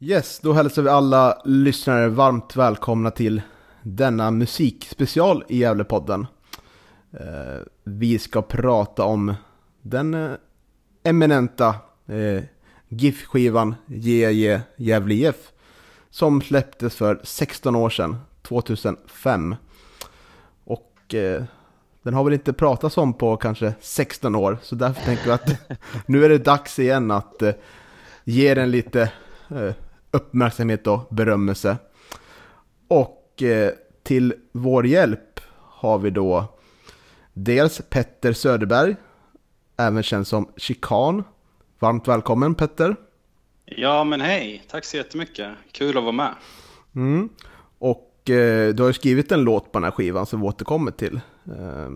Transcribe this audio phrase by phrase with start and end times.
[0.00, 3.42] Yes, då hälsar vi alla lyssnare varmt välkomna till
[3.82, 6.26] denna musikspecial i Gävlepodden.
[7.12, 9.34] Eh, vi ska prata om
[9.82, 10.30] den eh,
[11.02, 11.74] eminenta
[12.06, 12.42] eh,
[12.88, 15.52] GIF-skivan JJ Gävle IF
[16.10, 19.54] som släpptes för 16 år sedan, 2005.
[20.64, 21.44] Och eh,
[22.02, 25.50] den har väl inte pratats om på kanske 16 år, så därför tänker vi att
[26.06, 27.54] nu är det dags igen att eh,
[28.24, 29.12] ge den lite
[29.50, 29.72] eh,
[30.10, 31.76] uppmärksamhet och berömmelse.
[32.88, 33.72] Och eh,
[34.02, 36.44] till vår hjälp har vi då
[37.32, 38.96] dels Petter Söderberg,
[39.76, 41.24] även känd som Chikan.
[41.78, 42.96] Varmt välkommen Petter!
[43.64, 45.50] Ja men hej, tack så jättemycket.
[45.72, 46.34] Kul att vara med.
[46.94, 47.28] Mm.
[47.78, 50.90] Och eh, du har ju skrivit en låt på den här skivan som vi återkommer
[50.90, 51.20] till.
[51.44, 51.90] Eh,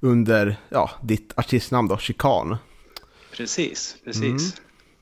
[0.00, 2.56] under ja, ditt artistnamn då, Chikan.
[3.32, 4.24] Precis, precis.
[4.24, 4.40] Mm.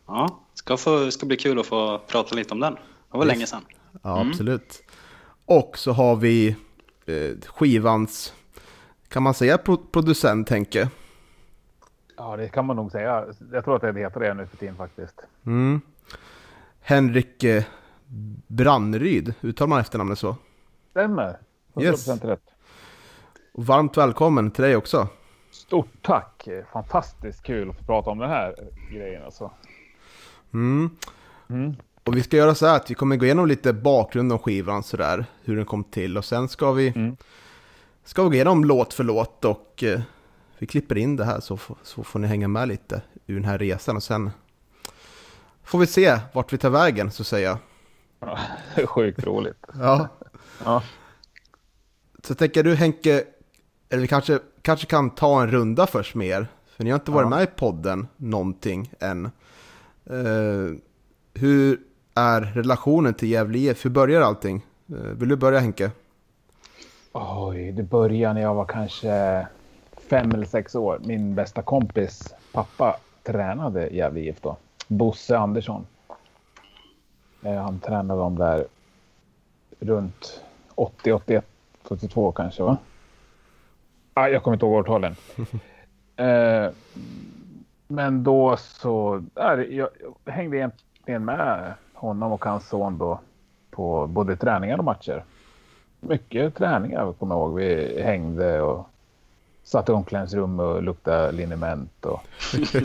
[0.06, 2.74] Ja, ska, få, ska bli kul att få prata lite om den.
[2.74, 3.34] Det var yes.
[3.34, 3.64] länge sedan.
[4.02, 4.30] Ja, mm.
[4.30, 4.82] absolut.
[5.44, 6.56] Och så har vi
[7.06, 8.34] eh, skivans,
[9.08, 9.58] kan man säga
[9.92, 10.90] producent Henke?
[12.16, 13.24] Ja, det kan man nog säga.
[13.52, 15.20] Jag tror att det heter det nu för tiden faktiskt.
[15.46, 15.80] Mm.
[16.80, 17.64] Henrik eh,
[18.46, 20.36] Brannryd, uttalar man efternamnet så?
[20.90, 21.38] Stämmer,
[21.74, 22.08] 100% yes.
[22.08, 22.44] rätt.
[23.52, 25.08] Och varmt välkommen till dig också.
[25.50, 26.48] Stort tack!
[26.72, 28.54] Fantastiskt kul att få prata om den här
[28.90, 29.50] grejen alltså.
[30.54, 30.90] Mm.
[31.48, 31.74] Mm.
[32.04, 34.82] Och vi ska göra så här att vi kommer gå igenom lite bakgrund om skivan
[34.82, 37.16] sådär, hur den kom till och sen ska vi, mm.
[38.04, 40.00] ska vi gå igenom låt för låt och eh,
[40.58, 43.58] vi klipper in det här så, så får ni hänga med lite ur den här
[43.58, 44.30] resan och sen
[45.64, 47.58] får vi se vart vi tar vägen så att säga.
[48.20, 48.38] Ja,
[48.86, 49.66] sjukt roligt.
[49.74, 50.08] ja.
[50.64, 50.82] ja.
[52.22, 53.24] Så tänker du Henke,
[53.88, 56.46] eller vi kanske, kanske kan ta en runda först med er.
[56.76, 57.28] För ni har inte varit ja.
[57.36, 59.30] med i podden någonting än.
[60.10, 60.76] Uh,
[61.34, 61.80] hur
[62.14, 63.84] är relationen till Gävle IF?
[63.84, 64.66] Hur börjar allting?
[64.92, 65.90] Uh, vill du börja Henke?
[67.12, 69.46] Oj, det började när jag var kanske
[70.10, 71.00] fem eller sex år.
[71.04, 74.56] Min bästa kompis pappa tränade Gävle IF då.
[74.88, 75.86] Bosse Andersson.
[77.46, 78.66] Uh, han tränade dem där
[79.80, 80.40] runt
[80.74, 81.44] 80, 81,
[81.88, 82.76] 82 kanske va?
[84.14, 85.16] Ah, jag kommer inte ihåg årtalen.
[86.20, 86.72] uh,
[87.90, 89.88] men då så, där, jag,
[90.24, 93.20] jag hängde egentligen med honom och hans son då
[93.70, 95.24] på både träningar och matcher.
[96.00, 97.54] Mycket träningar kommer jag ihåg.
[97.54, 98.88] Vi hängde och
[99.62, 102.06] satt i omklädningsrum och luktade liniment.
[102.06, 102.20] Och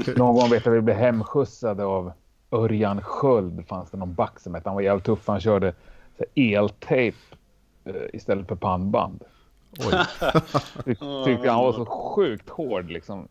[0.18, 2.12] någon gång vet jag vi blev hemskjutsade av
[2.52, 3.68] Örjan Sköld.
[3.68, 4.70] Fanns det någon back som hette.
[4.70, 5.28] Han var jävligt tuff.
[5.28, 5.74] Han körde
[6.36, 7.18] eltejp
[7.86, 9.24] eh, istället för pannband.
[9.80, 10.06] Oj.
[11.26, 13.28] Tyckte han var så sjukt hård liksom.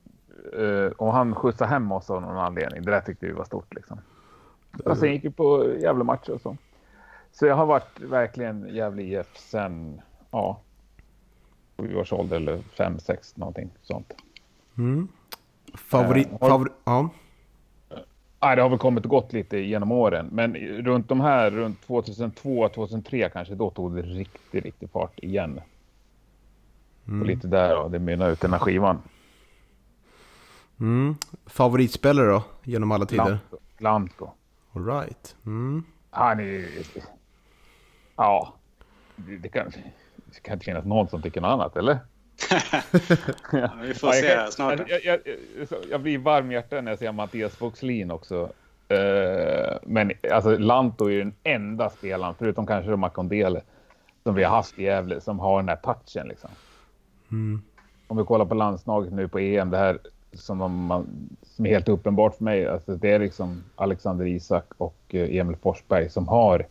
[0.59, 2.83] Uh, och han skjutsade hem oss av någon anledning.
[2.83, 4.01] Det där tyckte vi var stort liksom.
[4.85, 6.57] Och sen gick vi på jävla matcher och så.
[7.33, 10.01] Så jag har varit verkligen Gävle IF sen,
[10.31, 10.61] ja,
[11.77, 14.13] sju års ålder eller fem, sex någonting sånt.
[14.79, 15.09] Mm.
[15.75, 17.11] Favorit, uh, favori, ja.
[18.41, 20.29] Nej, det har väl kommit och gått lite genom åren.
[20.33, 25.61] Men runt de här, runt 2002, 2003 kanske, då tog det riktigt, riktigt fart igen.
[27.09, 27.21] Mm.
[27.21, 28.99] Och lite där, ja, det mynnar ut den här skivan.
[30.81, 31.17] Mm.
[31.47, 33.39] Favoritspelare då, genom alla tider?
[33.79, 34.31] Lanto.
[34.73, 35.37] All right.
[35.47, 35.85] Mm.
[36.11, 36.69] Han är...
[38.17, 38.55] Ja,
[39.17, 39.71] det, det, kan,
[40.27, 41.99] det kan inte finnas någon som tycker något annat, eller?
[43.53, 44.81] ja, vi får ja, se kan, snart.
[44.89, 48.53] Jag, jag, jag, jag, blir varm hjärta när jag ser Mattias Voxlin också.
[48.93, 53.61] Uh, men alltså Lanto är den enda spelaren, förutom kanske Makondele,
[54.23, 56.51] som vi har haft i Gävle, som har den här touchen liksom.
[57.31, 57.63] Mm.
[58.07, 59.99] Om vi kollar på landslaget nu på EM, det här
[60.37, 62.69] som, man, som är helt uppenbart för mig.
[62.69, 66.67] Alltså det är liksom Alexander Isak och eh, Emil Forsberg som har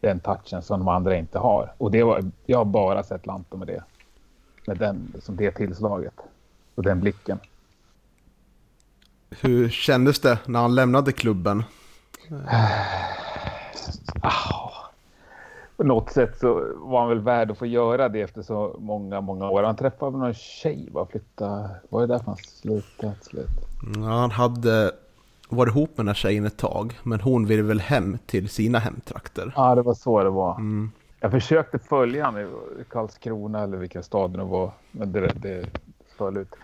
[0.00, 1.72] den touchen som de andra inte har.
[1.78, 3.84] Och det var, jag har bara sett Lanto med det.
[4.66, 6.14] Med den, som det tillslaget.
[6.74, 7.38] Och den blicken.
[9.30, 11.62] Hur kändes det när han lämnade klubben?
[14.22, 14.69] ah,
[15.80, 19.20] på något sätt så var han väl värd att få göra det efter så många,
[19.20, 19.62] många år.
[19.62, 23.14] Han träffade någon tjej, var flytta, var det därför han slutade?
[23.22, 23.48] Slut?
[23.96, 24.92] Ja, han hade
[25.48, 28.78] varit ihop med den här tjejen ett tag, men hon ville väl hem till sina
[28.78, 29.52] hemtrakter.
[29.56, 30.54] Ja, det var så det var.
[30.54, 30.90] Mm.
[31.20, 32.40] Jag försökte följa honom
[32.80, 35.66] i Karlskrona eller vilka staden det var, men det, det
[36.18, 36.54] föll ut.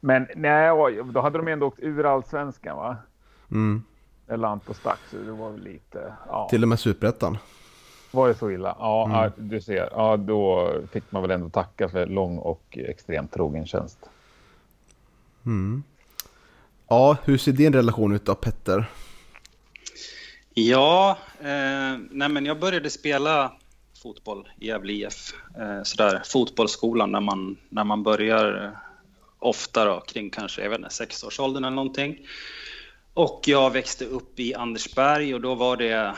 [0.00, 0.70] Men nej,
[1.12, 2.96] då hade de ändå åkt ur allsvenskan va?
[3.50, 3.82] Mm.
[4.28, 6.12] Lant och stack, så det var väl lite...
[6.28, 6.46] Ja.
[6.50, 7.38] Till och med superettan.
[8.10, 8.76] Var det så illa?
[8.78, 9.48] Ja, mm.
[9.48, 9.88] du ser.
[9.92, 13.98] Ja, då fick man väl ändå tacka för lång och extremt trogen tjänst.
[15.46, 15.82] Mm.
[16.88, 18.90] Ja, hur ser din relation ut då, Petter?
[20.54, 23.52] Ja, eh, nej men jag började spela
[24.02, 25.34] fotboll i Gävle IF.
[25.58, 28.70] Eh, sådär, fotbollsskolan när man, när man börjar eh,
[29.38, 32.26] ofta då, kring kanske jag vet inte, sexårsåldern eller någonting.
[33.14, 36.14] Och jag växte upp i Andersberg och då var det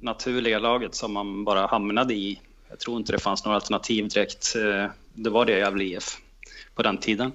[0.00, 2.40] naturliga laget som man bara hamnade i.
[2.68, 4.56] Jag tror inte det fanns några alternativ direkt.
[4.56, 6.18] Eh, det var det Gävle IF
[6.74, 7.32] på den tiden.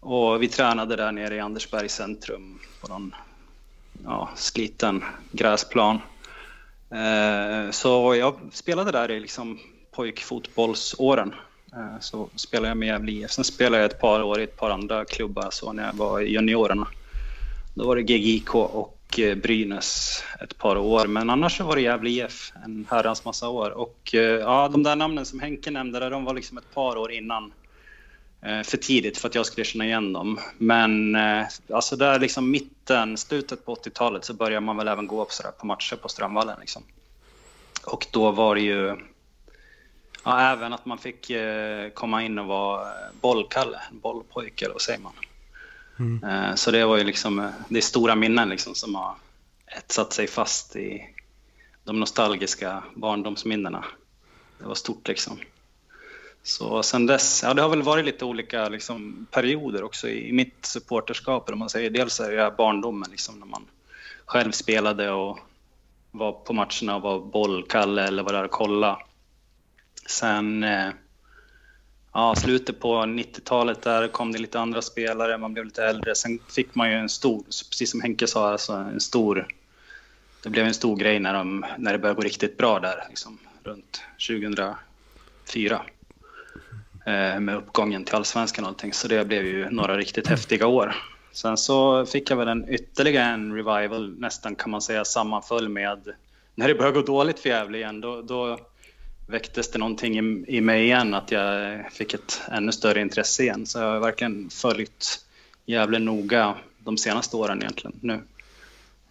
[0.00, 3.14] Och vi tränade där nere i Andersberg centrum på någon
[4.04, 5.98] ja, sliten gräsplan.
[6.90, 9.58] Eh, så jag spelade där i liksom
[9.90, 11.34] pojkfotbollsåren.
[11.72, 13.30] Eh, så spelade jag med Gävle IF.
[13.30, 16.20] Sen spelade jag ett par år i ett par andra klubbar så när jag var
[16.20, 16.88] i juniorerna.
[17.74, 21.06] Då var det GGIK och Eh, Brynäs ett par år.
[21.06, 23.70] Men annars så var det Gävle IF en herrans massa år.
[23.70, 26.96] Och eh, ja, de där namnen som Henke nämnde där, de var liksom ett par
[26.96, 27.52] år innan
[28.42, 30.40] eh, för tidigt för att jag skulle känna igen dem.
[30.58, 31.16] Men
[31.72, 35.66] alltså där liksom mitten, slutet på 80-talet så började man väl även gå på, på
[35.66, 36.56] matcher på Strömvallen.
[36.60, 36.82] Liksom.
[37.86, 38.96] Och då var det ju
[40.24, 41.30] ja, även att man fick
[41.94, 42.86] komma in och vara
[43.20, 45.12] bollkalle, bollpojke eller vad säger man.
[45.98, 46.24] Mm.
[46.24, 49.14] Eh, så det var ju liksom, eh, det är stora minnen liksom som har
[49.66, 51.08] etsat sig fast i
[51.84, 53.84] de nostalgiska barndomsminnena.
[54.58, 55.38] Det var stort liksom.
[56.42, 60.66] Så sen dess, ja det har väl varit lite olika liksom, perioder också i, mitt
[60.66, 61.50] supporterskap.
[61.50, 61.90] Om man säger.
[61.90, 63.66] Dels är det barndomen liksom, när man
[64.24, 65.38] själv spelade och
[66.10, 68.98] var på matcherna och var bollkalle eller var där och kolla.
[70.06, 70.90] Sen eh,
[72.14, 76.14] ja, slutet på 90-talet där kom det lite andra spelare, man blev lite äldre.
[76.14, 79.46] Sen fick man ju en stor, precis som Henke sa, alltså en stor...
[80.42, 83.38] Det blev en stor grej när, de, när det började gå riktigt bra där, liksom,
[83.62, 85.82] runt 2004.
[87.06, 88.92] Eh, med uppgången till allsvenskan och allting.
[88.92, 90.94] Så det blev ju några riktigt häftiga år.
[91.32, 96.14] Sen så fick jag väl en ytterligare en revival, nästan kan man säga sammanföll med
[96.54, 98.00] när det började gå dåligt för Gävle igen.
[98.00, 98.58] Då, då
[99.26, 103.66] väcktes det någonting i, i mig igen, att jag fick ett ännu större intresse igen.
[103.66, 105.24] Så jag har verkligen följt
[105.66, 108.20] Gävle noga de senaste åren egentligen nu.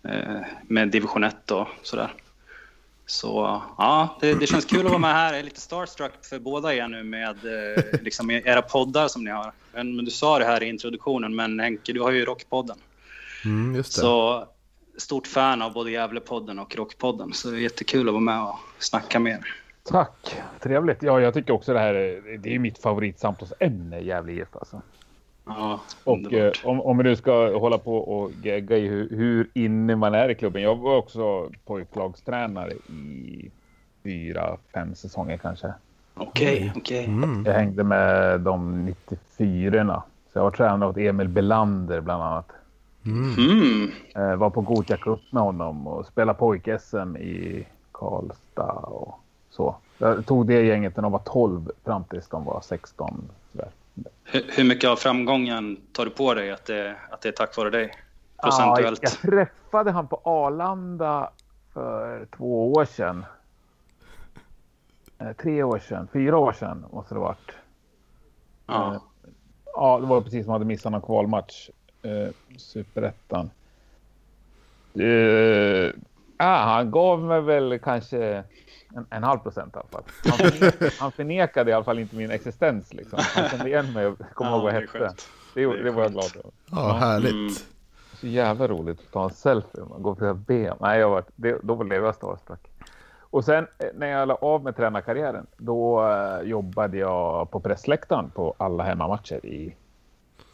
[0.04, 2.14] Eh, med division 1 och sådär.
[3.06, 5.32] Så ja, det, det, känns kul att vara med här.
[5.34, 9.32] Jag är lite starstruck för båda er nu med eh, liksom era poddar som ni
[9.32, 9.52] har.
[9.74, 12.78] Men, men, du sa det här i introduktionen, men Henke, du har ju Rockpodden.
[13.46, 13.84] Mm.
[13.84, 14.48] Så
[14.98, 17.34] stort fan av både Gävlepodden och Rockpodden.
[17.34, 19.63] Så det är jättekul att vara med och snacka med er.
[19.84, 21.04] Tack, trevligt.
[21.04, 21.94] Ja, jag tycker också det här
[22.40, 24.82] det är mitt favoritsamtalsämne, Gävle IF alltså.
[25.46, 29.50] Ja, och eh, om, om vi nu ska hålla på och gegga i hur, hur
[29.54, 30.62] inne man är i klubben.
[30.62, 33.52] Jag var också pojklagstränare i
[34.04, 35.74] fyra, fem säsonger kanske.
[36.14, 37.02] Okej, okay, okej.
[37.02, 37.14] Okay.
[37.14, 37.44] Mm.
[37.46, 40.04] Jag hängde med de 94
[40.34, 42.52] Så jag var tränare åt Emil Belander bland annat.
[43.06, 43.34] Mm.
[43.34, 43.92] mm.
[44.16, 49.23] Eh, var på Gothia Cup med honom och spelade pojk-SM i Karlstad och
[49.56, 49.76] så.
[49.98, 53.32] Jag tog det gänget när de var 12 fram tills de var 16.
[53.52, 53.70] Sådär.
[54.24, 57.58] Hur, hur mycket av framgången tar du på dig att det, att det är tack
[57.58, 57.94] vare dig?
[58.44, 59.00] Procentuellt.
[59.04, 61.30] Ja, jag träffade han på Arlanda
[61.74, 63.26] för två år sedan.
[65.20, 67.52] Eh, tre år sedan, fyra år sedan måste det ha varit.
[68.68, 68.94] Ja.
[68.94, 69.02] Eh,
[69.74, 71.70] ja, det var precis som hade missat någon kvalmatch.
[72.02, 73.50] Eh, Superettan.
[76.44, 78.44] Eh, ah, han gav mig väl kanske
[78.96, 80.04] en, en halv procent i alla fall.
[80.26, 82.94] Han förnekade, han förnekade i alla fall inte min existens.
[82.94, 83.20] Liksom.
[83.22, 85.14] Han kände igen mig och kom ihåg vad jag hette.
[85.54, 86.52] Det, det, det var jag glad över.
[86.72, 87.32] Ja, härligt.
[87.32, 87.50] Mm.
[88.14, 89.84] Så jävla roligt att ta en selfie.
[89.90, 90.76] Man går för ben.
[90.80, 92.60] Nej, jag var, det, då blev jag starstruck.
[93.20, 98.30] Och sen eh, när jag la av med tränarkarriären, då uh, jobbade jag på pressläktaren
[98.30, 99.76] på alla hemmamatcher i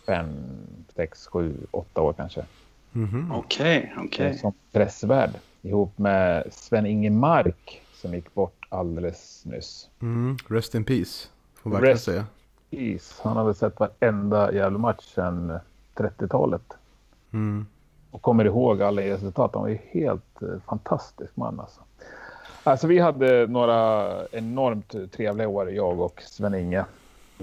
[0.05, 0.27] fem,
[0.95, 2.45] sex, sju, åtta år kanske.
[2.91, 3.31] Mhm.
[3.31, 4.05] Okej, okej.
[4.05, 4.37] Okay, okay.
[4.37, 5.29] Som pressvärd
[5.61, 9.89] ihop med Sven-Inge Mark som gick bort alldeles nyss.
[10.01, 12.25] Mm, rest in peace, får man verkligen rest säga.
[12.71, 13.21] Peace.
[13.23, 15.59] Han har väl sett varenda jävla match sedan
[15.95, 16.73] 30-talet.
[17.31, 17.65] Mm.
[18.11, 19.51] Och kommer ihåg alla resultat.
[19.53, 21.81] Han var ju helt eh, fantastisk man alltså.
[22.63, 26.85] Alltså vi hade några enormt trevliga år, jag och Sven-Inge.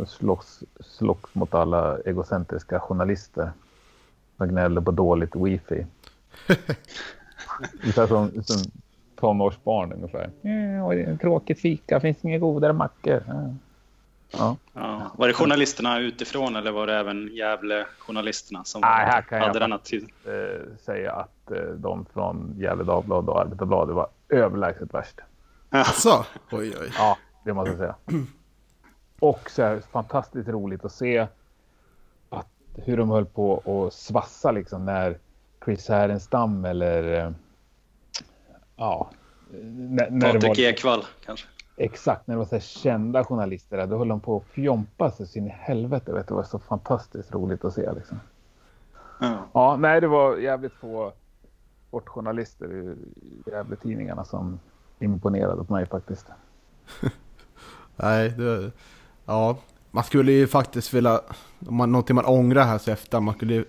[0.07, 3.51] Slogs, slogs mot alla egocentriska journalister.
[4.37, 5.87] Som gnällde på dåligt wifi.
[7.83, 8.71] Ungefär som, som
[9.17, 10.31] tonårsbarn ungefär.
[10.43, 13.23] Mm, tråkigt fika, finns inga godare mackor.
[14.31, 14.57] Ja.
[14.75, 15.11] Ja.
[15.17, 19.63] Var det journalisterna utifrån eller var det även Gävle-journalisterna som Nej, här kan hade jag
[19.63, 20.09] den attityd?
[20.25, 25.21] Äh, säga att äh, de från Gävle Dagblad och Arbetarbladet var överlägset värst.
[25.71, 26.91] Alltså, oj oj.
[26.99, 27.95] Ja, det måste jag säga.
[29.21, 31.27] Och så här, fantastiskt roligt att se
[32.29, 35.19] att hur de höll på att svassa liksom när
[35.67, 37.35] Chris Härenstam eller
[38.77, 39.11] Ja.
[40.21, 41.47] Patrik Ekwall kanske?
[41.77, 45.27] Exakt, när det var så kända journalister där, då höll de på att fjompa sig
[45.27, 46.13] sin i helvete.
[46.13, 47.93] Vet du, det var så fantastiskt roligt att se.
[47.93, 48.21] Liksom.
[49.21, 49.39] Ja.
[49.53, 51.13] ja, nej, det var jävligt få
[51.89, 52.97] sportjournalister i
[53.47, 54.61] Gävle-tidningarna som
[54.99, 56.27] imponerade på mig faktiskt.
[57.97, 58.73] nej, det,
[59.25, 59.59] ja,
[59.91, 61.21] man skulle ju faktiskt vilja,
[61.67, 63.65] om man, någonting man ångrar här så efter, man skulle ju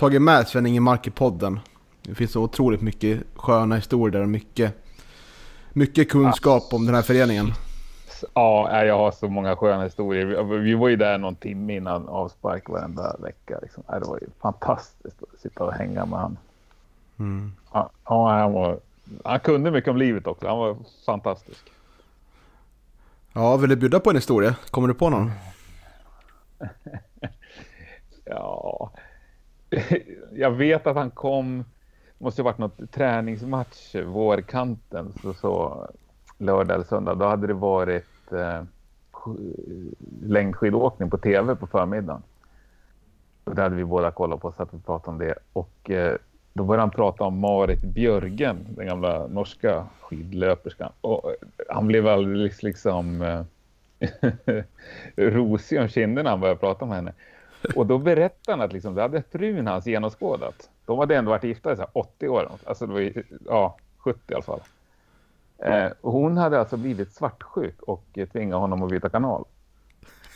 [0.00, 1.60] tagit med Sven Ingemark i podden.
[2.02, 4.74] Det finns så otroligt mycket sköna historier och mycket,
[5.72, 7.46] mycket kunskap om den här föreningen.
[8.34, 10.42] Ja, jag har så många sköna historier.
[10.58, 13.58] Vi var ju där någon timme innan avspark varenda vecka.
[13.62, 13.82] Liksom.
[13.86, 16.36] Det var ju fantastiskt att sitta och hänga med honom.
[17.18, 17.52] Mm.
[17.72, 18.80] Ja, han, var,
[19.24, 20.48] han kunde mycket om livet också.
[20.48, 20.76] Han var
[21.06, 21.72] fantastisk.
[23.32, 24.54] Ja, vill du bjuda på en historia?
[24.70, 25.32] Kommer du på någon?
[28.24, 28.90] ja,
[30.32, 31.64] jag vet att han kom,
[32.18, 35.86] det måste ha varit något träningsmatch, vårkanten, så, så
[36.38, 37.14] lördag eller söndag.
[37.14, 38.62] Då hade det varit eh,
[40.22, 42.22] längdskidåkning på tv på förmiddagen.
[43.44, 45.34] Och det hade vi båda kollat på så att vi pratade om det.
[45.52, 46.16] Och eh,
[46.52, 50.92] då började han prata om Marit Björgen, den gamla norska skidlöperskan.
[51.00, 51.36] Och eh,
[51.68, 53.42] han blev alldeles liksom eh,
[55.30, 57.12] rosig om kinderna när han började prata om henne.
[57.74, 60.70] Och då berättade han att liksom, det hade frun hans genomskådat.
[60.86, 62.50] De hade ändå varit gifta i så 80 år.
[62.64, 63.12] Alltså det var
[63.46, 64.60] ja, 70 i alla fall.
[65.58, 69.44] Eh, hon hade alltså blivit svartsjuk och tvingade honom att byta kanal.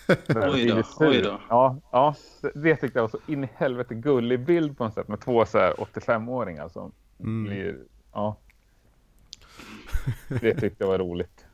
[0.29, 1.41] oj då, oj då.
[1.49, 2.15] Ja, ja,
[2.55, 5.47] det tyckte jag var så in i helvete gullig bild på något sätt med två
[5.47, 7.45] så 85-åringar som mm.
[7.45, 7.79] blir,
[8.13, 8.37] ja.
[10.29, 11.47] Det tyckte jag var roligt.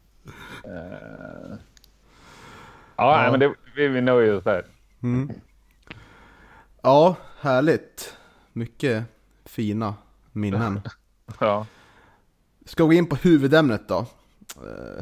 [0.67, 1.57] Uh,
[2.97, 3.31] ja, ja.
[3.31, 4.65] men det, vi, vi nöjer oss där.
[5.03, 5.33] Mm.
[6.83, 8.17] Ja, härligt.
[8.53, 9.05] Mycket
[9.45, 9.95] fina
[10.33, 10.81] minnen.
[11.41, 11.67] ja.
[12.65, 14.07] Ska vi gå in på huvudämnet då?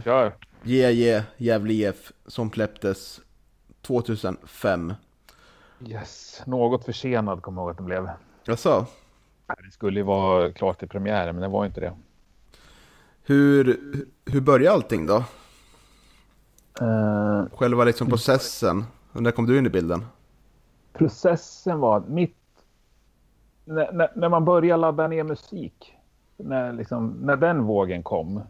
[0.04, 0.32] Kör.
[0.62, 3.20] GG Gävle IF som släpptes
[3.82, 4.94] 2005.
[5.86, 8.08] Yes, något försenad kommer jag ihåg att den blev.
[8.44, 8.86] Jaså?
[9.64, 11.96] Det skulle ju vara klart till premiären, men det var inte det.
[13.22, 13.80] Hur,
[14.24, 15.24] hur började allting då?
[16.82, 18.84] Uh, Själva liksom processen.
[19.12, 20.04] När kom du in i bilden?
[20.98, 22.36] Processen var mitt...
[23.64, 25.94] När, när, när man började ladda ner musik.
[26.36, 28.40] När, liksom, när den vågen kom,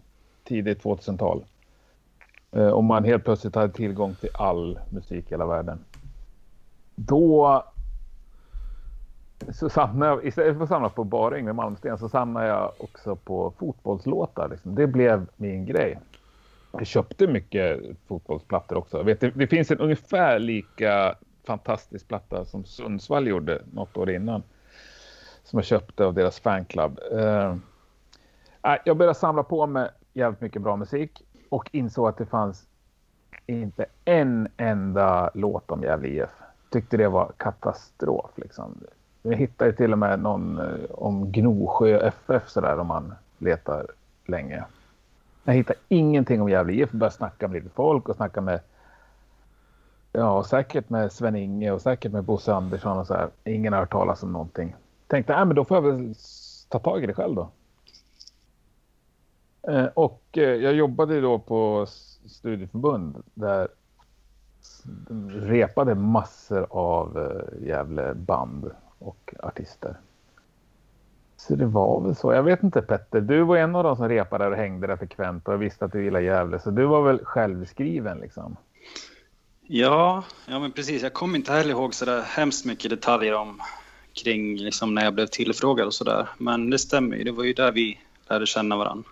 [0.45, 1.45] tidigt 2000-tal.
[2.53, 5.79] Eh, och man helt plötsligt hade tillgång till all musik i hela världen.
[6.95, 7.65] Då
[9.53, 13.17] så samlade jag, istället för att samla på bara Yngwie Malmsteen så samlade jag också
[13.17, 14.49] på fotbollslåtar.
[14.49, 14.75] Liksom.
[14.75, 15.99] Det blev min grej.
[16.73, 19.03] Jag köpte mycket fotbollsplattor också.
[19.03, 21.15] Vet, det, det finns en ungefär lika
[21.49, 24.43] fantastisk platta som Sundsvall gjorde något år innan.
[25.45, 26.99] Som jag köpte av deras fanclub.
[27.13, 27.57] Uh,
[28.85, 32.67] jag började samla på mig jävligt mycket bra musik och insåg att det fanns
[33.47, 36.31] inte en enda låt om Gävle IF.
[36.71, 38.81] Tyckte det var katastrof liksom.
[39.23, 43.87] Jag hittade till och med någon eh, om Gnosjö FF sådär om man letar
[44.27, 44.65] länge.
[45.45, 46.91] Jag hittade ingenting om Gävle IF.
[46.91, 48.61] Började snacka med lite folk och snacka med
[50.13, 53.29] Ja, säkert med Sven-Inge och säkert med Bosse Andersson och så här.
[53.45, 54.75] Ingen har hört talas om någonting.
[55.07, 56.15] Tänkte, äh, men då får jag väl
[56.69, 57.51] ta tag i det själv då.
[59.69, 61.87] Eh, och eh, jag jobbade då på
[62.27, 63.69] studieförbund där
[65.29, 69.97] repade massor av eh, jävla band och artister.
[71.37, 72.33] Så det var väl så.
[72.33, 75.49] Jag vet inte Petter, du var en av de som repade och hängde där frekvent
[75.49, 76.59] och visste att du gillade Gävle.
[76.59, 78.57] Så du var väl självskriven liksom?
[79.71, 81.03] Ja, ja men precis.
[81.03, 83.63] Jag kommer inte heller ihåg så där hemskt mycket detaljer om
[84.13, 86.29] kring liksom när jag blev tillfrågad och sådär.
[86.39, 87.25] Men det stämmer ju.
[87.25, 87.99] Det var ju där vi
[88.29, 89.11] lärde känna varandra.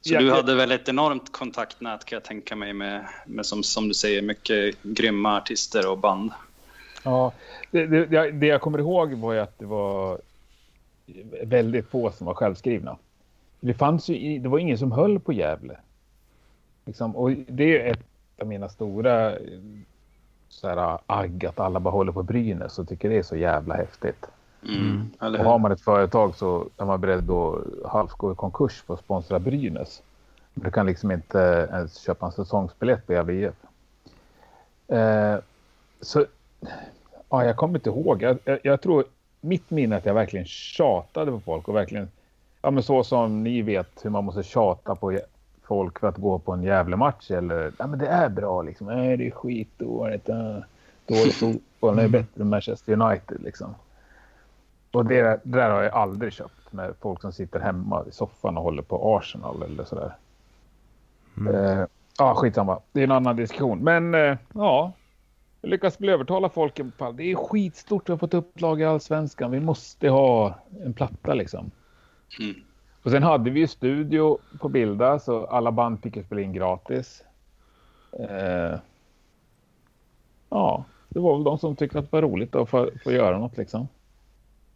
[0.00, 3.62] Så ja, du hade väl ett enormt kontaktnät kan jag tänka mig med, med som,
[3.62, 6.32] som du säger, mycket grymma artister och band.
[7.02, 7.32] Ja,
[7.70, 10.20] det, det, det jag kommer ihåg var ju att det var
[11.42, 12.96] väldigt få som var självskrivna.
[13.60, 15.76] Det fanns ju, det var ingen som höll på Gävle.
[16.84, 18.09] Liksom, och det är ett
[18.40, 19.34] av mina stora
[20.48, 23.74] så här, agg att alla bara håller på Brynäs och tycker det är så jävla
[23.74, 24.26] häftigt.
[24.68, 28.82] Mm, och har man ett företag så är man beredd att halvt gå i konkurs
[28.86, 30.02] för att sponsra Brynäs.
[30.54, 33.52] Du kan liksom inte ens köpa en säsongsbiljett på Gävle
[34.88, 35.36] eh,
[36.00, 36.26] Så
[37.28, 38.22] ja, jag kommer inte ihåg.
[38.22, 39.04] Jag, jag, jag, tror
[39.40, 42.08] mitt minne är att jag verkligen tjatade på folk och verkligen
[42.62, 45.18] ja, men så som ni vet hur man måste tjata på
[45.70, 48.86] folk för att gå på en jävla match eller ja, men det är bra liksom.
[48.86, 50.26] Nej, det är skitdåligt.
[51.06, 51.96] Dålig fotboll.
[51.96, 53.74] Det är bättre än Manchester United liksom.
[54.90, 56.72] Och det, det där har jag aldrig köpt.
[56.72, 60.14] med folk som sitter hemma i soffan och håller på Arsenal eller sådär.
[61.36, 61.54] Mm.
[61.54, 61.86] Eh,
[62.18, 62.80] ja, skitsamma.
[62.92, 63.78] Det är en annan diskussion.
[63.78, 64.92] Men eh, ja,
[65.60, 66.80] jag lyckas bli övertala folk.
[67.14, 68.08] Det är skitstort.
[68.08, 69.50] Vi har fått upplag i Allsvenskan.
[69.50, 71.70] Vi måste ha en platta liksom.
[72.40, 72.54] Mm.
[73.02, 77.22] Och sen hade vi ju studio på Bilda så alla band fick spela in gratis.
[78.18, 78.78] Eh,
[80.50, 83.38] ja, det var väl de som tyckte att det var roligt att få, få göra
[83.38, 83.88] något liksom.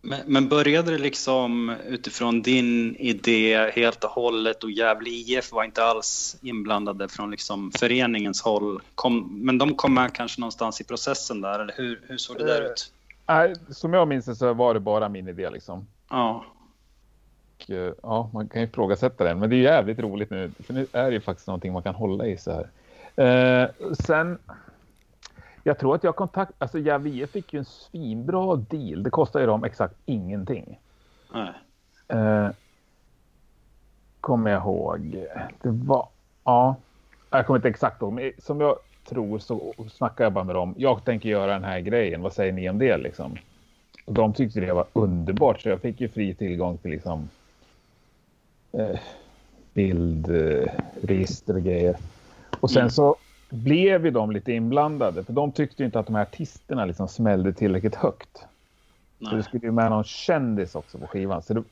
[0.06, 5.64] Men, men, började det liksom utifrån din idé helt och hållet och Gävle IF var
[5.64, 8.80] inte alls inblandade från liksom föreningens håll?
[8.94, 12.44] Kom, men de kom med kanske någonstans i processen där, eller hur, hur såg det
[12.44, 12.92] där eh, ut?
[13.26, 15.86] Nej, som jag minns det så var det bara min idé liksom.
[16.10, 16.44] Ja.
[17.64, 20.50] Och, eh, ja, man kan ju ifrågasätta den, men det är jävligt roligt nu.
[20.50, 22.68] För nu är det ju faktiskt någonting man kan hålla i så här.
[23.16, 23.68] Eh,
[24.00, 24.38] sen
[25.66, 26.52] jag tror att jag kontakt...
[26.58, 29.02] Alltså Javier fick ju en svinbra deal.
[29.02, 30.78] Det kostar ju dem exakt ingenting.
[31.34, 31.52] Nej.
[32.08, 32.48] Eh,
[34.20, 35.26] kommer jag ihåg.
[35.62, 36.08] Det var...
[36.44, 36.76] Ja.
[37.30, 38.12] Jag kommer inte exakt ihåg.
[38.12, 38.76] Men som jag
[39.08, 40.74] tror så snackar jag bara med dem.
[40.78, 42.22] Jag tänker göra den här grejen.
[42.22, 43.36] Vad säger ni om det liksom?
[44.04, 45.60] Och de tyckte det var underbart.
[45.60, 47.28] Så jag fick ju fri tillgång till liksom...
[48.78, 48.98] Eh,
[49.74, 51.96] bildregister och grejer.
[52.60, 52.90] Och sen mm.
[52.90, 53.16] så
[53.50, 55.24] blev ju de lite inblandade.
[55.24, 58.46] För de tyckte inte att de här artisterna liksom smällde tillräckligt högt.
[59.18, 59.30] Nej.
[59.30, 61.42] Så det skulle ju med någon kändis också på skivan.
[61.42, 61.64] Så då,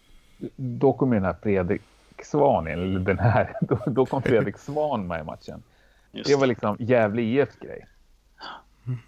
[0.57, 1.83] då kom ju den här Fredrik
[2.23, 5.63] Svan in, eller den här, då, då kom Fredrik Svan med i matchen.
[6.13, 7.87] Just det var liksom Gävle IFs grej.
[8.87, 8.99] Mm.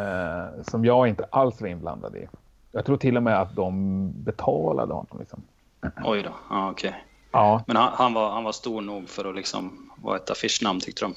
[0.00, 2.28] Uh, som jag inte alls var inblandad i.
[2.72, 5.18] Jag tror till och med att de betalade honom.
[5.18, 5.42] Liksom.
[6.04, 6.88] Oj då, ah, okej.
[6.88, 7.00] Okay.
[7.32, 7.64] Ja.
[7.66, 11.04] Men han, han, var, han var stor nog för att liksom vara ett affischnamn tyckte
[11.04, 11.14] de.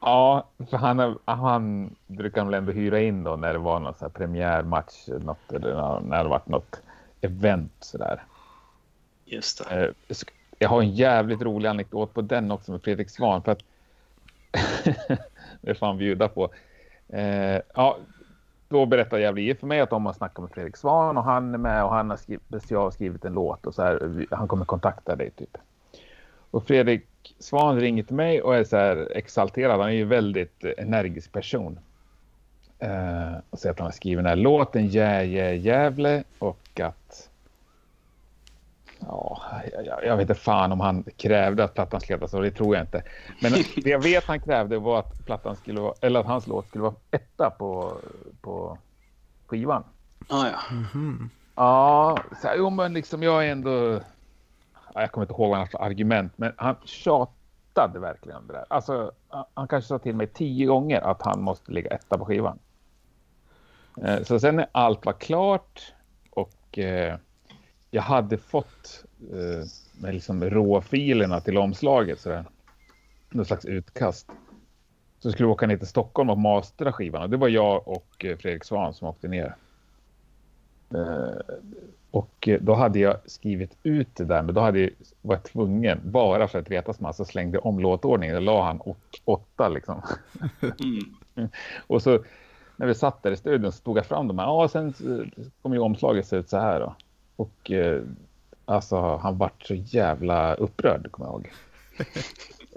[0.00, 4.04] Ja, för han, han brukar väl ändå hyra in då när det var någon så
[4.04, 6.80] här premiärmatch något, eller när det varit något
[7.20, 8.22] event sådär.
[9.24, 9.86] Just det.
[10.08, 10.16] Eh,
[10.58, 13.62] jag har en jävligt rolig anekdot på den också med Fredrik Svan för att
[15.60, 16.50] det får han bjuda på.
[17.08, 17.98] Eh, ja,
[18.70, 21.58] då berättar Gävle för mig att de har snackat med Fredrik Svan och han är
[21.58, 25.30] med och han har skrivit, skrivit en låt och så här, han kommer kontakta dig
[25.30, 25.58] typ.
[26.50, 27.06] Och Fredrik
[27.38, 29.80] Svan ringer till mig och är så här exalterad.
[29.80, 31.78] Han är ju väldigt energisk person.
[32.78, 37.29] Eh, och säger att han har skrivit den här låten Jä, jä, Gävle och att
[39.06, 39.42] ja,
[39.84, 42.76] jag, jag, vet inte fan om han krävde att plattan skulle heta så, det tror
[42.76, 43.02] jag inte.
[43.42, 46.68] Men det jag vet han krävde var att plattan skulle vara, eller att hans låt
[46.68, 47.92] skulle vara etta på,
[48.40, 48.78] på
[49.46, 49.84] skivan.
[50.28, 51.28] Ah, ja, mm -hmm.
[51.54, 54.00] Ja, så här, jo men liksom jag är ändå
[54.94, 58.64] jag kommer inte ihåg vad hans argument, men han tjatade verkligen det där.
[58.68, 59.12] Alltså,
[59.54, 62.58] han kanske sa till mig tio gånger att han måste ligga etta på skivan.
[64.02, 65.92] Eh, så sen när allt var klart
[66.30, 67.16] och eh,
[67.90, 72.44] jag hade fått eh, liksom råfilerna till omslaget, sådär,
[73.30, 74.30] någon slags utkast.
[75.18, 77.22] Så skulle vi åka ner till Stockholm och mastra skivan.
[77.22, 79.56] Och det var jag och Fredrik Svan som åkte ner.
[82.10, 84.90] Och eh, då hade jag skrivit ut det där, men då hade jag
[85.22, 88.34] varit tvungen, bara för att retas med, så slängde jag om låtordningen.
[88.34, 90.02] Då la han åt, åtta liksom.
[90.60, 91.48] Mm.
[91.86, 92.24] och så
[92.76, 94.46] när vi satt där i studion så tog jag fram de här.
[94.46, 94.94] Ja, sen
[95.62, 96.94] kom ju omslaget se ut så här då.
[97.40, 98.02] Och eh,
[98.64, 101.52] alltså han vart så jävla upprörd, kommer jag ihåg.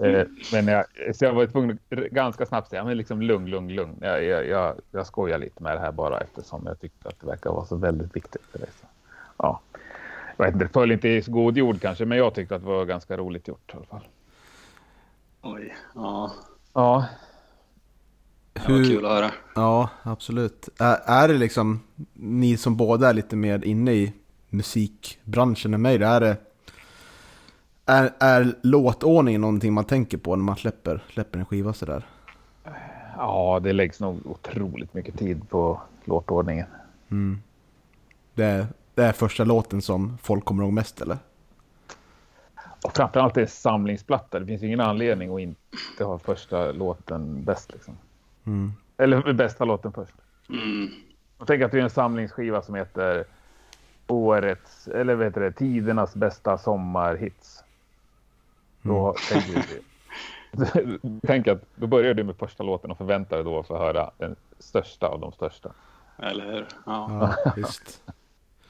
[0.00, 0.84] eh, men jag,
[1.16, 3.98] så jag var tvungen att ganska snabbt säga, men liksom lugn, lugn, lugn.
[4.00, 7.26] Jag, jag, jag, jag skojar lite med det här bara eftersom jag tyckte att det
[7.26, 8.68] verkar vara så väldigt viktigt för dig.
[8.80, 8.86] Så
[9.36, 9.60] ja,
[10.36, 12.68] jag vet inte, det föll inte i god jord kanske, men jag tyckte att det
[12.68, 14.08] var ganska roligt gjort i alla fall.
[15.42, 16.32] Oj, ja.
[16.72, 17.04] Ja.
[18.52, 19.30] Det var kul att höra.
[19.54, 20.68] Ja, absolut.
[20.78, 21.80] Är, är det liksom,
[22.12, 24.12] ni som båda är lite mer inne i
[24.56, 26.36] musikbranschen än mig, är det
[27.86, 32.06] är, är låtordningen någonting man tänker på när man släpper, släpper en skiva sådär?
[33.16, 36.66] Ja, det läggs nog otroligt mycket tid på låtordningen.
[37.10, 37.42] Mm.
[38.34, 41.18] Det, det är första låten som folk kommer ihåg mest eller?
[42.84, 44.40] Och framförallt är det samlingsplatta.
[44.40, 47.72] Det finns ingen anledning att inte ha första låten bäst.
[47.72, 47.96] Liksom.
[48.46, 48.72] Mm.
[48.96, 50.14] Eller bästa låten först.
[50.48, 50.90] Mm.
[51.38, 53.24] Jag tänker att det är en samlingsskiva som heter
[54.06, 57.64] årets, eller vet det, tidernas bästa sommarhits.
[58.84, 58.96] Mm.
[58.96, 59.82] Då tänker du,
[61.26, 64.10] tänk att då börjar du med första låten och förväntar dig då att få höra
[64.18, 65.72] den största av de största.
[66.18, 66.66] Eller hur?
[66.86, 68.02] Ja, ja just.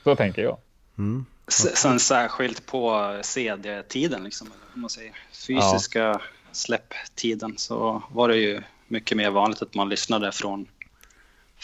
[0.05, 0.57] Så tänker jag.
[0.99, 1.27] Mm.
[1.49, 5.13] Sen särskilt på CD-tiden, liksom, om man säger
[5.47, 6.21] fysiska ja.
[6.53, 10.67] släpptiden, så var det ju mycket mer vanligt att man lyssnade från,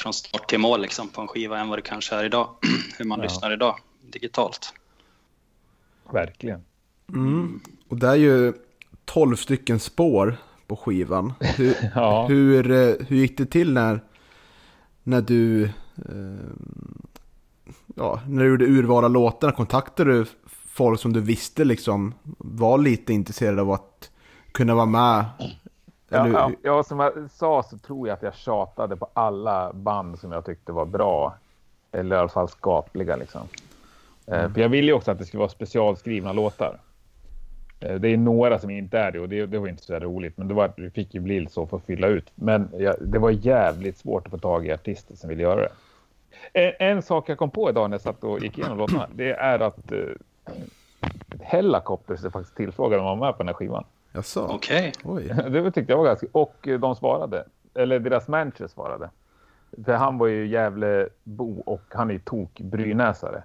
[0.00, 2.48] från start till mål liksom, på en skiva än vad det kanske är idag.
[2.98, 3.22] Hur man ja.
[3.22, 3.76] lyssnar idag
[4.12, 4.74] digitalt.
[6.12, 6.64] Verkligen.
[7.08, 7.60] Mm.
[7.88, 8.52] Och det är ju
[9.04, 10.36] 12 stycken spår
[10.66, 11.32] på skivan.
[11.40, 12.26] Hur, Ja.
[12.26, 14.00] hur, eh, hur gick det till när,
[15.02, 15.70] när du eh,
[17.96, 19.52] ja, när du gjorde urval av låtarna?
[19.52, 20.26] Kontaktade du
[20.66, 24.10] folk som du visste liksom var lite intresserade av att
[24.52, 25.24] kunna vara med?
[26.12, 30.18] Ja, ja, ja, som jag sa så tror jag att jag tjatade på alla band
[30.18, 31.34] som jag tyckte var bra.
[31.92, 33.40] Eller i alla fall skapliga liksom.
[34.26, 36.78] Eh, för jag ville ju också att det skulle vara specialskrivna låtar.
[37.80, 40.36] Eh, det är några som inte är det och det, det var inte så roligt.
[40.36, 42.30] Men det, var, det fick ju bli så för att fylla ut.
[42.34, 45.72] Men jag, det var jävligt svårt att få tag i artister som ville göra det.
[46.52, 49.08] En, en sak jag kom på idag när jag satt och gick igenom låtarna.
[49.14, 49.98] Det är att eh,
[51.40, 53.84] Hellacopters är faktiskt tillfrågade om att vara med på den här skivan.
[54.12, 54.46] Jaså?
[54.50, 54.92] Okej.
[55.04, 55.34] Oj.
[55.50, 56.26] Det tyckte jag var ganska...
[56.32, 57.44] Och eh, de svarade.
[57.74, 59.10] Eller deras manager svarade.
[59.84, 63.42] För han var ju jävla bo och han är ju tok-brynäsare.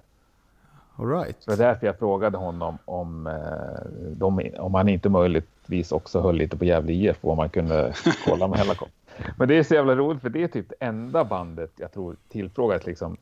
[0.96, 1.36] All right.
[1.42, 6.20] Så det var därför jag frågade honom om, eh, de, om han inte möjligtvis också
[6.20, 8.96] höll lite på Gävle IF och om man kunde kolla med Hellacopter.
[9.38, 12.16] Men det är så jävla roligt för det är typ det enda bandet jag tror
[12.28, 13.16] tillfrågat liksom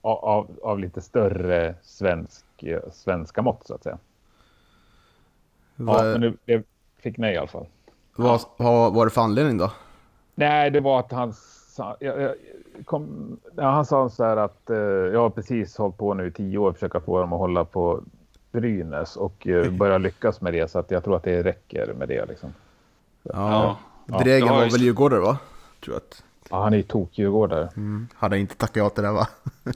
[0.00, 2.44] av, av, av lite större svensk,
[2.92, 3.98] svenska mått så att säga.
[5.76, 6.62] Ja, Vad, men det, det
[6.98, 7.66] fick nej i alla fall.
[8.16, 9.72] vad, vad var det för anledning då?
[10.34, 11.32] Nej, det var att han
[11.68, 12.34] sa, jag, jag,
[12.84, 16.30] kom, ja, han sa så här att eh, jag har precis hållit på nu i
[16.32, 18.02] tio år och försöka få dem att hålla på
[18.52, 22.08] Brynäs och eh, börja lyckas med det så att jag tror att det räcker med
[22.08, 22.54] det liksom.
[23.22, 23.76] Ja.
[24.06, 24.18] Ja.
[24.18, 24.84] Dregen Ja, var just väl det.
[24.86, 25.38] djurgårdare va?
[25.84, 26.22] Tror jag att.
[26.50, 27.68] Ja, han är ju tokdjurgårdare.
[27.76, 28.08] Mm.
[28.14, 29.28] Hade inte tackat ja till det va?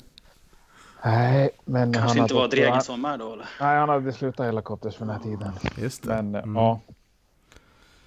[1.05, 3.49] Nej, men Kanske han inte var Dregen han- som var med då eller?
[3.61, 5.53] Nej, han hade slutat helikopters för den här tiden.
[5.77, 6.09] Just det.
[6.09, 6.57] Men Mm.
[6.57, 6.81] ja,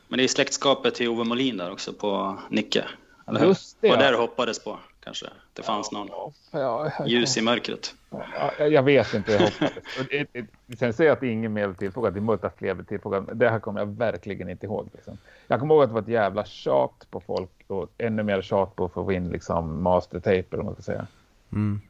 [0.08, 2.86] Men det är släktskapet till Ove Molin där också på Nicke.
[3.27, 3.45] Eller?
[3.45, 4.01] Just det, var ja.
[4.12, 5.25] där hoppades på kanske?
[5.54, 7.95] Det fanns någon ja, ja, ljus i mörkret.
[8.10, 9.32] Ja, jag vet inte.
[9.32, 9.71] Jag hoppades.
[9.99, 10.27] Och det-
[10.67, 12.13] det- Sen säger jag att ingen mer tillfrågad.
[12.13, 13.34] Det är möjligt att fler blev tillfrågade.
[13.34, 14.89] Det här kommer jag verkligen inte ihåg.
[14.93, 15.17] Liksom.
[15.47, 18.75] Jag kommer ihåg att det var ett jävla tjat på folk och ännu mer tjat
[18.75, 20.38] på att få in liksom, mastertape.
[20.51, 21.08] Eller vad man ska säga.
[21.51, 21.82] Mm.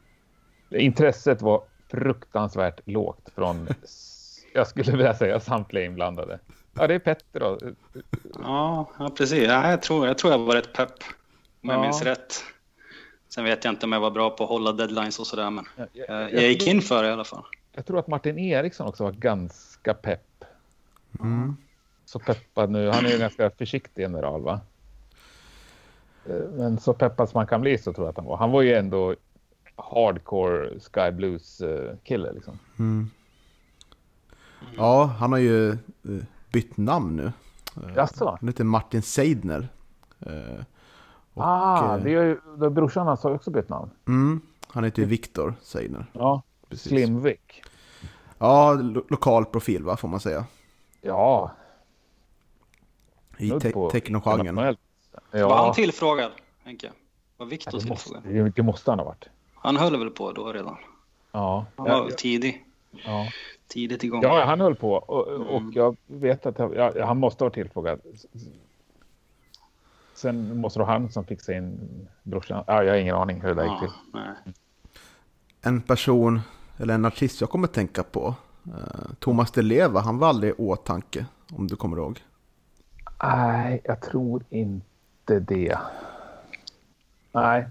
[0.74, 3.68] Intresset var fruktansvärt lågt från,
[4.54, 6.38] jag skulle vilja säga, samtliga inblandade.
[6.74, 7.58] Ja, det är Petter då.
[8.42, 9.48] Ja, ja precis.
[9.48, 10.92] Ja, jag, tror, jag tror jag var rätt pepp.
[11.62, 11.82] Om jag Ja.
[11.82, 12.34] minns rätt.
[13.28, 15.50] Sen vet jag inte om jag var bra på att hålla deadlines och sådär.
[15.50, 17.44] Men Jag, jag, jag, jag gick in för det i alla fall.
[17.72, 20.44] jag tror att Martin Eriksson också var ganska pepp.
[21.20, 21.56] Mm.
[22.04, 22.88] så peppad nu.
[22.90, 24.60] Han är ju ganska försiktig general va?
[26.28, 28.36] Eh, Men så peppad som man kan bli så tror jag att han var.
[28.36, 29.14] Han var ju ändå
[29.76, 31.94] hardcore Sky Blues eh,
[32.32, 32.58] liksom.
[32.78, 33.10] Mm.
[34.76, 35.78] Ja, han har ju eh,
[36.52, 37.32] bytt namn nu.
[37.76, 38.36] Eh, Jaså?
[38.40, 39.68] Han heter Martin Seidner.
[41.34, 43.90] Och, ah, det är ju då brorsan hans har också bytt namn.
[44.08, 46.06] mm, han heter ju Viktor Seidner.
[46.12, 46.88] Ja, Precis.
[46.88, 47.62] Slimvik.
[48.38, 50.44] Ja, lo lokal profil va, får man säga.
[51.00, 51.50] Ja,
[53.38, 53.58] I te
[53.92, 54.40] technogenren.
[54.46, 54.78] internationellt.
[55.30, 56.32] Var han Ja, tillfrågad,
[56.64, 56.90] Henke?
[57.36, 58.52] Var Ja, Viktor det, måste, tillfrågad?
[58.56, 59.28] det måste han ha varit.
[59.62, 60.76] Han höll väl på då redan?
[61.32, 62.64] Ja, Han var ja, väl tidig.
[63.04, 63.26] ja.
[63.66, 64.22] Tidigt igång.
[64.22, 65.72] ja han höll på och, och Mm.
[65.74, 68.00] jag vet att jag, ja, han måste ha varit tillfrågad.
[70.14, 72.64] Sen måste det vara han som fixade in brorsan.
[72.66, 73.90] Ja, jag har ingen aning hur det där gick Ja, till.
[74.12, 74.54] nej.
[75.62, 76.40] En person,
[76.78, 78.34] eller en artist jag kommer tänka på.
[78.66, 81.26] Eh, Thomas Di Leva, han var aldrig i åtanke.
[81.52, 82.20] Om du kommer ihåg.
[83.22, 85.78] Nej, jag tror inte det.
[87.32, 87.66] Nej.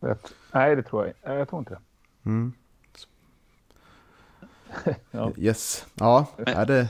[0.00, 0.16] Jag,
[0.52, 1.38] nej, det tror jag.
[1.38, 1.80] Jag tror inte det.
[2.30, 2.52] Mm.
[5.10, 5.32] Ja.
[5.36, 5.86] Yes.
[5.94, 6.88] Ja, är det...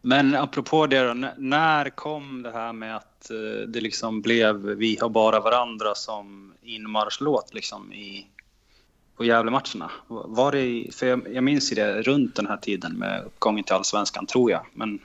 [0.00, 4.98] Men apropå det då, när kom det här med att eh, det liksom blev Vi
[5.00, 8.26] har bara varandra som inmarschlåt liksom i,
[9.16, 9.90] på Gävlematcherna?
[10.08, 13.64] Var det, i- för jag, jag minns ju det runt den här tiden med uppgången
[13.64, 14.66] till Allsvenskan, tror jag.
[14.72, 14.98] Men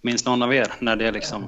[0.00, 1.44] minns någon av er när det liksom...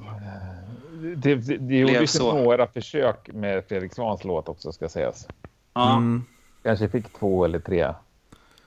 [1.16, 2.32] Det, det, det gjordes ju så.
[2.32, 5.28] några försök med Fredrik Svans låt också ska sägas.
[5.74, 6.24] Ja, Mm.
[6.62, 7.94] Kanske fick två eller tre.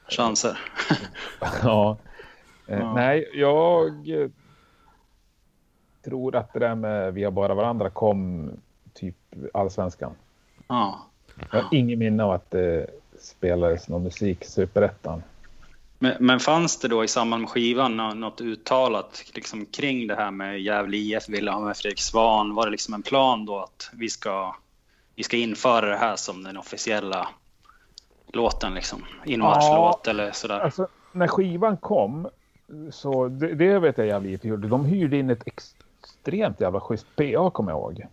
[0.07, 0.59] chanser.
[1.63, 1.97] ja.
[2.67, 2.93] Eh, Ja.
[2.93, 4.29] Nej, jag eh,
[6.05, 8.51] tror att det där med Vi har bara varandra kom
[8.93, 9.15] typ
[9.53, 10.11] allsvenskan.
[10.67, 11.05] Ja.
[11.51, 12.87] Jag har ingen minne av att det
[13.19, 15.23] spelades någon musik superettan.
[16.03, 20.15] Men, men fanns det då i samband med skivan nå- något uttalat liksom kring det
[20.15, 22.55] här med Gävle IF ville ha med Fredrik Svan?
[22.55, 24.55] Var det liksom en plan då att vi ska,
[25.15, 27.27] vi ska införa det här som den officiella
[28.33, 29.05] låten liksom?
[29.25, 30.59] Inmarschlåt eller sådär?
[30.59, 32.27] Alltså, när skivan kom,
[32.91, 34.67] så det, det vet jag Gävle IF gjorde.
[34.67, 38.05] De hyrde in ett extremt jävla schysst PA kommer jag ihåg.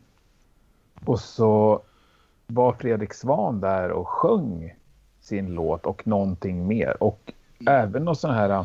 [1.05, 1.83] Och så
[2.47, 4.75] var Fredrik Svan där och sjöng
[5.21, 7.03] sin låt och någonting mer.
[7.03, 7.33] Och
[7.67, 8.65] även något sån här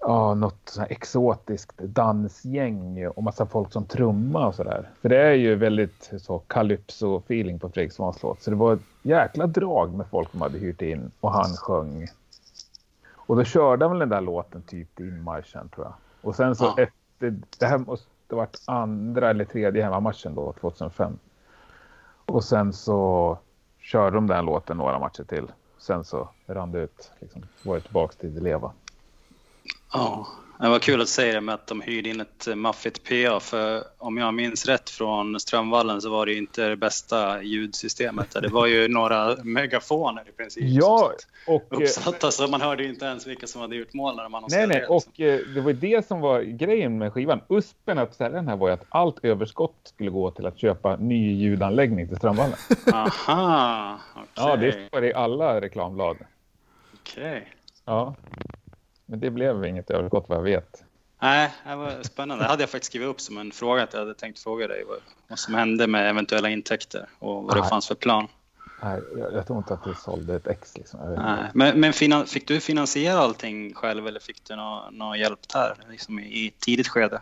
[0.00, 4.90] ja, något sån här exotiskt dansgäng och massa folk som trummar och sådär.
[5.02, 8.42] För det är ju väldigt så calypso-feeling på Fredrik Svans låt.
[8.42, 12.06] Så det var ett jäkla drag med folk som hade hyrt in och han sjöng.
[13.12, 15.94] Och då körde han väl den där låten typ in marschen tror jag.
[16.22, 16.82] Och sen så Ja.
[16.82, 21.18] efter, det här måste ha varit andra eller tredje hemmamatchen då, 2005.
[22.26, 23.38] Och sen så
[23.78, 25.46] körde de den låten några matcher till.
[25.86, 27.10] Sen så rann det ut.
[27.20, 27.46] Liksom.
[27.62, 28.72] Var det tillbaka till det leva.
[29.92, 30.26] Ja,
[30.68, 33.40] det var kul att säga det med att de hyrde in ett eh, maffigt PA
[33.40, 38.30] för om jag minns rätt från Strömvallen så var det inte det bästa ljudsystemet.
[38.42, 40.64] Det var ju några megafoner i princip.
[40.66, 41.12] Ja,
[41.46, 41.72] och...
[41.72, 44.44] eh, Uppsatta så man hörde ju inte ens vilka som hade gjort mål när man
[44.50, 44.96] Nej, nej, liksom.
[44.96, 47.40] och eh, det var ju det som var grejen med skivan.
[47.48, 50.96] USPen att sälja den här var ju att allt överskott skulle gå till att köpa
[50.96, 52.56] ny ljudanläggning till Strömvallen.
[52.92, 54.24] Aha, okej.
[54.34, 56.16] Ja, det står i alla reklamblad.
[56.94, 57.48] Okej.
[57.84, 58.14] Ja.
[59.06, 60.84] Men det blev inget överskott vad jag vet.
[61.22, 62.44] Nej, det var spännande.
[62.44, 64.84] Det hade jag faktiskt skrivit upp som en fråga att jag hade tänkt fråga dig
[64.88, 67.70] vad, vad som hände med eventuella intäkter och vad det Nej.
[67.70, 68.28] fanns för plan.
[68.82, 70.76] Nej, jag, jag tror inte att det sålde ett ex.
[70.76, 71.00] Liksom.
[71.16, 71.44] Nej.
[71.54, 75.74] Men, men finan, fick du finansiera allting själv eller fick du någon, någon hjälp där
[75.90, 77.20] liksom i, i tidigt skede?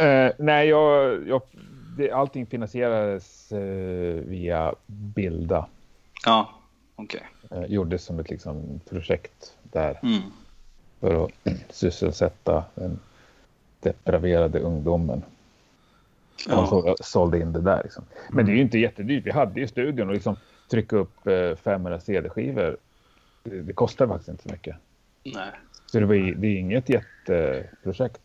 [0.00, 1.42] Eh, nej, jag, jag,
[1.96, 5.66] det, allting finansierades eh, via Bilda.
[6.24, 6.50] Ja,
[6.96, 7.26] okej.
[7.50, 10.20] Eh, gjordes som ett liksom, projekt där Mm.
[11.02, 11.30] För att
[11.70, 12.98] sysselsätta den
[13.80, 15.22] depraverade ungdomen.
[16.46, 16.66] Och Ja.
[16.66, 17.80] så sålde in det där.
[17.82, 18.04] Liksom.
[18.30, 19.26] Men det är ju inte jättedyrt.
[19.26, 20.36] Vi hade ju studion och liksom
[20.70, 22.76] trycka upp eh, 500 CD-skivor.
[23.42, 24.76] Det, det kostar faktiskt inte så mycket.
[25.24, 25.50] Nej.
[25.86, 28.20] Så det, var, det är inget jätteprojekt.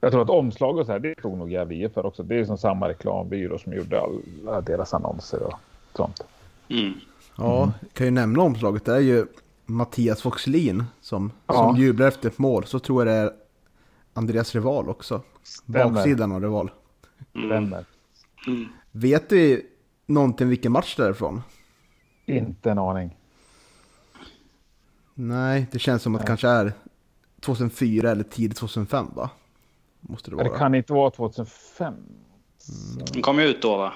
[0.00, 2.22] Jag tror att omslag och så här, det tog nog Gävle för också.
[2.22, 5.54] Det är som samma reklambyrå som gjorde alla deras annonser och
[5.94, 6.24] sånt.
[6.68, 6.94] Mm.
[7.38, 8.84] Ja, kan ju nämna omslaget.
[8.84, 9.26] Det är ju
[9.66, 11.54] Mattias Voxlin som, Ja.
[11.54, 12.64] som jublar efter ett mål.
[12.66, 13.32] Så tror jag det är
[14.14, 15.22] Andreas Rival också.
[15.42, 15.90] Stämmer.
[15.90, 16.70] Baksidan av Rival.
[17.30, 17.84] Stämmer.
[18.46, 18.68] Mm.
[18.92, 19.66] Vet vi
[20.06, 21.42] någonting vilken match det är ifrån?
[22.26, 23.16] Inte en aning.
[25.14, 26.72] Nej, det känns som att det kanske är
[27.40, 29.30] 2004 eller tidigt 2005 va?
[30.00, 30.48] Måste det vara.
[30.52, 31.94] Det kan inte vara 2005.
[33.12, 33.92] Den kom ju ut då va?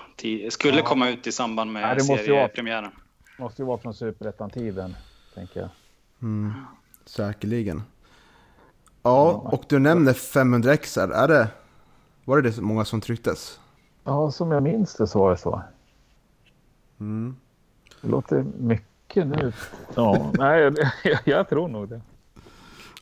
[0.51, 0.85] Skulle Ja.
[0.85, 2.91] komma ut i samband med Ja, det måste ju vara- seriepremiären.
[3.39, 4.95] Måste ju vara från Superettan-tiden,
[5.35, 5.69] tänker jag.
[6.23, 6.53] Mm,
[7.05, 7.83] säkerligen.
[9.03, 11.01] Ja, och du nämner 500 XR.
[11.01, 11.49] Är det,
[12.25, 13.61] var det det så många som trycktes?
[14.05, 15.63] Ja, som jag minns det så var det så.
[17.01, 17.37] Mm.
[18.03, 19.53] Det låter mycket nu.
[19.95, 20.73] Ja, nej,
[21.05, 22.01] jag, jag tror nog det.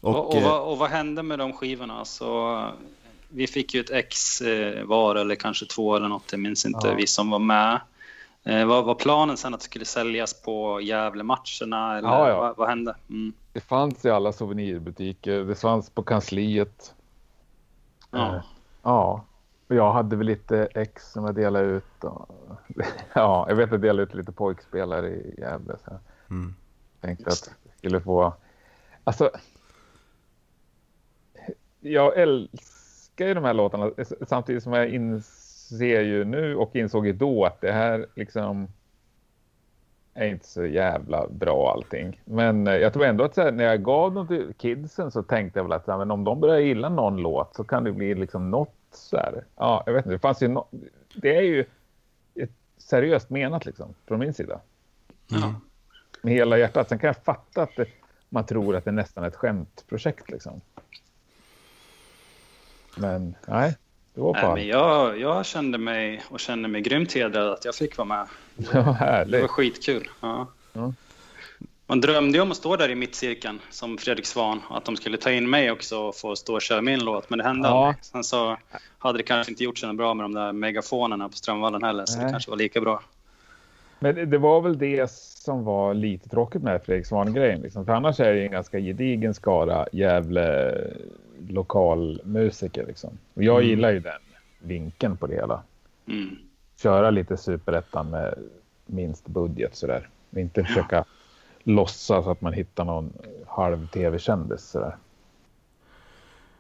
[0.01, 2.05] Och, Och, och, eh, vad, och vad hände med de skivorna?
[2.05, 2.65] Så,
[3.29, 6.89] vi fick ju ett ex eh, var eller kanske två eller något, jag minns inte,
[6.89, 6.95] Ja.
[6.95, 7.81] vi som var med.
[8.49, 11.99] Eh, vad var planen sen att det skulle säljas på Gävle-matcherna?
[11.99, 12.41] Eller Ja, ja.
[12.41, 12.97] Vad, vad hände?
[13.09, 13.33] Mm.
[13.53, 15.45] Det fanns i alla souvenirbutiker.
[15.45, 16.95] Det fanns på kansliet.
[18.11, 18.35] Ja.
[18.35, 18.43] Eh,
[18.83, 19.25] Ja,
[19.69, 22.05] och jag hade väl lite ex som jag delade ut.
[22.05, 22.29] Och,
[23.13, 25.77] ja, jag vet att jag delade ut lite pojkspelare i Gävle.
[25.85, 26.55] Så jag mm.
[27.01, 28.33] tänkte att jag skulle få...
[29.05, 29.31] Alltså...
[31.81, 33.91] Jag älskar ju de här låtarna
[34.29, 35.38] samtidigt som jag inser
[35.71, 38.69] ju nu och insåg ju då att det här liksom
[40.19, 42.21] är inte så jävla bra allting.
[42.25, 45.59] Men eh, jag tror ändå att här, när jag gav dem till kidsen så tänkte
[45.59, 48.15] jag väl att här, men om de börjar gilla någon låt så kan det bli
[48.15, 49.45] liksom något så här.
[49.57, 50.15] Ja, jag vet inte.
[50.15, 50.67] Det fanns ju no
[51.15, 51.65] Det är ju
[52.35, 54.61] ett seriöst menat liksom från min sida.
[55.27, 55.55] Ja.
[56.23, 56.89] Med hela hjärtat.
[56.89, 57.87] Sen kan jag fatta att det,
[58.29, 60.61] man tror att det är nästan ett skämtprojekt liksom.
[62.97, 63.77] Men nej,
[64.19, 67.75] det var Nej, men jag, jag kände mig och känner mig grymt hedrad att jag
[67.75, 68.27] fick vara med.
[68.57, 70.09] det var Det var skitkul.
[70.21, 70.47] Ja.
[70.73, 70.93] Ja.
[71.87, 74.97] Man drömde ju om att stå där i mittcirkeln som Fredrik Svan och att de
[74.97, 77.31] skulle ta in mig också och få stå och köra min låt.
[77.31, 77.87] Men det hände Ja.
[77.87, 78.05] aldrig.
[78.05, 78.57] Sen så
[78.99, 82.17] hade det kanske inte gjort så bra med de där megafonerna på Strömvallen heller, så
[82.19, 82.33] det Nej.
[82.33, 83.03] kanske var lika bra.
[84.01, 87.61] Men det- var väl det som var lite tråkigt med Fredrik Svan-grejen.
[87.61, 87.85] Liksom.
[87.87, 90.75] För annars är det en ganska gedigen skara Gävle
[91.49, 92.87] lokalmusiker.
[92.87, 93.11] Liksom.
[93.35, 93.69] Och jag Mm.
[93.69, 94.21] gillar ju den
[94.59, 95.63] vinkeln på det hela.
[96.07, 96.37] Mm.
[96.77, 98.35] Köra lite superettan med
[98.87, 100.09] minst budget sådär.
[100.31, 101.05] Och inte försöka
[101.63, 103.13] låtsas att man hittar någon
[103.47, 104.97] halv tv-kändis sådär.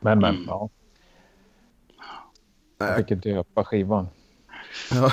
[0.00, 0.44] Men men, Mm.
[0.48, 0.68] ja.
[2.78, 4.08] Jag fick döpa skivan.
[4.94, 5.12] Ja.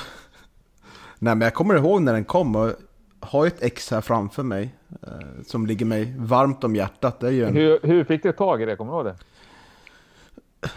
[1.26, 2.72] Nej men jag kommer ihåg när den kom och
[3.20, 4.76] har ett ex här framför mig.
[5.02, 7.20] Eh, som ligger mig varmt om hjärtat.
[7.20, 7.54] Det är ju en...
[7.54, 8.76] Hur, hur fick du tag i det?
[8.76, 9.16] Kommer du ihåg det?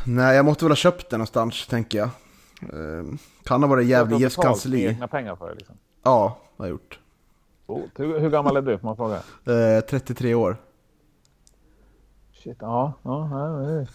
[0.07, 2.09] Nej jag måste väl ha köpt den någonstans tänker jag.
[2.63, 3.05] Eh,
[3.45, 4.87] kan ha varit Gävle Du IFs kansli.
[4.87, 5.77] egna pengar för det liksom.
[6.03, 6.99] Ja, har jag gjort.
[7.67, 7.93] Coolt.
[7.97, 8.79] Hur, hur gammal är du?
[8.79, 9.17] Får man fråga?
[9.77, 10.57] Eh, 33 år.
[12.33, 12.93] Shit, ja.
[13.03, 13.89] ja, ja det är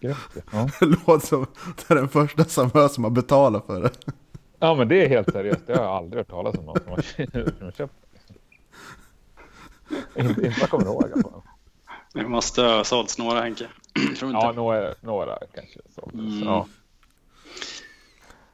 [0.00, 0.18] grymt.
[0.52, 0.68] Ja.
[0.80, 2.44] Det låter som det är den första
[2.88, 3.90] som har betalat för det.
[4.58, 5.66] Ja, men det är helt seriöst.
[5.66, 7.94] Det har jag aldrig hört talas om någon som har köpt.
[10.14, 11.22] inte, inte vad jag kommer ihåg.
[11.22, 11.42] fall.
[12.14, 13.66] Det måste ha sålts några Henke.
[14.18, 14.46] Tror inte.
[14.46, 15.80] Ja, några, några kanske.
[15.94, 16.10] Så.
[16.14, 16.42] Mm.
[16.42, 16.66] Ja.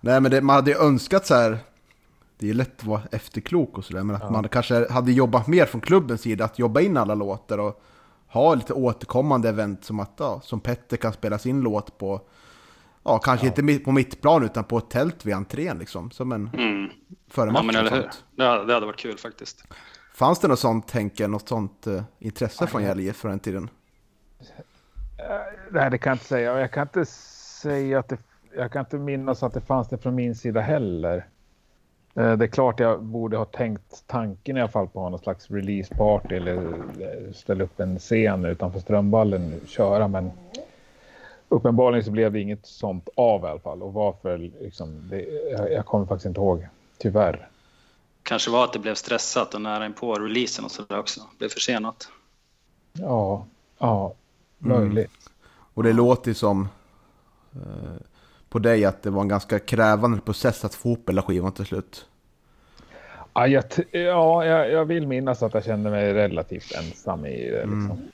[0.00, 1.58] Nej men det, man hade ju önskat så här.
[2.38, 4.02] Det är lätt att vara efterklok och sådär.
[4.02, 4.30] Men att Ja.
[4.30, 6.44] man kanske hade jobbat mer från klubbens sida.
[6.44, 7.82] Att jobba in alla låtar och
[8.28, 9.84] ha lite återkommande event.
[9.84, 12.20] Som att ja, som Petter kan spela sin låt på.
[13.04, 13.52] Ja, kanske Ja.
[13.58, 16.10] inte på mitt plan utan på ett tält vid entrén liksom.
[16.10, 16.90] Som en Mm.
[17.28, 18.08] före Ja, match men eller hur?
[18.36, 19.64] Det hade, det hade varit kul faktiskt.
[20.14, 21.28] Fanns det något sånt Henke?
[21.28, 23.68] Något sånt eh, intresse från Gävle IF för den tiden?
[25.18, 25.24] Eh,
[25.70, 26.60] Nej, det kan jag inte säga.
[26.60, 28.18] Jag kan inte säga att det...
[28.56, 31.26] Jag kan inte minnas att det fanns det från min sida heller.
[32.14, 35.50] Eh, Det är klart jag borde ha tänkt tanken i alla fall på någon slags
[35.50, 40.08] releaseparty eller eh, ställa upp en scen utanför Strömballen och köra.
[40.08, 40.30] Men
[41.48, 43.82] uppenbarligen så blev det inget sånt av i alla fall.
[43.82, 46.68] Och varför liksom, det, jag, jag kommer faktiskt inte ihåg.
[46.98, 47.48] Tyvärr.
[48.22, 51.20] Kanske var att det blev stressat och nära in på releasen och sådär också.
[51.38, 52.08] Blev försenat.
[52.92, 53.46] Ja,
[53.78, 54.14] ja,
[54.64, 54.78] Mm.
[54.78, 55.30] möjligt.
[55.74, 56.68] Och det låter som
[57.54, 57.92] eh,
[58.48, 61.66] på dig att det var en ganska krävande process att få ihop hela skivan till
[61.66, 62.06] slut.
[63.34, 67.56] Ja, jag, ja jag, jag vill minnas att jag kände mig relativt ensam i det.
[67.58, 67.90] Liksom.
[67.90, 68.08] Mm.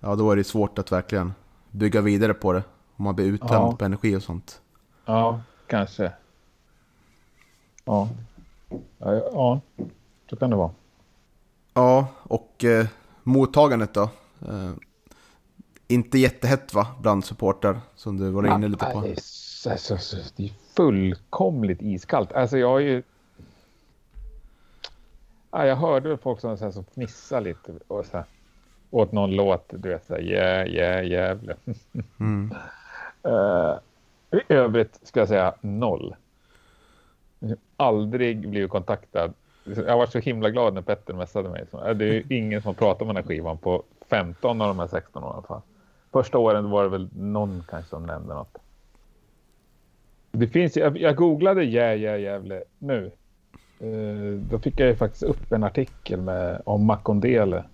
[0.00, 1.34] Ja, då är det svårt att verkligen
[1.74, 2.62] bygga vidare på det.
[2.96, 3.76] Om man blir uttömd Ja.
[3.76, 4.60] på energi och sånt.
[5.04, 6.12] Ja, kanske.
[7.84, 8.08] Ja.
[8.98, 9.60] Ja, ja,
[10.30, 10.70] så kan det vara.
[11.74, 12.86] Ja, och eh,
[13.22, 14.02] mottagandet då?
[14.48, 14.72] Eh,
[15.88, 19.00] inte jättehett va, bland supportrar som du var inne lite på.
[19.00, 22.32] Det är, det fullkomligt iskallt.
[22.32, 23.02] Alltså jag har ju...
[25.50, 28.26] Ja, jag hörde folk som, så här, som fnissade lite och så här,
[28.94, 29.64] åt någon låt.
[29.70, 31.56] Du vet, så här, yeah, yeah, Gävle.
[32.20, 32.54] Mm.
[33.26, 33.78] Eh,
[34.30, 36.14] I övrigt ska jag säga noll.
[37.76, 39.32] Aldrig blivit kontaktad.
[39.64, 41.64] Jag var så himla glad när Petter messade mig.
[41.72, 44.68] Eh, Det är ju ingen som har pratat om den här skivan på 15 av
[44.68, 45.60] de här 16 åren.
[46.12, 48.58] Första åren var det väl någon kanske som nämnde något.
[50.32, 53.10] Det finns, jag, jag googlade Yeah Yeah Gävle nu.
[53.78, 57.64] Eh, då fick jag ju faktiskt upp en artikel med, om Makondele.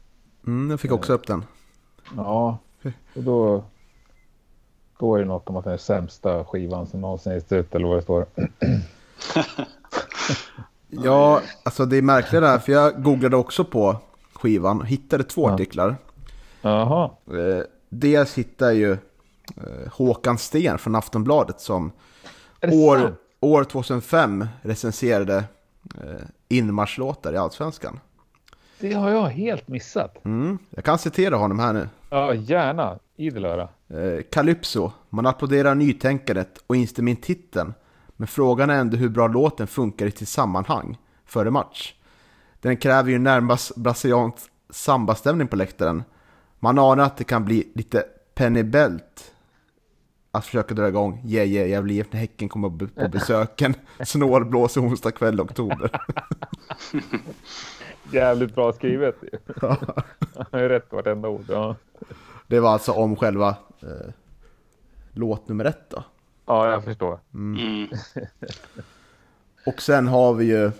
[0.46, 1.44] Mm, jag fick också upp den.
[2.16, 2.58] Ja,
[3.14, 3.64] och då,
[4.98, 7.88] då är det något om att den är sämsta skivan som någonsin getts ut eller
[7.88, 8.26] vad det står.
[10.92, 13.96] Ja, alltså det är märkligt det här, för jag googlade också på
[14.34, 15.54] skivan och hittade två Ja.
[15.54, 15.96] artiklar.
[16.62, 18.92] Jaha, Eh, dels hittade jag ju
[19.56, 21.92] eh, Håkan Sten från Aftonbladet som
[22.72, 23.14] år, sant?
[23.40, 25.44] år 2005 recenserade
[26.04, 28.00] eh, inmarschlåtar i Allsvenskan.
[28.80, 30.24] Det har jag helt missat.
[30.24, 31.88] Mm, jag kan citera honom här nu.
[32.10, 32.98] Ja, gärna.
[33.16, 33.68] Idel öra.
[33.88, 37.74] Eh, Calypso, man applåderar nytänkandet och instämmer i titeln.
[38.16, 41.94] Men frågan är ändå hur bra låten funkar i sitt sammanhang före match.
[42.60, 44.36] Den kräver ju närmast brasiliansk
[44.70, 46.02] sambastämning på läktaren.
[46.58, 49.29] Man anar att det kan bli lite Penny Belt
[50.32, 53.74] att försöka dra igång Yeah Yeah Gävle IF när Häcken kommer på besöken.
[54.04, 55.90] Snålblåser onsdag kväll i oktober.
[58.12, 59.16] Jävligt bra skrivet.
[59.60, 59.76] Jag
[60.52, 61.44] har ju rätt vartenda ord.
[61.48, 61.76] Ja.
[62.46, 63.48] Det var alltså om själva
[63.80, 64.12] eh,
[65.12, 66.04] låt nummer ett då.
[66.46, 67.18] ja, jag förstår.
[67.34, 67.88] Mm.
[69.66, 70.72] Och sen har vi ju eh,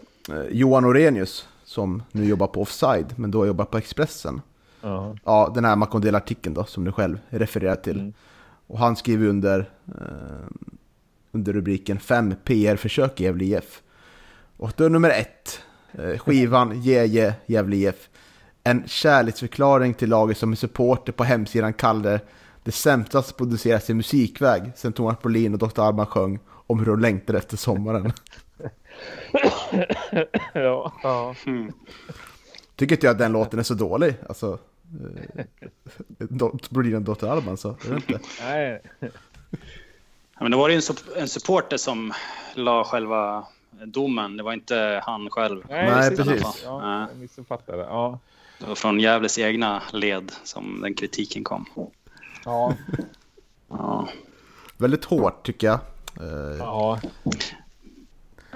[0.51, 4.41] Johan Orenius som nu jobbar på Offside, men då jobbar på Expressen.
[4.81, 5.17] Ja.
[5.25, 8.01] Ja, den här Makondel-artikeln då, som du själv refererar till.
[8.01, 8.13] Mm.
[8.71, 10.47] Och han skriver under, eh,
[11.33, 13.83] under rubriken 5 PR-försök i Gävle IF.
[14.57, 15.61] Och då nummer ett,
[15.93, 18.09] eh, skivan Yeah Gävle IF.
[18.65, 22.21] En kärleksförklaring till laget som en supporter på hemsidan kallade
[22.65, 25.81] det sämsta som produceras i musikväg sen Thomas Brolin och Dr.
[25.81, 28.13] Alban sjöng om hur de längtade efter sommaren.
[30.55, 30.93] ja.
[31.03, 31.35] ja.
[31.47, 31.73] Mm.
[32.77, 34.15] Tycker inte jag att den låten är så dålig.
[34.29, 34.59] Alltså.
[36.71, 37.27] Brolin och Dr.
[37.27, 38.21] Alban så, jag vet inte.
[38.43, 38.83] Nej.
[39.01, 39.09] Ja,
[40.41, 40.83] men det var ju en,
[41.17, 42.13] en supporter som
[42.55, 43.45] la själva
[43.85, 44.37] domen.
[44.37, 45.65] Det var inte han själv.
[45.69, 46.27] Nej, precis.
[46.27, 46.63] precis.
[46.65, 47.83] Ja, jag missuppfattade.
[47.83, 48.19] Ja.
[48.59, 51.67] Det var från Gävles egna led som den kritiken kom.
[52.45, 52.75] Ja.
[53.69, 54.09] Ja,
[54.77, 55.79] Väldigt hårt tycker jag.
[56.21, 57.01] Eh, ja.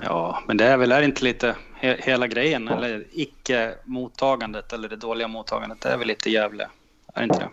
[0.03, 4.89] ja men det är väl är det inte lite he, hela grejen eller icke-mottagandet eller
[4.89, 5.81] det dåliga mottagandet.
[5.81, 6.69] Det är väl lite Gävle,
[7.15, 7.49] är det inte det?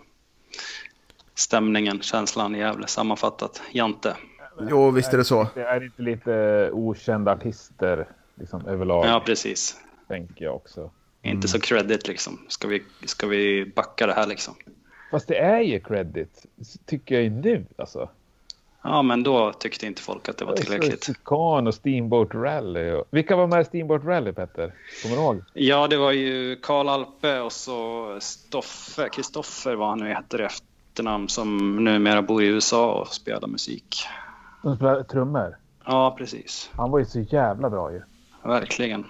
[1.35, 3.61] Stämningen, känslan i Gävle sammanfattat.
[3.71, 4.15] Jante.
[4.69, 5.47] Jo, visst är det så.
[5.55, 9.05] Det är inte lite okända artister liksom, överlag.
[9.05, 9.77] Ja, precis.
[10.07, 10.91] tänker jag också.
[11.21, 12.45] Inte så credit liksom.
[12.47, 14.55] Ska vi, ska vi backa det här liksom?
[15.11, 16.45] Fast det är ju credit,
[16.85, 18.09] tycker jag ju nu alltså.
[18.83, 21.03] Ja, men då tyckte inte folk att det var tillräckligt.
[21.03, 22.91] Sikan och Steamboat Rally.
[22.91, 23.07] Och...
[23.11, 24.73] Vilka var med i Steamboat Rally, Petter?
[25.01, 25.43] Kommer du ihåg?
[25.53, 31.29] Ja, det var ju Karl Alpe och så Stoffe, Kristoffer vad han nu heter efternamn,
[31.29, 34.05] som numera bor i USA och spelar musik.
[34.63, 35.57] De spelar trummor?
[35.85, 36.69] Ja, precis.
[36.75, 38.01] Han var ju så jävla bra ju.
[38.43, 39.05] Verkligen.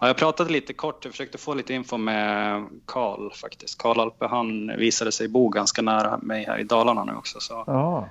[0.00, 3.78] Ja, jag pratade lite kort, jag försökte få lite info med Karl faktiskt.
[3.78, 7.40] Karl Alpe, han visade sig bo ganska nära mig här i Dalarna nu också.
[7.40, 7.64] Så.
[7.66, 8.08] Ja.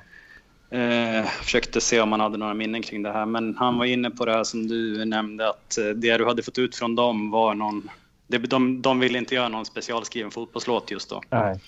[0.70, 4.10] Eh, försökte se om han hade några minnen kring det här, men han var inne
[4.10, 7.32] på det här som du nämnde att eh, det du hade fått ut från dem
[7.32, 7.90] var någon...
[8.28, 11.22] De, de, de ville inte göra någon specialskriven fotbollslåt just då.
[11.30, 11.60] Nej.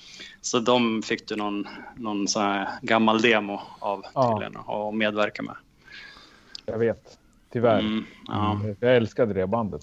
[0.42, 2.28] Så de fick du någon, någon
[2.82, 4.32] gammal demo av Ja.
[4.32, 5.56] tydligen och medverka med.
[6.66, 7.18] Jag vet.
[7.54, 7.80] Tyvärr.
[7.80, 9.82] Mm, ja, Jag älskade det bandet.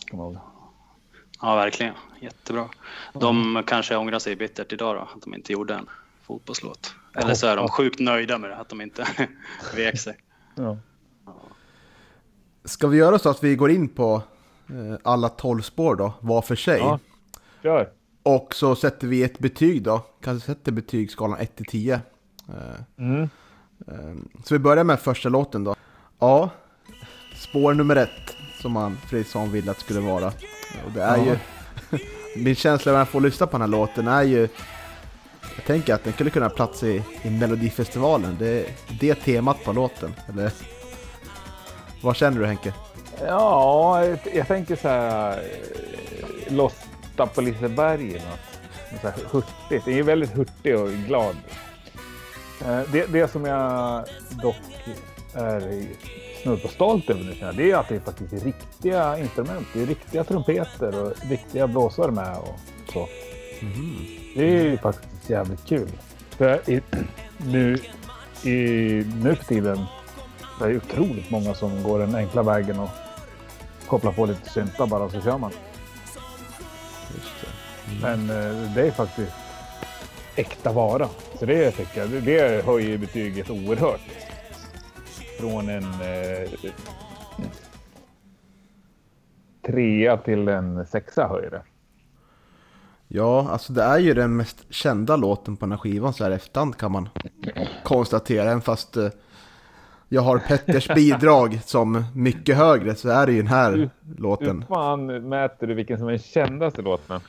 [1.40, 1.94] Ja, verkligen.
[2.20, 2.68] Jättebra.
[3.12, 5.86] De kanske ångrar sig bittert idag då, att de inte gjorde en
[6.22, 6.94] fotbollslåt.
[7.14, 9.06] Eller så är de sjukt nöjda med det, att de inte
[9.76, 10.16] vek sig.
[10.54, 10.78] Ja.
[12.64, 14.22] Ska vi göra så att vi går in på
[14.70, 16.78] eh, alla 12 spår då, var för sig?
[16.78, 16.98] ja.
[17.62, 17.88] Kör.
[18.22, 20.06] Och så sätter vi ett betyg då.
[20.22, 21.94] Kanske sätter betygsskalan 1 till 10.
[22.48, 22.52] Eh,
[22.98, 23.22] Mm.
[23.88, 25.76] eh, Så vi börjar med första låten då.
[26.18, 26.50] Ja,
[27.36, 30.26] spår nummer ett som man Fredriksson ville att det skulle vara.
[30.84, 31.24] Och det är Ja.
[31.24, 31.38] ju...
[32.44, 34.48] Min känsla när jag får lyssna på den här låten är ju...
[35.56, 38.36] Jag tänker att den skulle kunna ha plats i, i Melodifestivalen.
[38.38, 38.66] Det är
[39.00, 40.14] det temat på låten.
[40.28, 40.52] Eller?
[42.02, 42.72] Vad känner du Henke?
[43.26, 45.32] Ja, jag, jag tänker så här.
[45.32, 49.00] eh, Losta på Liseberg eller något.
[49.00, 49.84] Så här hurtigt.
[49.84, 51.36] Det är väldigt hurtig och glad.
[52.64, 54.04] Eh, Det, det som jag
[54.42, 54.56] dock
[55.34, 55.84] är
[56.42, 59.66] snudd på stolt över nu, det är att det är faktiskt är riktiga instrument.
[59.74, 62.58] Det är riktiga trumpeter och riktiga blåsare med och
[62.92, 63.08] så.
[64.36, 65.88] Det är ju faktiskt jävligt kul.
[66.30, 66.82] För i,
[67.38, 67.76] nu,
[68.44, 68.56] i,
[69.22, 69.78] nu för tiden
[70.58, 72.88] det är otroligt många som går den enkla vägen och
[73.86, 75.50] kopplar på lite syntar bara så kör man.
[75.50, 77.48] Det.
[78.02, 79.32] Men eh, det är faktiskt
[80.36, 81.08] äkta vara.
[81.38, 84.00] Så det tycker jag, det höjer betyget oerhört.
[85.40, 86.50] Från en eh,
[89.66, 91.62] trea till en sexa höjer det.
[93.16, 96.30] Ja, alltså det är ju den mest kända låten på den här skivan så här
[96.30, 97.08] efterhand kan man
[97.84, 98.42] konstatera.
[98.50, 99.08] Även fast eh,
[100.08, 104.64] jag har Petters bidrag som mycket högre så är det ju den här Hur låten.
[104.68, 107.20] fan mäter du vilken som är den kändaste låten?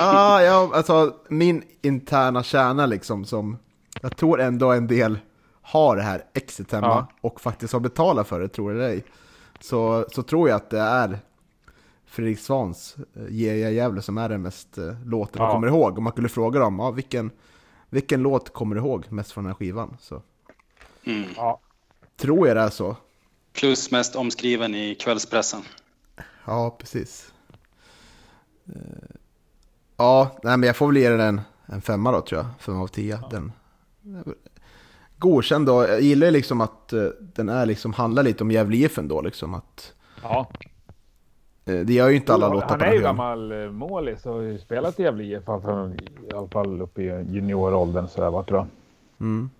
[0.00, 3.58] Ah, ja, alltså min interna kärna liksom som
[4.02, 5.18] jag tror ändå en del
[5.62, 7.06] har det här exet hemma Ja.
[7.20, 9.04] och faktiskt har betalat för det, tror det eller ej.
[9.60, 11.18] Så, så tror jag att det är
[12.12, 15.52] Fredrik Svans eh, Ge jag Gävle som är den mest eh, låten man Ja.
[15.54, 15.98] kommer ihåg.
[15.98, 17.30] Om man skulle fråga dem, ja, vilken,
[17.90, 19.96] vilken låt kommer du ihåg mest från den här skivan?
[20.00, 20.22] Så
[21.04, 21.28] Mm.
[21.36, 21.60] Ja.
[22.16, 22.96] tror jag det är så.
[23.52, 25.62] Plus mest omskriven i kvällspressen.
[26.44, 27.32] Ja, precis.
[28.66, 28.72] Eh,
[29.96, 32.48] Ja, nej men jag får väl ge den en, en femma då tror jag.
[32.58, 33.18] Femma av tio.
[33.30, 33.52] Den,
[35.18, 35.82] godkänd då.
[35.88, 39.54] Jag gillar liksom att den är liksom, handlar lite om Gävle IF ändå liksom.
[39.54, 39.92] Att,
[40.22, 40.50] ja.
[41.64, 43.16] Eh, det gör ju inte alla låtar Han på är den ju skivan.
[43.16, 45.48] gammal eh, målis och har ju spelat i Gävle IF.
[45.48, 45.90] alltså,
[46.30, 48.66] I alla fall uppe i junioråldern så där, vad tror jag.
[49.20, 49.50] Mm.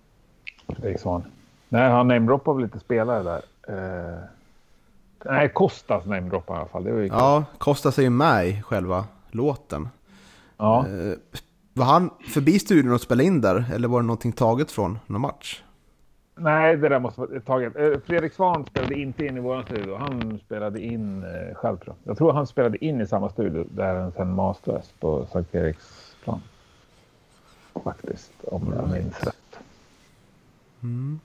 [0.67, 1.23] Fredrik Svahn.
[1.69, 3.41] Nej, han namedroppar väl lite spelare där.
[3.67, 4.19] Eh,
[5.25, 6.83] nej, Kostas namedroppar i alla fall.
[6.83, 7.07] Det var ju.
[7.07, 9.89] Ja, Kostas är ju med i själva låten.
[10.57, 10.85] ja.
[10.87, 11.13] Eh,
[11.75, 13.65] var han förbi studion och spelade in där?
[13.73, 15.63] Eller var det någonting taget från någon match?
[16.35, 17.75] Nej, det där måste vara taget.
[17.75, 19.95] Eh, Fredrik Svahn spelade inte in i våran studio.
[19.95, 22.11] Han spelade in eh, själv tror jag.
[22.11, 26.41] Jag tror han spelade in i samma studio där den sen masterades på Sankt Eriksplan.
[27.83, 29.59] Faktiskt, om jag minns rätt.
[30.83, 31.19] Mm.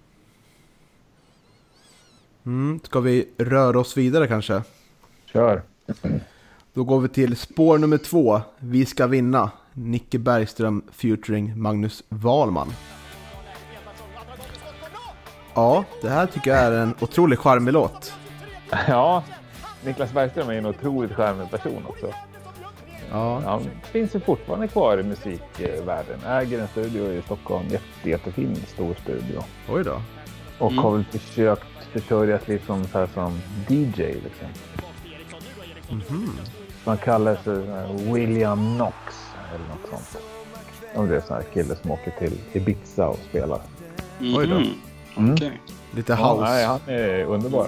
[2.46, 2.80] Mm.
[2.82, 4.62] Ska vi röra oss vidare kanske?
[5.24, 5.62] Kör.
[6.72, 8.40] Då går vi till spår nummer två.
[8.58, 9.50] Vi ska vinna.
[9.72, 12.68] Nicke Bergström featuring Magnus Wahlman.
[15.58, 18.12] Ja, det här tycker jag är en otroligt charmig låt.
[18.88, 19.24] Ja,
[19.84, 22.06] Niklas Bergström är en otroligt charmig person också.
[23.10, 26.20] Ja, Han finns ju fortfarande kvar i musikvärlden.
[26.28, 27.68] Äger en studio i Stockholm.
[27.68, 29.42] Jätte, jättefin stor studio.
[29.68, 30.00] oj då.
[30.58, 30.84] Och Mm.
[30.84, 34.02] har väl försökt försörja sig som, så här, som DJ.
[34.02, 34.48] Liksom.
[35.90, 36.30] Mhm.
[36.84, 38.96] Man kallar sig William Knox
[39.54, 40.24] eller något sånt.
[40.94, 43.60] Om det är en sån här kille som åker till Ibiza och spelar.
[44.20, 44.62] Oj då.
[45.18, 45.32] Mm.
[45.34, 45.60] Okej.
[45.90, 46.44] Lite Ja, house.
[46.50, 47.66] nej, han är underbar.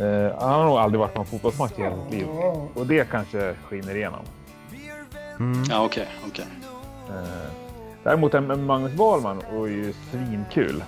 [0.00, 2.26] Eh, han har nog aldrig varit på en fotbollsmatch i hela sitt liv.
[2.74, 4.20] Och det kanske skiner igenom.
[5.38, 5.64] Mm.
[5.70, 6.46] Ja, okej, okej.
[7.08, 7.50] Eh,
[8.02, 10.84] däremot en Magnus Wahlman var ju svinkul.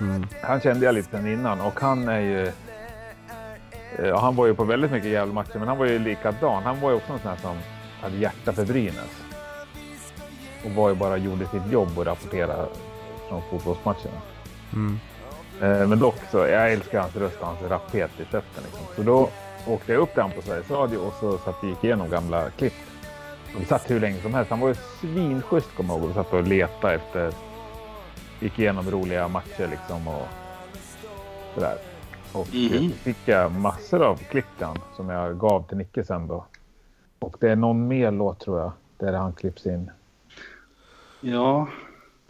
[0.00, 0.26] Mm.
[0.42, 2.52] Han kände jag lite sen innan och han är ju...
[3.98, 6.62] eh, han var ju på väldigt mycket jävla matcher, men han var ju likadan.
[6.62, 7.56] Han var ju också en sån här som
[8.02, 9.22] hade hjärta för Brynäs.
[10.64, 12.66] Och var ju bara gjorde sitt jobb och rapporterade
[13.28, 14.20] från fotbollsmatcherna.
[14.72, 14.98] Mm.
[15.60, 18.62] Men dock så, jag älskar hans röst och hans rapphet i käften.
[18.64, 18.86] Liksom.
[18.96, 19.28] Så då
[19.66, 22.50] åkte jag upp till honom på Sveriges Radio och så satt vi gick igenom gamla
[22.50, 22.72] klipp.
[23.54, 24.50] Och vi satt hur länge som helst.
[24.50, 26.08] Han var ju svinschysst kommer jag ihåg.
[26.08, 27.32] Vi satt och letade efter,
[28.40, 30.28] gick igenom roliga matcher liksom och
[31.54, 31.76] sådär.
[32.32, 36.26] Och eh, fick jag massor av klipp till han som jag gav till Nicke sen
[36.26, 36.44] då.
[37.18, 39.90] Och det är någon mer låt tror jag, där han klipps in.
[41.20, 41.68] Ja,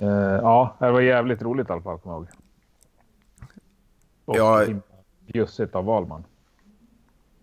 [0.01, 0.09] Eh,
[0.43, 2.29] ja, det var jävligt roligt i alla fall kommer jag ihåg.
[4.25, 4.67] Och Ja.
[5.27, 6.25] bjussigt av Wahlman.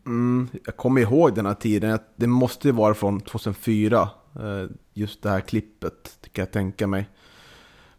[0.06, 2.00] Mm, jag kommer ihåg den här tiden.
[2.16, 4.10] Det måste ju vara från 2004.
[4.36, 7.10] eh, Just det här klippet, kan jag tänka mig.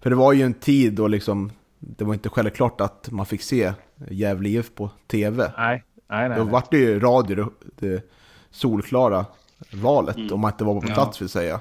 [0.00, 3.42] För det var ju en tid då liksom, det var inte självklart att man fick
[3.42, 3.72] se
[4.10, 5.52] Gävle IF på TV.
[5.56, 6.38] Nej, nej, nej.
[6.38, 6.52] Då nej.
[6.52, 8.02] vart det ju radio det,
[8.50, 9.26] solklara
[9.72, 10.32] valet, Mm.
[10.34, 10.94] om man inte var på Ja.
[10.94, 11.60] plats vill säga.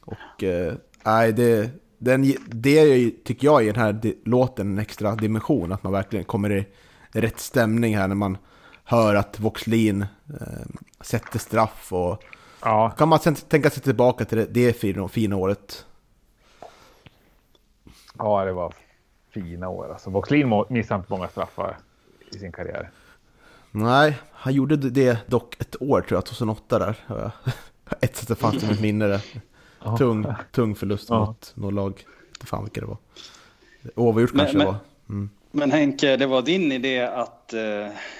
[0.00, 0.74] Och eh,
[1.04, 1.70] nej, det,
[2.04, 6.52] den, det tycker jag i den här låten en extra dimension, att man verkligen kommer
[6.52, 6.66] i
[7.12, 8.38] rätt stämning här när man
[8.84, 10.02] hör att Voxlin
[10.40, 10.66] eh,
[11.00, 12.22] sätter straff och
[12.66, 15.86] Ja, kan man sen tänka sig tillbaka till det, det fina, fina året.
[18.18, 18.74] ja, det var
[19.30, 19.92] fina år.
[19.92, 21.76] Alltså, Voxlin missade inte många straffar
[22.34, 22.90] i sin karriär.
[23.70, 26.96] Nej, han gjorde det dock ett år tror jag, 2008 där.
[28.00, 29.20] Etsat det fanns i mitt minne det.
[29.84, 29.96] Ja.
[29.96, 31.18] Tung, tung förlust Ja.
[31.26, 32.04] mot något lag.
[32.28, 32.96] Inte fan vilka det var.
[33.94, 34.78] Oavgjort Men- kanske men- det var.
[35.08, 35.30] Mm.
[35.50, 37.60] Men Henke, det var din idé att eh,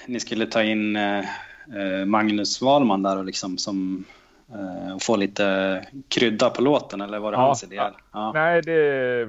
[0.07, 4.05] ni skulle ta in eh, eh, Magnus Wahlman där och liksom som
[4.53, 7.47] eh, och få lite krydda på låten eller var det Ja.
[7.47, 7.81] hans idé?
[8.13, 8.33] Ja.
[8.35, 9.25] Nej, det,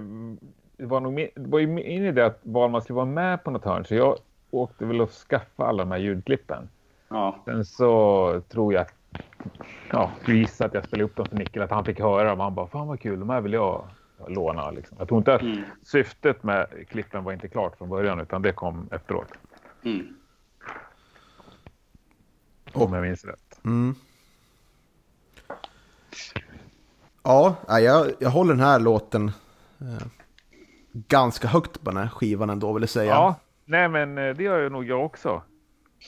[0.78, 3.52] det var nog min, det var ju min idé att Wahlman skulle vara med på
[3.52, 3.86] något hörn.
[3.86, 4.18] Så jag
[4.52, 6.70] åkte väl och skaffa alla de här ljudklippen.
[7.10, 7.36] Ja.
[7.46, 8.86] Sen så tror jag,
[9.92, 12.40] ja, gissar att jag spelade upp dem för Nickel, att han fick höra dem.
[12.40, 13.88] Han bara, fan vad kul, de här vill jag
[14.28, 14.72] låna.
[14.72, 14.98] Liksom.
[15.00, 15.64] Jag tror inte att Mm.
[15.84, 19.28] syftet med klippen var inte klart från början, utan det kom efteråt.
[19.84, 20.16] Mm.
[22.74, 23.60] Om jag minns rätt.
[23.66, 23.96] Mm.
[27.24, 29.28] Ja, jag, jag håller den här låten
[29.82, 30.08] eh,
[30.94, 33.12] ganska högt på den här skivan ändå vill jag säga.
[33.12, 33.36] Ja,
[33.66, 35.42] nej men eh, det gör ju nog jag också.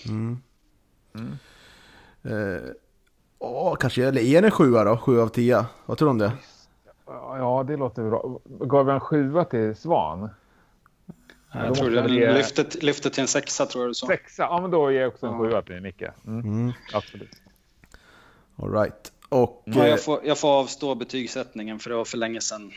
[0.07, 0.38] Mm.
[2.23, 2.61] Eh,
[3.39, 4.97] åh, kanske jag är en sjua då?
[4.97, 5.65] Sju av tio?
[5.85, 6.31] Vad tror du om det?
[7.05, 8.39] Ja, det låter bra.
[8.45, 10.29] Gav jag en sjua till Svan?
[11.53, 14.07] Jag tror jag du ge- lyfte, lyfte till en sexa tror jag du sa.
[14.07, 14.43] Sexa?
[14.43, 15.39] Ja, men då ger jag också en Ja.
[15.39, 16.11] sjua till Nicke.
[16.27, 16.73] Mm, Mm.
[16.93, 17.31] absolut.
[18.55, 19.11] All right.
[19.29, 22.71] Och Ja, eh, jag, får, jag får avstå betygssättningen för det var för länge sedan.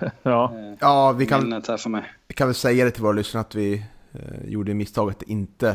[0.22, 2.02] Ja, Eh, ja, vi kan, här för mig.
[2.28, 5.68] vi kan väl säga det till våra lyssnare att vi eh, gjorde misstaget att inte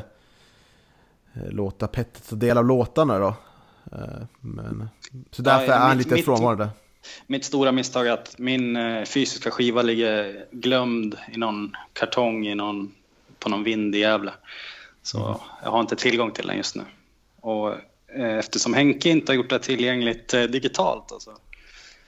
[1.34, 3.34] eh, låta Petter ta del av låtarna då.
[3.96, 4.90] Eh, men,
[5.32, 6.70] så därför Ja, är han mitt- lite frånvarande.
[7.28, 12.56] Mitt stora misstag är att min eh, fysiska skiva ligger glömd i någon kartong i
[12.56, 12.92] någon,
[13.40, 14.32] på någon vind i Gävle.
[15.02, 16.84] Så jag har inte tillgång till den just nu.
[17.42, 17.74] Och
[18.16, 21.32] eh, eftersom Henke inte har gjort det tillgängligt digitalt alltså,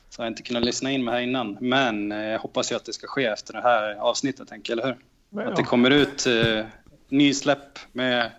[0.10, 1.58] så har jag inte kunnat lyssna in mig här innan.
[1.62, 4.98] Men jag hoppas ju att det ska ske efter det här avsnittet, Henke, eller hur?
[5.30, 5.66] men, Att det ja.
[5.68, 6.66] kommer ut eh,
[7.10, 8.32] nysläpp med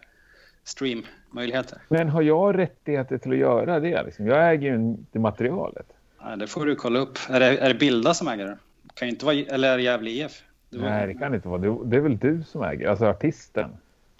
[1.29, 1.79] streammöjligheter.
[1.89, 4.03] men har jag rättigheter till att göra det?
[4.03, 4.27] Liksom?
[4.27, 5.87] Jag äger ju inte materialet.
[6.21, 7.19] Ja, det får du kolla upp.
[7.31, 8.59] Är det, är det Bilda som äger det?
[8.95, 10.43] Kan inte vara, eller är det Gävle IF?
[10.71, 11.59] Var- Nej, det kan det inte vara.
[11.61, 13.71] Det, det är väl du som äger, alltså artisten.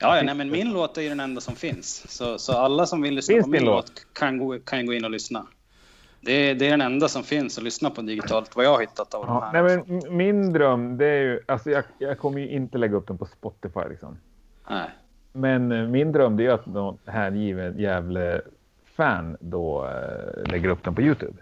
[0.01, 2.05] Ja, ja nej, men min låt är ju den enda som finns.
[2.17, 4.93] Så, så alla som vill lyssna Finns på min din låt kan gå, kan gå
[4.93, 5.47] in och lyssna.
[6.21, 8.81] Det är, det är den enda som finns att lyssna på digitalt, vad jag har
[8.81, 9.63] hittat av de Ja, här.
[9.63, 13.07] nej, men min dröm, det är ju, alltså jag, jag kommer ju inte lägga upp
[13.07, 14.17] den på Spotify liksom.
[14.71, 14.91] Nej.
[15.33, 18.41] Men eh, min dröm det är att någon hängiven jävla
[18.85, 21.39] fan då eh, lägger upp den på Youtube.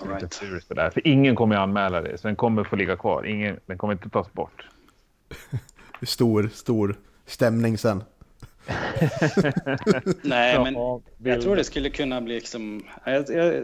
[0.00, 0.94] All right.
[0.94, 3.26] För ingen kommer anmäla det, så den kommer få ligga kvar.
[3.26, 4.68] Ingen, den kommer inte tas bort.
[6.02, 6.96] Stor, stor
[7.26, 8.02] stämning sen.
[10.22, 12.84] Nej, men Ja, jag tror det skulle kunna bli liksom...
[13.04, 13.54] Jag, jag,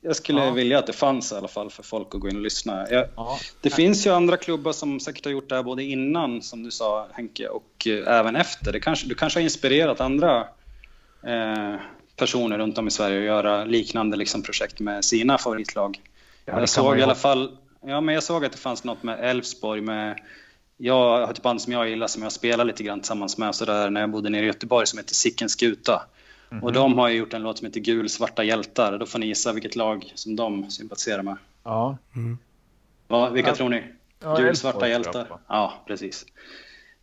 [0.00, 0.50] jag- skulle Ja.
[0.50, 2.86] vilja att det fanns i alla fall för folk att gå in och lyssna.
[2.90, 3.38] Jag, Ja.
[3.60, 6.70] det finns ju andra klubbar som säkert har gjort det här både innan, som du
[6.70, 8.72] sa Henke, och eh, även efter.
[8.72, 10.40] Det kanske, du kanske har inspirerat andra
[11.26, 11.74] eh,
[12.16, 16.00] personer runt om i Sverige att göra liknande liksom, projekt med sina favoritlag.
[16.44, 19.18] Ja, jag såg i alla fall, ja men jag såg att det fanns något med
[19.30, 20.18] Elfsborg med
[20.76, 23.64] jag har ett band som jag gillar som jag spelar lite grann tillsammans med så
[23.64, 26.02] där, när jag bodde nere i Göteborg som heter Sicken Skuta.
[26.50, 26.64] Mm -hmm.
[26.64, 28.98] Och de har ju gjort en låt som heter Gul svarta hjältar.
[28.98, 31.36] Då får ni gissa vilket lag som de sympatiserar med.
[31.64, 31.98] Ja.
[32.14, 32.38] Mm.
[33.08, 33.56] Va, vilka ja.
[33.56, 33.82] tror ni?
[34.20, 35.26] Ja, Gul svarta hjältar?
[35.48, 36.26] Ja, precis.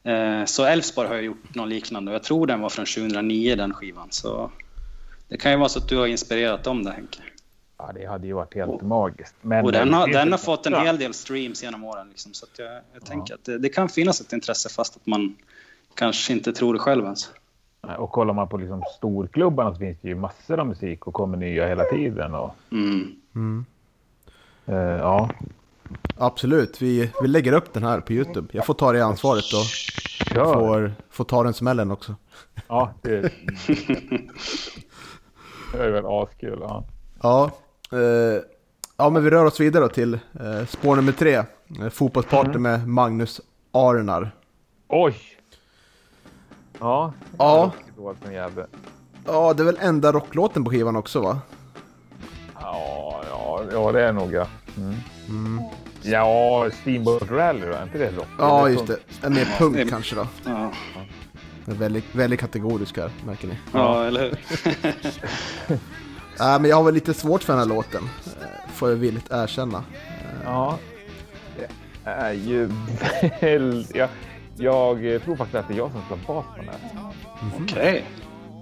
[0.04, 3.56] Eh, så Elfsborg har jag gjort någon liknande och jag tror den var från 2009
[3.56, 4.08] den skivan.
[4.12, 4.52] Så
[5.28, 7.20] det kan ju vara så att du har inspirerat dem där Henke.
[7.78, 9.36] Ja, det hade ju varit helt och, magiskt.
[9.42, 12.10] Men och den har, den har fått en hel del streams genom åren.
[12.10, 13.00] Liksom, så jag, jag ja.
[13.06, 15.36] tänker att det, det, kan finnas ett intresse fast att man
[15.94, 17.30] kanske inte tror det själv ens.
[17.98, 21.38] Och kollar man på liksom storklubbarna så finns det ju massor av musik och kommer
[21.38, 22.34] nya hela tiden.
[22.34, 23.16] Och, mm.
[23.36, 23.66] Mm.
[24.70, 25.30] Uh, ja.
[26.18, 28.48] Absolut, vi, vi lägger upp den här på Youtube.
[28.52, 29.66] Jag får ta det ansvaret och
[30.34, 32.16] får, får ta den smällen också.
[32.68, 33.22] Ja, det,
[35.74, 36.60] det är väl askul.
[36.62, 36.86] Ja.
[37.24, 37.52] Ja,
[37.92, 38.44] eh,
[38.98, 41.34] ja, men vi rör oss vidare till eh, spår nummer tre.
[41.34, 42.62] Eh, fotbollsparty mm.
[42.62, 44.32] med Magnus Arnar.
[44.88, 45.16] Oj!
[46.80, 47.72] Ja, ja.
[49.26, 51.40] Ja, det är väl enda rocklåten på skivan också va?
[52.62, 54.48] Ja, ja, ja det är nog ja.
[54.78, 54.96] Mm.
[55.30, 55.64] Mm.
[56.02, 58.28] Ja, Steamboat Rally då, är inte det rock?
[58.40, 58.98] Ja, just det.
[59.22, 60.28] En mer punk kanske då.
[60.46, 60.72] Ja.
[61.66, 63.58] Väldigt, väldigt kategorisk här, märker ni.
[63.74, 64.38] Ja, eller hur?
[66.40, 69.32] Äh, men jag har väl lite svårt för den här låten, eh, får jag villigt
[69.32, 69.84] erkänna.
[70.44, 70.78] Ja,
[71.58, 71.68] det
[72.10, 72.70] är ju
[73.42, 73.96] väldigt...
[73.96, 74.10] Jag,
[75.06, 76.80] jag tror faktiskt att det är jag som spelar bas på den här.
[77.42, 77.64] Mm.
[77.64, 77.78] Okej.
[77.78, 78.02] Okay.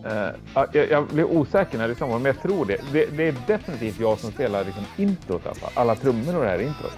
[0.06, 2.78] Uh, eh, jag, jag blev osäker när det sa men jag tror det.
[2.92, 3.06] det.
[3.06, 3.28] det.
[3.28, 5.66] är definitivt jag som spelar liksom introt, alltså.
[5.74, 6.98] alla trummor och det här introt.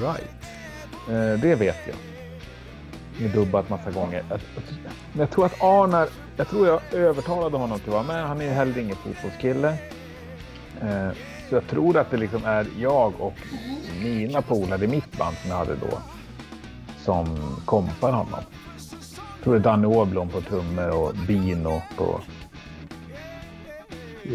[0.00, 0.30] Right.
[1.08, 1.96] Uh, det vet jag.
[3.22, 4.24] Med dubbat massa gånger.
[5.12, 8.28] Men jag tror att Arnar jag tror jag övertalade honom till att vara med.
[8.28, 9.68] Han är heller ingen fotbollskille.
[10.82, 11.10] Eh,
[11.48, 13.34] så jag tror att det liksom är jag och
[14.02, 15.98] mina polare i mitt band som jag hade då
[17.04, 18.40] som kompar honom.
[19.36, 22.20] Jag tror det är Danny Åblom på trummor och Bino på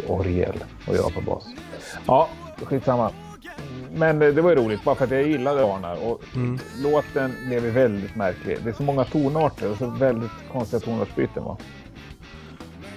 [0.07, 1.45] orgel och jag på bas.
[2.07, 2.29] Ja,
[2.63, 3.11] skitsamma.
[3.91, 6.59] Men det var ju roligt bara för att jag gillade Arnar och mm.
[6.83, 8.57] låten blev väldigt märklig.
[8.63, 11.43] Det är så många tonarter och så väldigt konstiga tonartsbyten.
[11.43, 11.57] Va?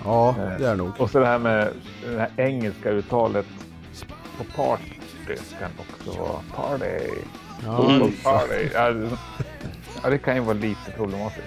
[0.04, 1.00] Ja, eh, det är nog.
[1.00, 1.68] Och så det här med
[2.04, 3.46] det här engelska uttalet
[4.38, 4.84] på party
[5.58, 6.84] kan också vara party.
[7.64, 8.12] Ja, mm.
[8.24, 8.68] party.
[10.02, 11.46] Ja, det kan ju vara lite problematiskt.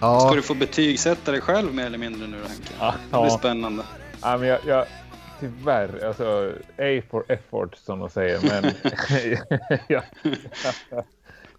[0.00, 0.20] Ja.
[0.20, 2.72] Ska du få betygsätta dig själv mer eller mindre nu Henke?
[2.80, 3.82] Ja, det blir spännande.
[4.22, 4.86] Ja, men jag, jag,
[5.40, 8.40] tyvärr, alltså A for effort som de säger.
[8.42, 8.64] Men
[9.88, 10.02] ja,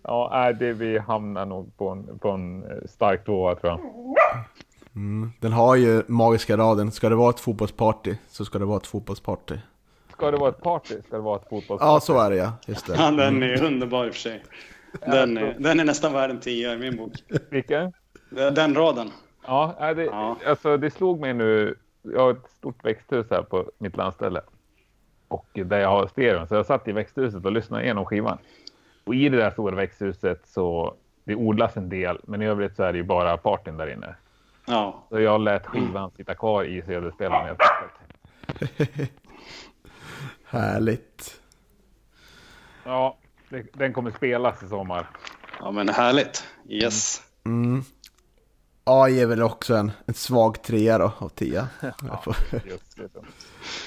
[0.03, 3.79] ja, det vi hamnar nog på en, på en stark tvåa tror jag.
[4.97, 5.31] Mm.
[5.39, 8.87] Den har ju magiska raden, ska det vara ett fotbollsparty så ska det vara ett
[8.87, 9.55] fotbollsparty.
[10.11, 11.85] Ska det vara ett party ska det vara ett fotbollsparty.
[11.85, 12.53] Ja, så är det ja.
[12.67, 12.93] Just det.
[12.97, 14.43] Ja, den är underbar i och för sig.
[14.99, 17.11] Den är, den är nästan värd en tia i min bok.
[17.49, 17.93] Vilken?
[18.29, 19.11] Den raden.
[19.47, 20.37] Ja, det, ja.
[20.45, 21.75] Alltså, det slog mig nu.
[22.01, 24.41] Jag har ett stort växthus här på mitt landställe.
[25.27, 26.47] Och där jag har stereon.
[26.47, 28.37] Så jag satt i växthuset och lyssnade igenom skivan.
[29.03, 30.93] Och i det där stora växthuset så
[31.23, 32.19] det odlas en del.
[32.23, 34.15] Men i övrigt så är det ju bara partyn där inne.
[34.69, 35.07] Ja.
[35.09, 37.59] Så jag lät skivan sitta kvar i CD-spelaren helt
[38.61, 39.11] enkelt.
[40.45, 41.41] Härligt.
[42.83, 43.17] Ja,
[43.73, 45.09] den kommer spelas i sommar.
[45.59, 46.43] Ja, men härligt.
[46.69, 47.21] Yes.
[47.45, 47.83] Mm.
[48.83, 51.67] AI är väl också en, en svag trea då av tio.
[51.81, 52.23] ja,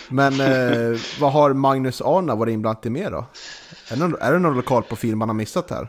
[0.09, 3.27] Men eh, vad har Magnus Arna varit inblandad i mer då?
[3.91, 5.89] Är det, någon, är det någon lokalprofil man har missat här?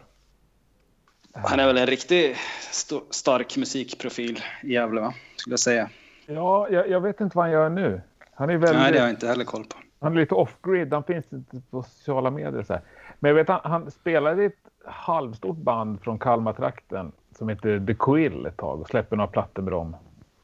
[1.34, 2.38] Han är väl en riktigt
[2.70, 5.14] st stark musikprofil i Gävle, va?
[5.36, 5.90] skulle jag säga.
[6.26, 8.02] Ja, jag, jag, vet inte vad han gör nu.
[8.34, 8.82] Han är väldigt...
[8.82, 9.78] Nej, det har jag inte heller koll på.
[10.00, 12.64] Han är lite off-grid, han finns inte på sociala medier.
[12.64, 12.82] Så här.
[13.20, 14.54] Men jag vet han, han spelade i ett
[14.86, 19.74] halvstort band från Kalmartrakten som heter The Quill ett tag och släppte några plattor med
[19.74, 19.96] dem.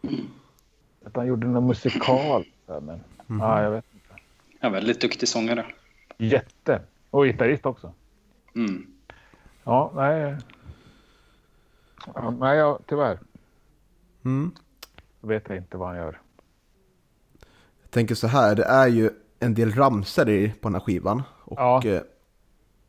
[0.03, 0.25] Mm.
[1.05, 2.45] Att han gjorde någon musikal.
[2.65, 3.01] Men, mm.
[3.27, 4.21] ja, jag vet inte.
[4.59, 5.65] Ja, väldigt duktig sångare.
[6.17, 6.81] Jätte.
[7.09, 7.93] Och gitarrist också.
[8.55, 8.87] Mm.
[9.63, 10.35] Ja, nej.
[12.15, 13.19] Ja, nej, jag, tyvärr.
[14.25, 14.51] Mm.
[15.21, 16.19] Jag vet inte vad han gör.
[17.81, 21.23] Jag tänker så här, det är ju en del ramsor på den här skivan.
[21.43, 21.81] Och ja.
[21.85, 22.01] eh,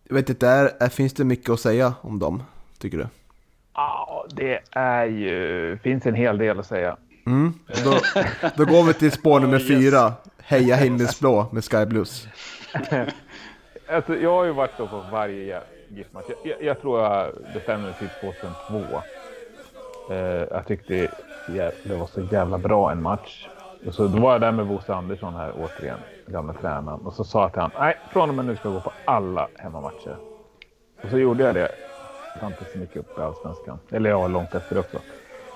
[0.05, 2.43] jag vet inte, är, finns det mycket att säga om dem,
[2.79, 3.07] tycker du?
[3.75, 6.97] Ja, det är ju, finns en hel del att säga.
[7.27, 7.55] Mm.
[7.85, 8.01] Då,
[8.57, 9.69] då går vi till spår nummer oh, yes.
[9.69, 12.29] fyra, Heja himmelsblå med Sky Blues.
[13.89, 16.25] alltså, jag har ju varit på varje GIF-match.
[16.29, 19.03] Jag, jag, jag, tror jag bestämde mig till 2002.
[20.11, 20.17] Eh,
[20.51, 21.09] jag tyckte
[21.83, 23.49] det var så jävla bra en match.
[23.87, 27.01] Och så då var jag där med Bosse Andersson här återigen, gamla tränaren.
[27.01, 28.93] Och så sa jag till honom, nej, från och med nu ska jag gå på
[29.05, 30.17] alla hemmamatcher.
[31.03, 31.69] Och så gjorde jag det.
[32.41, 33.79] Jag inte så mycket upp i allsvenskan.
[33.91, 34.99] Eller ja, långt efter också.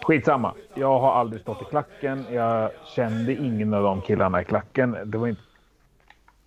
[0.02, 0.54] Skitsamma.
[0.74, 2.26] Jag har aldrig stått i klacken.
[2.30, 4.96] Jag kände ingen av de killarna i klacken.
[5.04, 5.42] Det var inte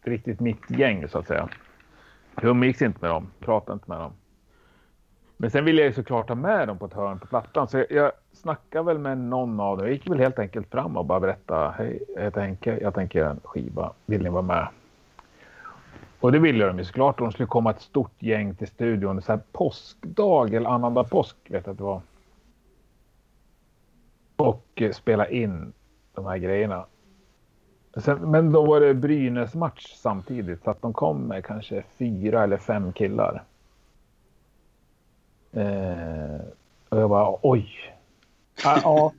[0.03, 1.49] riktigt mitt gäng så att säga.
[2.35, 4.11] Jag umgicks inte med dem, pratade inte med dem.
[5.37, 7.67] Men sen ville jag ju såklart ha med dem på ett hörn på plattan.
[7.67, 9.85] Så jag, jag snackade väl med någon av dem.
[9.85, 11.73] Jag gick väl helt enkelt fram och bara berättade.
[11.77, 12.79] Hej, jag heter Henke.
[12.81, 13.93] Jag tänker göra en skiva.
[14.05, 14.67] Vill ni vara med?
[16.19, 17.17] Och det ville de ju såklart.
[17.17, 19.21] De skulle komma ett stort gäng till studion.
[19.21, 22.01] Så här påskdag eller annandag påsk vet jag att det var.
[24.35, 25.73] Och eh, spela in
[26.13, 26.85] de här grejerna.
[27.97, 32.43] Sen, men då var det Brynäs match samtidigt så att de kom med kanske fyra
[32.43, 33.43] eller fem killar.
[35.51, 36.41] Eh,
[36.89, 37.69] och jag bara oj.
[38.63, 39.11] Ja,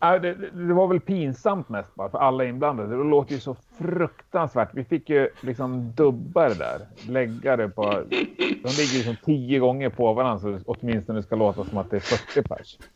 [0.00, 2.96] ja det, det, var väl pinsamt mest bara för alla inblandade.
[2.96, 4.68] Det låter ju så fruktansvärt.
[4.72, 6.86] Vi fick ju liksom dubba det där.
[7.08, 7.82] Lägga det på.
[7.82, 12.00] De ligger liksom tio gånger på varandra så åtminstone ska låta som att det är
[12.00, 12.78] 40 pers.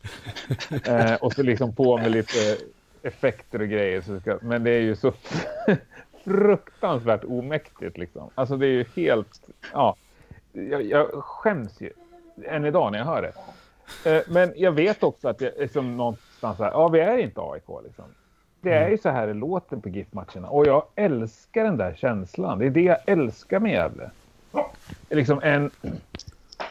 [0.87, 2.57] Eh, och så liksom på med lite
[3.07, 4.01] effekter och grejer.
[4.01, 5.13] Så ska, men det är ju så
[6.23, 8.29] fruktansvärt omäktigt liksom.
[8.35, 9.41] Alltså det är ju helt,
[9.73, 9.95] ja.
[10.51, 11.89] Jag, jag skäms ju
[12.45, 13.33] än idag när jag hör det.
[14.11, 17.83] Eh, men jag vet också att jag liksom någonstans här, ja vi är inte AIK
[17.83, 18.05] liksom.
[18.61, 20.49] Det är ju så här det låter på GIF-matcherna.
[20.49, 22.59] Och jag älskar den där känslan.
[22.59, 24.09] Det är det jag älskar med Gävle.
[25.09, 25.71] Liksom en,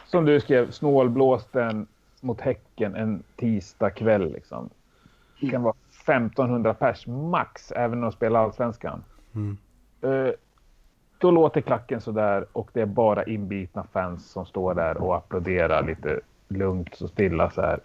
[0.05, 1.87] som du skrev, snålblåsten
[2.21, 4.69] mot Häcken en tisdag kväll liksom.
[5.41, 5.75] Det kan vara
[6.09, 9.03] 1500 pers max, även när de spelar allsvenskan.
[9.35, 9.57] Mm.
[10.03, 10.31] Uh,
[11.17, 15.15] då låter klacken så där och det är bara inbitna fans som står där och
[15.15, 17.79] applåderar lite lugnt och stilla så här.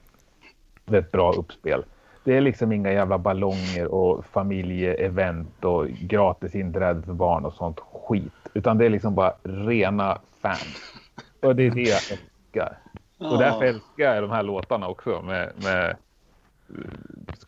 [0.84, 1.84] Det är ett bra uppspel.
[2.24, 7.80] Det är liksom inga jävla ballonger och familjeevent och gratis inträde för barn och sånt
[7.80, 8.32] skit.
[8.54, 10.94] Utan det är liksom bara rena fans.
[11.42, 12.78] Och det är det jag älskar.
[13.18, 15.96] Och därför älskar jag de här låtarna också med, med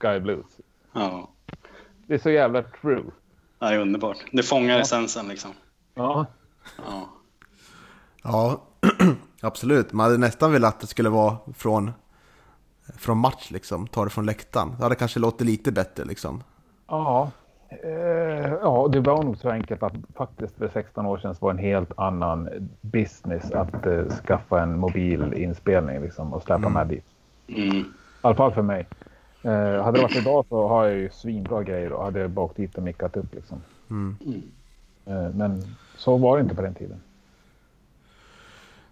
[0.00, 0.60] Sky Blues.
[0.92, 1.30] Ja.
[2.06, 3.04] Det är så jävla true.
[3.58, 4.16] Ja, det är underbart.
[4.32, 4.80] Det fångar ja.
[4.80, 5.50] essensen liksom.
[5.94, 6.26] Ja.
[6.76, 7.08] Ja,
[8.22, 8.60] ja
[9.40, 9.92] absolut.
[9.92, 11.90] Man hade nästan velat att det skulle vara från,
[12.96, 13.86] från match liksom.
[13.86, 14.74] Ta det från läktaren.
[14.76, 16.42] Det hade kanske låtit lite bättre liksom.
[16.86, 17.30] Ja.
[17.82, 21.58] Eh, ja, det var nog så enkelt att faktiskt för 16 år sedan var en
[21.58, 22.48] helt annan
[22.80, 26.72] business att eh, skaffa en mobil inspelning liksom, och släppa mm.
[26.72, 27.04] med dit.
[27.48, 27.76] Mm.
[27.78, 27.84] I
[28.20, 28.86] alla fall för mig.
[29.44, 32.46] Eh, hade det varit idag så har jag ju svinbra grejer och hade jag bara
[32.46, 33.62] åkt dit och mickat upp liksom.
[33.90, 34.16] Mm.
[35.06, 37.00] Eh, men så var det inte på den tiden.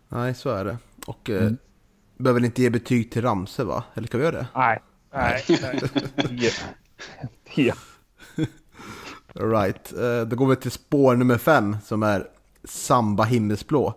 [0.09, 0.76] Nej, så är det.
[1.07, 1.59] Och eh, mm.
[2.16, 3.84] behöver inte ge betyg till Ramse va?
[3.94, 4.46] Eller ska vi göra det?
[4.55, 4.78] Nej.
[5.12, 5.44] Nej.
[5.48, 6.53] nej.
[7.55, 7.74] Tio.
[9.34, 9.92] right.
[9.92, 12.26] Eh, då går vi till spår nummer fem som är
[12.64, 13.94] Samba himmelsblå.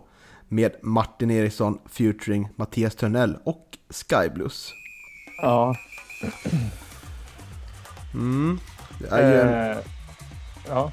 [0.48, 4.72] Med Martin Eriksson featuring Mattias Törnell och Sky Blues.
[5.42, 5.74] Ja,
[8.14, 8.60] Mm.
[8.98, 9.70] Det är ju en...
[9.70, 9.76] Eh,
[10.68, 10.92] ja,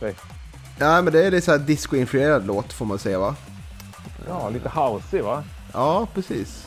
[0.00, 0.14] säg.
[0.78, 3.36] Ja, men det är så här disco-influerad låt får man säga va?
[4.28, 5.44] Ja, lite housey va?
[5.72, 6.66] Ja, precis.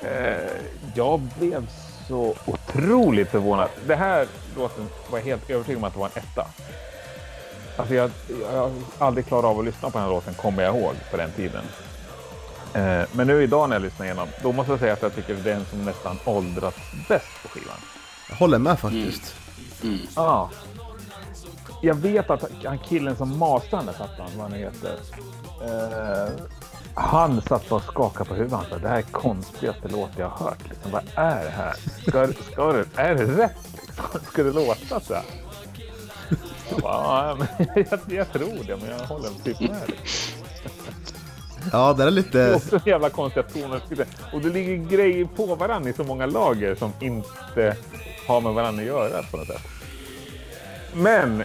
[0.00, 0.50] Eh,
[0.94, 1.66] jag blev
[2.08, 3.68] så otroligt förvånad.
[3.86, 4.26] Det här
[4.56, 6.46] låten var jag helt övertygad om att det var en etta.
[7.76, 8.10] Alltså jag,
[8.52, 11.16] jag har aldrig klarat av att lyssna på den här låten, kommer jag ihåg, på
[11.16, 11.64] den tiden.
[12.74, 15.34] Eh, men nu idag när jag lyssnar igenom, då måste jag säga att jag tycker
[15.34, 17.76] det är den som nästan åldrats bäst på skivan.
[18.28, 19.34] Jag håller med faktiskt.
[19.82, 19.94] Mm.
[19.94, 20.06] Mm.
[20.14, 20.48] Ah.
[21.82, 24.98] Jag vet att han killen som mastrade den där plattan, vad han heter.
[25.62, 26.32] Eh,
[26.94, 28.58] han satt och skakade på huvudet.
[28.58, 30.68] Han sa, det här är konstigaste låt jag har hört.
[30.68, 31.74] Liksom, vad är det här?
[32.06, 33.68] Ska, ska det, är det rätt?
[33.86, 34.20] Liksom?
[34.30, 35.24] Ska det låta så här?
[36.70, 39.82] Jag, bara, ja, men jag, jag tror det, men jag håller typ med.
[39.88, 40.43] Liksom.
[41.72, 42.38] Ja, det är lite...
[42.38, 43.80] Det är också jävla konstiga toner.
[44.32, 47.76] Och det ligger grejer på varandra i så många lager som inte
[48.26, 49.62] har med varandra att göra på något sätt.
[50.94, 51.44] Men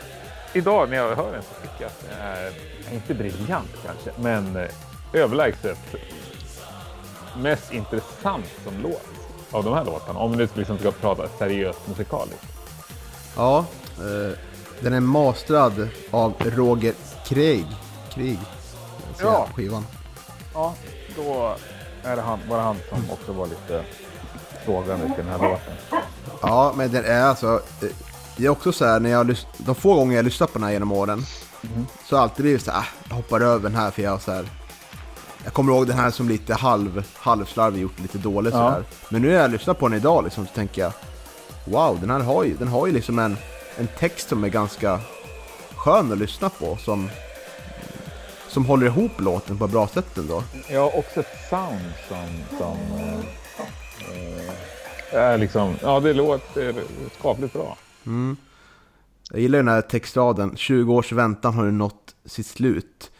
[0.53, 2.51] idag när jag hör den så tycker jag att det är,
[2.93, 4.70] inte briljant kanske, men eh,
[5.13, 5.78] överlägset
[7.38, 9.05] mest intressant som låt
[9.51, 10.20] av de här låtarna.
[10.20, 12.45] Om nu liksom ska prata seriöst musikaliskt.
[13.36, 13.65] Ja,
[13.97, 14.38] eh,
[14.82, 16.93] den är mastrad av Roger
[17.26, 17.65] Krieg.
[18.13, 18.39] Krig.
[19.22, 19.47] Ja.
[19.55, 19.86] skivan
[20.53, 20.75] ja,
[21.15, 21.55] då
[22.03, 23.83] är det han, var det han som också var lite
[24.65, 25.73] frågande till den här låten.
[26.41, 27.61] Ja, men den är alltså...
[28.37, 30.73] Det är också så här när jag de få gånger jag lyssnat på den här
[30.73, 31.25] genom åren.
[31.61, 31.85] Mm.
[32.05, 34.31] Så har alltid blivit så här, äh, jag hoppar över den här för jag så
[34.31, 34.49] här.
[35.43, 38.59] Jag kommer ihåg den här som lite halv, halvslarvig gjort lite dåligt ja.
[38.59, 38.83] sådär.
[39.09, 40.93] Men nu när jag lyssnar på den idag liksom, så tänker jag
[41.65, 43.37] Wow, den här har ju, den har ju liksom en,
[43.77, 44.99] en text som är ganska
[45.75, 46.77] skön att lyssna på.
[46.77, 47.09] Som
[48.49, 50.43] som håller ihop låten på ett bra sätt ändå.
[50.69, 53.19] Ja, också ett sound som, som eh,
[54.11, 54.53] eh,
[55.11, 56.75] är liksom, ja det låter
[57.19, 57.77] skapligt bra.
[58.05, 58.37] Mm.
[59.31, 60.55] Jag gillar den här textraden.
[60.55, 63.11] 20 års väntan har nu nått sitt slut.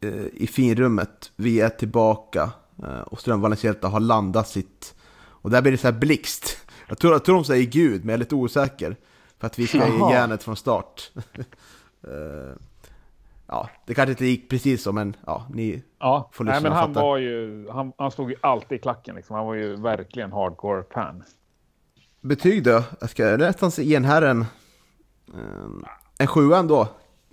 [0.00, 2.50] Eh, I finrummet, vi är tillbaka.
[2.82, 4.94] Eh, och Strömvallens hjältar har landat sitt...
[5.42, 6.58] Och där blir det så här blixt.
[6.88, 8.96] Jag tror, jag tror de säger Gud, men jag är lite osäker.
[9.38, 11.10] För att vi ska ge järnet från start.
[12.02, 12.56] Eh,
[13.50, 15.82] ja, det kanske inte gick precis så, men ja, ni...
[15.98, 17.06] Ja, Får nej, lyssna men och han fatta.
[17.06, 19.36] var ju, han, han stod ju alltid i klacken liksom.
[19.36, 21.24] Han var ju verkligen hardcore fan.
[22.20, 22.82] Betyg då?
[23.00, 24.44] Jag ska nästan ge den här en...
[25.34, 25.84] En,
[26.18, 26.88] en sjua ändå.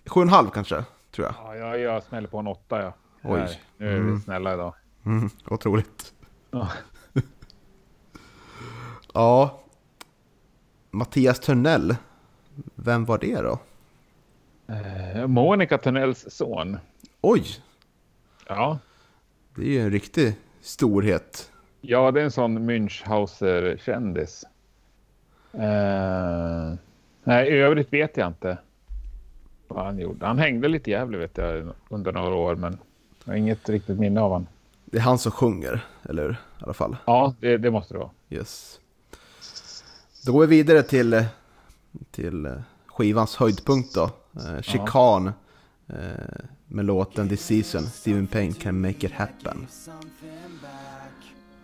[0.06, 1.36] Sju och en halv kanske, tror jag.
[1.44, 2.94] Ja, jag, jag smäller på en åtta ja.
[3.24, 3.40] Oj.
[3.40, 4.20] Nej, nu är vi Mm.
[4.20, 4.74] snälla idag.
[5.06, 6.14] Mm, otroligt.
[6.52, 6.68] Ja.
[9.14, 9.60] Ja.
[10.92, 11.96] Mattias Törnell.
[12.76, 13.60] Vem var det då?
[14.68, 16.78] Eh, Monica Törnells son.
[17.22, 17.44] Oj,
[18.48, 18.80] Ja.
[19.56, 21.52] det är ju en riktig storhet.
[21.82, 24.44] ja, det är en sån Münchhauser-kändis.
[25.54, 26.74] Eh,
[27.24, 28.58] nej, i övrigt vet jag inte
[29.68, 30.26] vad han gjorde.
[30.26, 32.78] Han hängde lite jävligt vet jag under några år, men
[33.24, 34.48] jag har inget riktigt minne av honom.
[34.86, 36.32] Det är han som sjunger, eller hur?
[36.32, 36.98] I alla fall.
[37.06, 38.10] Ja, det, det måste det vara.
[38.30, 38.80] Yes.
[40.26, 41.26] Då går vi vidare till,
[42.12, 42.52] till eh,
[42.88, 44.10] skivans höjdpunkt då.
[44.38, 45.28] Eh, Chican.
[45.90, 45.96] Eh,
[46.68, 47.84] med låten This Season.
[47.88, 49.68] Steven Payne Can Make It Happen.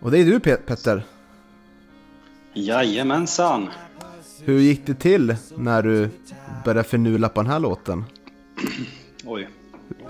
[0.00, 1.02] Och det är du Pet- Petter.
[2.52, 3.68] Jajamensan.
[4.42, 6.08] Hur gick det till när du
[6.64, 8.04] började förnula på den här låten?
[9.24, 9.48] Oj.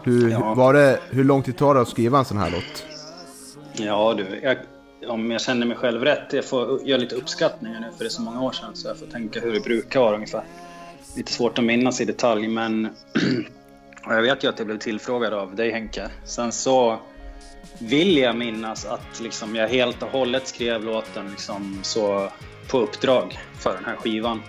[0.02, 0.54] Hur, Ja.
[0.54, 2.84] var det, hur lång tid tar det att skriva en sån här låt?
[3.76, 4.56] Ja du, jag,
[5.08, 8.10] om jag känner mig själv rätt, jag får göra lite uppskattningar nu för det är
[8.10, 10.44] så många år sedan så jag får tänka hur det brukar vara ungefär.
[11.16, 12.88] Lite svårt att minnas i detalj men
[14.08, 16.10] jag vet ju att jag blev tillfrågad av dig Henke.
[16.24, 16.98] Sen så
[17.78, 22.30] vill jag minnas att liksom jag helt och hållet skrev låten liksom så
[22.68, 24.42] på uppdrag för den här skivan.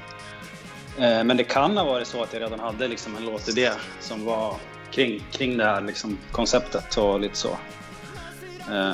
[0.97, 4.25] Eh, men det kan ha varit så att jag redan hade liksom en låtidé som
[4.25, 4.55] var
[4.91, 7.57] kring, kring det här liksom konceptet och lite så
[8.71, 8.93] eh,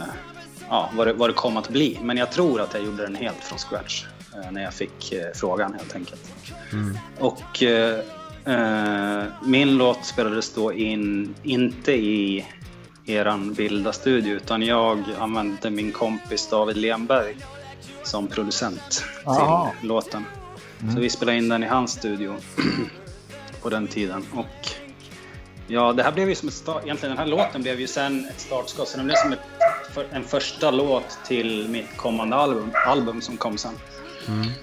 [0.69, 1.99] ja, vad, det, vad det kom att bli.
[2.01, 4.05] Men jag tror att jag gjorde den helt från scratch
[4.51, 6.31] när jag fick eh, frågan helt enkelt.
[7.19, 7.99] Och eh,
[8.45, 12.45] eh, min låt spelades då in, inte i
[13.05, 17.37] eran vilda studio utan jag använde min kompis David Lemberg
[18.03, 19.73] som producent Aha.
[19.79, 20.25] till låten.
[20.93, 22.35] Så vi spelade in den i hans studio
[23.61, 24.25] på den tiden.
[24.33, 24.75] Och
[25.67, 28.25] Ja, det här blev ju som ett start, egentligen den här låten blev ju sen
[28.25, 28.87] ett startskott.
[28.87, 29.39] Så den blev som ett,
[30.11, 33.73] en första låt till mitt kommande album, album som kom sen.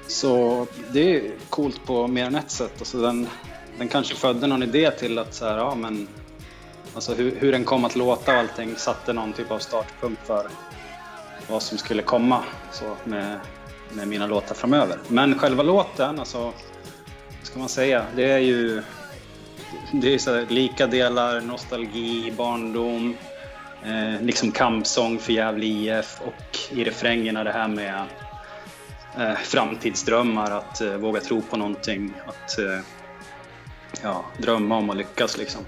[0.07, 2.73] Så det är coolt på mer än ett sätt.
[2.79, 3.29] Alltså den,
[3.79, 6.09] den kanske födde någon idé till att så här, ja men
[6.95, 10.49] Alltså hur, hur den kom att låta och allting satte någon typ av startpunkt för
[11.49, 13.41] vad som skulle komma så med,
[13.93, 14.99] med mina låtar framöver.
[15.09, 16.55] Men själva låten, alltså, vad
[17.43, 18.83] ska man säga, det är ju
[19.93, 23.17] det är så här, lika delar nostalgi, barndom,
[23.85, 28.05] eh, liksom kampsång för Gävle IF och i refrängerna det här med
[29.17, 32.81] eh, framtidsdrömmar, att eh, våga tro på någonting, att eh,
[34.03, 35.65] ja, drömma om att lyckas liksom.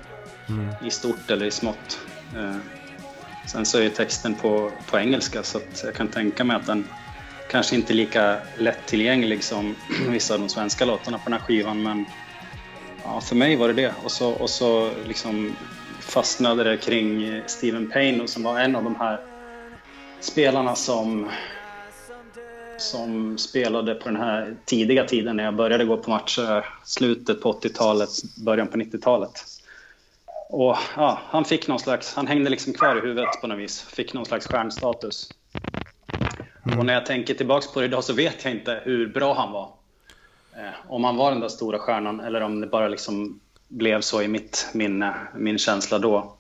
[0.81, 1.99] I stort eller i smått.
[2.37, 2.57] Eh,
[3.47, 6.89] sen så är texten på, på engelska så att jag kan tänka mig att den
[7.51, 9.77] kanske inte är lika lättillgänglig som
[10.09, 12.07] vissa av de svenska låtarna på den här skivan men
[13.03, 13.95] ja, för mig var det det.
[14.03, 15.57] Och så, och så liksom
[16.01, 19.21] fastnade det kring Steven Payne som var en av de här
[20.21, 21.31] spelarna som
[22.81, 27.53] som spelade på den här tidiga tiden när jag började gå på matcher, slutet på
[27.53, 28.09] 80-talet,
[28.45, 29.45] början på 90-talet.
[30.49, 33.83] Och ja, han fick någon slags, han hängde liksom kvar i huvudet på något vis,
[33.83, 35.37] fick någon slags stjärnstatus.
[36.79, 39.53] Och när jag tänker tillbaks på det idag så vet jag inte hur bra han
[39.53, 39.73] var.
[40.57, 44.23] Eh, om han var den där stora stjärnan eller om det bara liksom blev så
[44.23, 46.37] i mitt minne, min känsla då.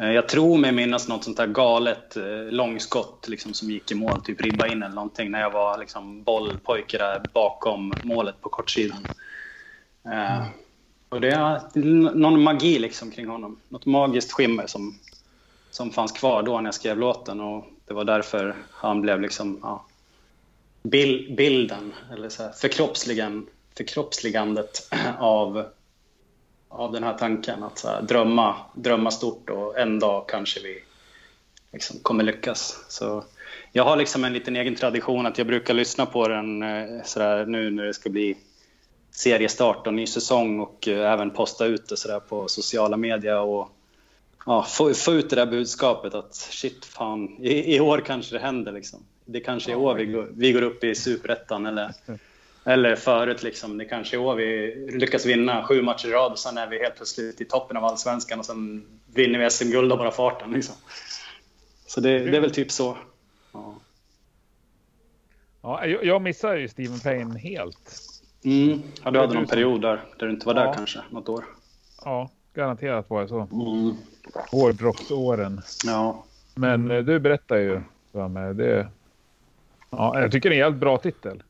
[0.00, 3.94] Eh, jag tror mig minnas något sånt här galet eh, långskott liksom, som gick i
[3.94, 8.48] mål, typ ribba in eller någonting när jag var liksom bollpojke där bakom målet på
[8.48, 9.08] kortsidan.
[10.04, 10.46] Eh,
[11.08, 11.78] och det är
[12.14, 13.60] någon magi liksom kring honom.
[13.68, 14.98] Något magiskt skimmer som,
[15.70, 19.58] som fanns kvar då när jag skrev låten och det var därför han blev liksom
[19.62, 19.86] ja,
[20.82, 24.88] bil, bilden, eller så här, förkroppsligan, förkroppsligandet
[25.18, 25.66] av,
[26.76, 30.82] av den här tanken att här, drömma, drömma stort och en dag kanske vi
[31.72, 32.84] liksom kommer lyckas.
[32.88, 33.24] Så
[33.72, 37.18] jag har liksom en liten egen tradition att jag brukar lyssna på den eh, så
[37.18, 38.36] där, nu när det ska bli
[39.10, 43.40] seriestart och ny säsong och eh, även posta ut det så där på sociala medier
[43.40, 43.70] och
[44.46, 48.40] ja, få, få ut det där budskapet att shit fan, i, i år kanske det
[48.42, 49.00] händer liksom.
[49.24, 51.92] Det kanske är i år vi går, vi går upp i superettan eller,
[52.66, 53.78] eller förut liksom.
[53.78, 56.78] Det kanske är år vi lyckas vinna sju matcher i rad och sen är vi
[56.78, 60.74] helt plötsligt i toppen av allsvenskan och sen vinner vi SM-guld av bara farten liksom.
[61.86, 62.96] Så det, det är väl typ så.
[63.52, 63.74] Ja.
[65.62, 67.98] Ja, jag, missade ju Steven Payne helt.
[68.44, 68.82] Mm.
[69.04, 70.74] Ja, du hade någon period där, där du inte var där Ja.
[70.74, 71.44] kanske, något år.
[72.04, 73.48] Ja, garanterat var det så.
[73.52, 73.96] Mm.
[74.50, 75.60] Hårdrocksåren.
[75.84, 76.24] Ja.
[76.54, 77.80] Men eh, du berättar ju
[78.12, 78.54] för mig.
[78.54, 78.88] Det,
[79.90, 81.42] ja, jag tycker det är en jävligt bra titel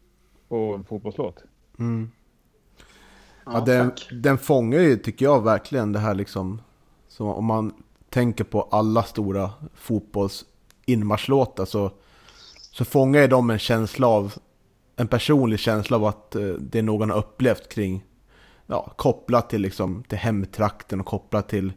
[0.49, 1.45] på en fotbollslåt.
[1.79, 2.11] Mm.
[3.45, 4.09] Ja, Ja, den, tack.
[4.13, 6.61] den fångar ju, tycker jag, verkligen det här liksom.
[7.09, 7.73] Så om man
[8.11, 11.91] tänker på alla stora fotbolls-inmarschlåtar så,
[12.73, 14.35] så fångar ju de en känsla av,
[14.97, 18.05] en personlig känsla av att eh, det är någon har upplevt kring,
[18.67, 21.73] ja, kopplat till liksom, till hemtrakten och kopplat till,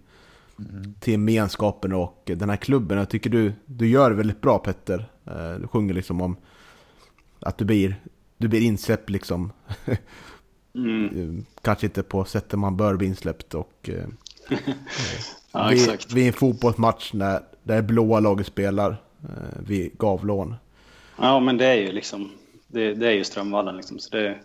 [0.99, 2.97] till gemenskapen och den här klubben.
[2.97, 5.11] Jag tycker du, du gör det väldigt bra Petter.
[5.25, 6.37] Eh, Du sjunger liksom om
[7.39, 8.01] att du blir,
[8.39, 9.51] du blir insläppt liksom
[10.75, 11.05] Mm.
[11.05, 13.53] Eh, kanske inte på sättet man bör bli insläppt.
[13.53, 14.07] Och, eh,
[15.51, 16.11] Ja, vid, exakt.
[16.11, 18.89] vid en fotbollsmatch när det blåa laget spelar
[19.23, 20.55] eh, vid Gavlån.
[21.17, 22.31] Ja, men det är ju liksom,
[22.67, 23.99] det, det är ju Strömvallen liksom.
[23.99, 24.39] Så det,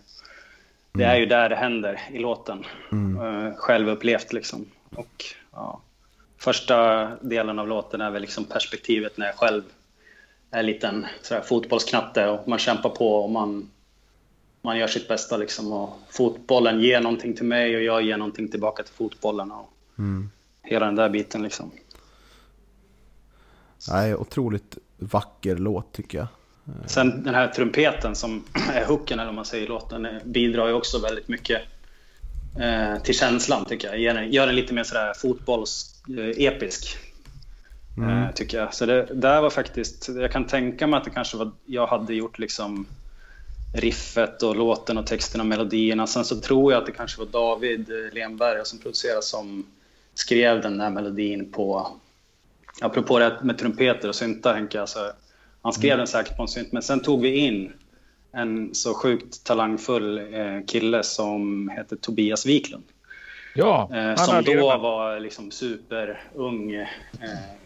[0.91, 2.65] det är ju där det händer i låten.
[2.91, 3.55] Mm.
[3.55, 4.65] Självupplevt liksom.
[4.95, 5.81] Och ja,
[6.37, 9.63] första delen av låten är väl liksom perspektivet när jag själv
[10.51, 13.69] är en liten sådär, fotbollsknatte och man kämpar på och man,
[14.65, 15.71] man gör sitt bästa liksom.
[15.71, 19.51] Och fotbollen ger någonting till mig och jag ger någonting tillbaka till fotbollen.
[19.51, 19.69] Och
[20.61, 21.71] Hela den där biten liksom.
[23.89, 26.27] Nej, otroligt vacker låt tycker jag.
[26.85, 28.43] Sen den här trumpeten som
[28.73, 31.61] är hooken, eller vad man säger i låten, eh, bidrar ju också väldigt mycket
[32.59, 33.99] eh, till känslan tycker jag.
[33.99, 36.97] Gör den, gör den lite mer sådär fotbolls-episk.
[37.97, 38.73] Eh, tycker jag.
[38.73, 42.13] Så det där var faktiskt, jag kan tänka mig att det kanske var, jag hade
[42.13, 42.85] gjort liksom
[43.75, 46.07] riffet och låten och texten och melodierna.
[46.07, 49.65] Sen så tror jag att det kanske var David eh, Lenberg som producerade som
[50.13, 51.87] skrev den där melodin på,
[52.81, 54.89] apropå det med trumpeter och syntar tänker jag.
[54.89, 55.11] Så
[55.61, 57.73] han skrev den säkert på en synt, men sen tog vi in
[58.31, 62.83] en så sjukt talangfull eh, kille som heter Tobias Wiklund.
[63.55, 66.87] Ja, Eh, som då var liksom superung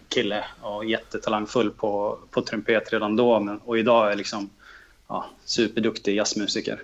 [0.10, 3.39] kille och jättetalangfull på, på trumpet redan då.
[3.39, 4.49] Men, och idag är liksom
[5.10, 6.82] ja, superduktig jazzmusiker.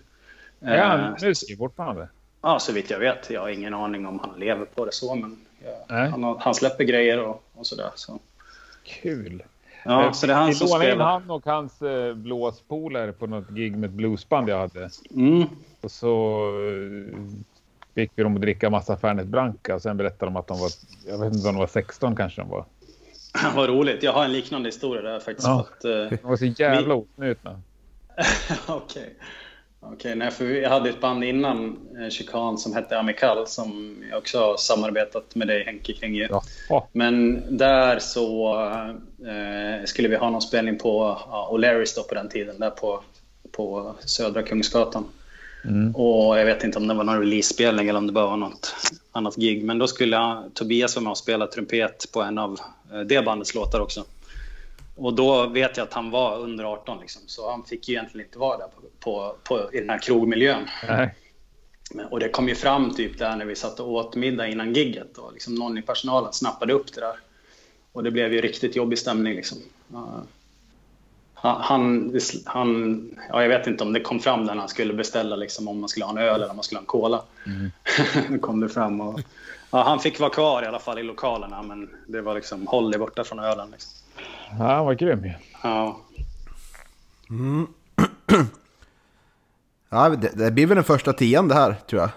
[0.61, 2.07] Är han Eh, musiker fortfarande?
[2.41, 3.29] ja, så vitt jag vet.
[3.29, 5.37] Jag har ingen aning om han lever på det så, men
[5.87, 7.89] jag, han, har- han släpper grejer och, och sådär.
[7.95, 8.19] Så.
[8.83, 9.43] Kul.
[9.85, 11.05] Ja, Eh, så det är han vi som lånade in spelar.
[11.11, 14.89] han och hans eh, blåspolare på något gig med ett bluesband jag hade.
[15.15, 15.43] Mm.
[15.81, 16.41] Och så
[17.95, 20.69] fick vi dem att dricka massa Fernet Branca och sen berättade de att de var,
[21.07, 22.65] jag vet inte om de var 16 kanske de var.
[23.55, 24.03] Vad roligt.
[24.03, 25.47] Jag har en liknande historia där faktiskt.
[25.47, 25.59] Ja.
[25.77, 27.61] Att, eh, De var så jävla osnutna.
[28.67, 29.15] Okej.
[29.93, 34.39] Okej, nej, för jag hade ett band innan Chican som hette Amical som jag också
[34.39, 36.15] har samarbetat med dig Henke kring.
[36.15, 36.27] ju.
[36.69, 36.87] Ja.
[36.91, 38.59] Men där så
[39.27, 43.03] eh, skulle vi ha någon spelning på ja, O'Larrys då på den tiden, där på,
[43.51, 45.05] på Södra Kungsgatan.
[45.65, 45.95] Mm.
[45.95, 48.75] Och jag vet inte om det var någon release-spelning eller om det bara var något
[49.11, 49.63] annat gig.
[49.63, 52.59] Men då skulle Tobias vara med och spela trumpet på en av
[52.93, 54.03] eh, det bandets låtar också.
[54.95, 58.27] Och då vet jag att han var under 18 liksom, så han fick ju egentligen
[58.27, 60.67] inte vara där på, på, på, i den här krogmiljön.
[60.87, 61.15] Nej.
[62.09, 65.17] Och det kom ju fram typ där när vi satt och åt middag innan gigget
[65.17, 67.15] och liksom någon i personalen snappade upp det där.
[67.91, 69.57] Och det blev ju riktigt jobbig stämning liksom.
[71.33, 75.67] Han, han, ja, jag vet inte om det kom fram när han skulle beställa liksom,
[75.67, 77.21] om man skulle ha en öl eller om man skulle ha en cola.
[77.45, 78.39] Mm.
[78.41, 79.19] kom det fram och,
[79.71, 82.91] ja, han fick vara kvar i alla fall i lokalerna men det var liksom håll
[82.91, 83.71] dig borta från ölen.
[83.71, 83.91] Liksom.
[84.59, 85.33] Ja, han var grym ju.
[85.63, 85.99] Ja,
[89.89, 92.09] Ja, det, det blir väl den första tian det här tror jag.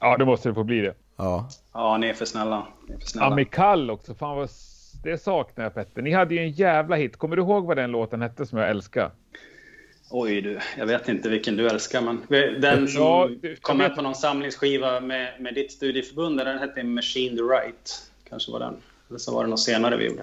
[0.00, 0.94] Ja, det måste det få bli det.
[1.16, 1.48] Ja.
[1.72, 2.66] ja ni är för snälla.
[2.88, 3.26] Ni är för snälla.
[3.26, 4.14] Amikal också.
[4.14, 4.48] Fan vad...
[5.04, 6.02] Det saknar jag Petter.
[6.02, 7.16] Ni hade ju en jävla hit.
[7.16, 9.10] Kommer du ihåg vad den låten hette som jag älskar?
[10.10, 12.20] Oj du, jag vet inte vilken du älskar men
[12.60, 16.82] den som Ja, du- kom med på någon samlingsskiva med, med ditt studieförbund, den hette
[16.82, 18.10] Machine the Right.
[18.28, 18.76] Kanske var den.
[19.08, 20.22] Eller så var det något senare vi gjorde.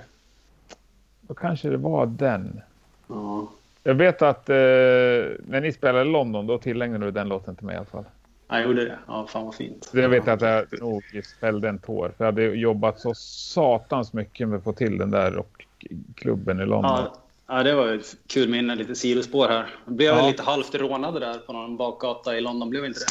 [1.29, 2.61] Då kanske det var den.
[3.07, 3.47] Ja.
[3.83, 7.65] Jag vet att eh, när ni spelade i London då tillägnade du den låten till
[7.65, 8.03] mig i alla fall.
[8.47, 8.97] Jag gjorde det.
[9.07, 9.89] Ja, fan vad fint.
[9.93, 11.03] Jag vet att jag nog
[11.39, 12.11] fällde en tår.
[12.17, 16.65] För jag hade jobbat så satans mycket med att få till den där rockklubben i
[16.65, 16.91] London.
[16.91, 17.13] Ja,
[17.47, 18.75] ja, det var ett kul minne.
[18.75, 19.75] Lite sidospår här.
[19.85, 20.27] Jag blev Ja.
[20.27, 22.69] lite halvt rånade där på någon bakgata i London.
[22.69, 23.05] Blev inte det?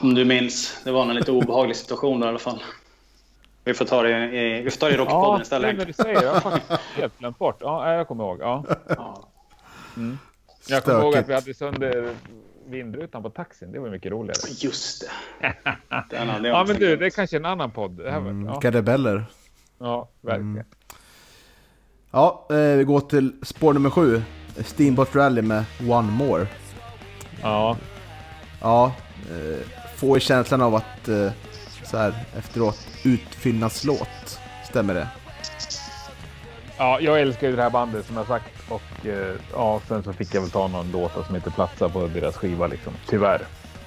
[0.00, 0.80] Om du minns.
[0.84, 2.62] Det var en lite obehaglig situation där i alla fall.
[3.64, 5.76] Vi får ta det i, vi får ta det i Ja, Rockpodden det istället.
[5.78, 6.22] när du säger.
[6.22, 7.56] Jag har faktiskt helt glömt bort.
[7.60, 8.38] Ja, jag kommer ihåg.
[8.40, 8.64] Ja.
[8.88, 9.28] Ja.
[10.68, 12.08] Jag kommer ihåg att vi hade sönder
[12.66, 13.72] vindrutan på taxin.
[13.72, 14.48] Det var mycket roligare.
[14.58, 15.00] Just
[15.40, 15.54] det.
[16.42, 17.90] Ja, men du, det är kanske en annan podd.
[17.90, 18.60] Det här, Mm, ja,
[19.78, 20.64] ja, verkligen.
[22.10, 24.22] Ja, eh, vi går till spår nummer sju.
[24.64, 26.46] Steamboat Rally med One More.
[27.42, 27.76] Ja,
[28.60, 28.92] Ja,
[29.30, 31.32] eh, får ju känslan av att eh,
[31.94, 34.40] så här efteråt utfyllnadslåt.
[34.64, 35.08] Stämmer det?
[36.78, 38.52] ja, jag älskar ju det här bandet som jag sagt.
[38.68, 42.06] Och eh, ja, sen så fick jag väl ta någon låt som inte platsar på
[42.06, 42.92] deras skiva liksom.
[43.08, 43.42] Tyvärr.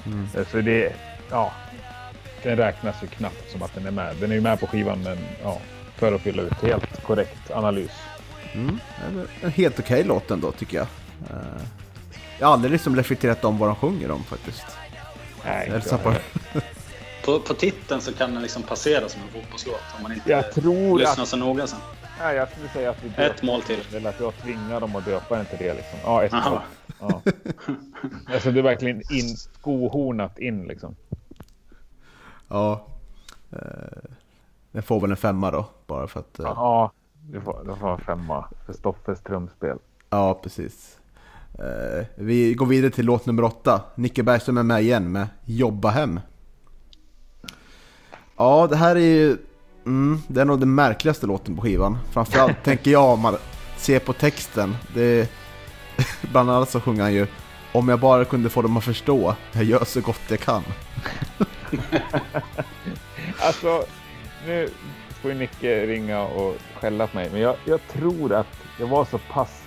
[0.05, 0.28] Mm.
[0.38, 0.93] Eh, Så det,
[1.32, 1.51] ja.
[2.43, 4.16] Den räknas ju knappt som att den är med.
[4.20, 5.58] Den är ju med på skivan men ja.
[5.95, 7.91] För att fylla ut helt korrekt analys.
[8.53, 8.80] Mm.
[9.41, 10.88] En, helt okej låt ändå tycker jag.
[11.30, 11.62] Eh,
[12.39, 14.66] jag har aldrig liksom reflekterat om vad de sjunger om faktiskt.
[15.45, 16.64] Nej, inte jag.
[17.28, 20.51] På, på titeln så kan den liksom passera som en fotbollslåt om man inte Jag
[20.51, 21.30] tror lyssnar att...
[21.30, 21.80] så noga sen.
[22.19, 23.80] Nej, jag skulle säga att vi Ett mål till.
[23.95, 25.99] Eller att jag tvingar dem att döpa den till det liksom.
[26.03, 26.49] Ja, ett Aha.
[26.49, 26.59] mål.
[26.99, 27.21] Ja.
[28.34, 30.95] Alltså det är verkligen in, skohornat in liksom.
[32.47, 32.86] Ja.
[33.51, 33.59] Eh,
[34.71, 36.39] den får väl en femma då, bara för att...
[36.39, 36.91] eh, Ja,
[37.32, 39.78] du får, du får en femma för Stoffes trumspel.
[40.09, 40.97] Ja, precis.
[41.59, 43.82] Eh, vi går vidare till låt nummer åtta.
[43.95, 46.19] Nicke Bergström är med igen med Jobba hem.
[48.38, 49.38] Ja, det här är ju...
[49.85, 51.97] Mm, det är nog den märkligaste låten på skivan.
[52.11, 53.38] Framförallt tänker jag om man
[53.77, 54.75] ser på texten.
[54.93, 55.27] Det är,
[56.31, 57.27] bland annat så sjunger han ju
[57.71, 60.63] Om jag bara kunde få dem att förstå, jag gör så gott jag kan.
[63.39, 63.85] Alltså,
[64.45, 64.69] nu
[65.21, 67.29] får ju Nicke ringa och skälla på mig.
[67.31, 68.47] Men jag, jag tror att
[68.79, 69.63] jag var så pass...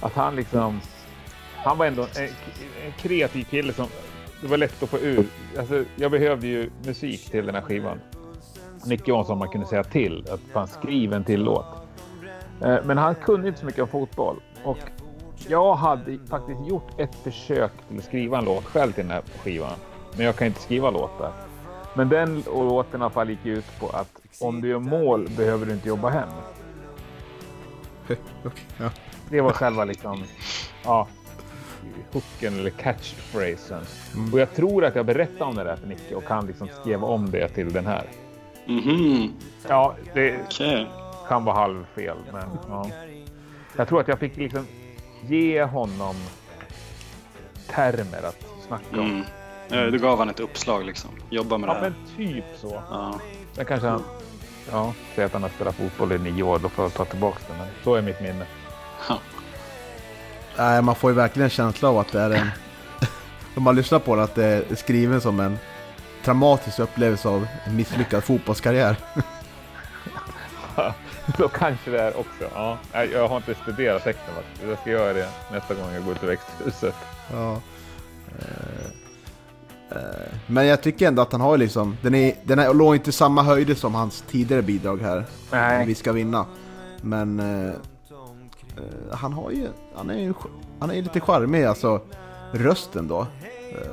[0.00, 0.80] Att han liksom...
[1.56, 2.24] Han var ändå en,
[2.86, 3.86] en kreativ kille som...
[4.40, 5.26] Det var lätt att få ur.
[5.58, 8.00] Alltså, jag behövde ju musik till den här skivan.
[8.86, 10.26] Nicke sån man kunde säga till.
[10.30, 11.66] Att fan skriv en till låt.
[12.60, 14.36] Eh, Men han kunde inte så mycket om fotboll.
[14.64, 14.78] Och
[15.48, 19.22] jag hade faktiskt gjort ett försök till att skriva en låt själv till den här
[19.42, 19.72] skivan.
[20.16, 21.32] Men jag kan inte skriva låtar.
[21.94, 25.66] Men den låten i alla fall gick ut på att om du gör mål behöver
[25.66, 26.28] du inte jobba hem.
[29.30, 30.24] Det var själva liksom,
[30.84, 31.08] ja,
[32.12, 33.80] hooken eller catchphrasen.
[34.32, 37.04] Och jag tror att jag berättade om det där för Nicke och han liksom skrev
[37.04, 38.04] om det till den här.
[38.66, 39.32] Mhm,
[39.68, 40.86] Ja, det okej.
[41.28, 42.90] kan vara halvfel, men ja.
[43.76, 44.66] Jag tror att jag fick liksom
[45.26, 46.14] ge honom
[47.66, 49.24] termer att snacka om.
[49.70, 49.92] Mm.
[49.92, 51.10] Du gav han ett uppslag liksom.
[51.30, 51.92] Jobba med det Ja, här.
[52.16, 52.82] men typ så.
[52.90, 53.20] Ja.
[53.52, 54.02] Sen kanske han,
[54.70, 57.38] ja, säger att han har spelat fotboll i nio år, då får jag ta tillbaka
[57.48, 57.58] det.
[57.58, 58.46] Men så är mitt minne.
[59.08, 59.18] Ja.
[60.58, 62.50] Nej, man får ju verkligen en känsla av att det är en...
[63.56, 65.58] Om man lyssnar på det, att det är skriven som en
[66.24, 68.96] traumatisk upplevelse av en misslyckad fotbollskarriär.
[71.38, 72.44] Då kanske det är också.
[72.54, 74.68] Ja, Nej, jag har inte studerat texten faktiskt.
[74.68, 76.94] Jag ska göra det nästa gång jag går till växthuset.
[77.32, 77.60] Ja.
[78.38, 78.86] Eh,
[79.90, 83.10] eh, Men jag tycker ändå att han har liksom, den, är, den är, låg inte
[83.10, 85.24] i samma höjder som hans tidigare bidrag här.
[85.50, 85.86] Nej.
[85.86, 86.46] Vi ska vinna.
[87.00, 87.74] Men eh,
[89.12, 90.34] han har ju, han är ju,
[90.80, 92.00] han är lite charmig alltså.
[92.52, 93.26] Rösten då.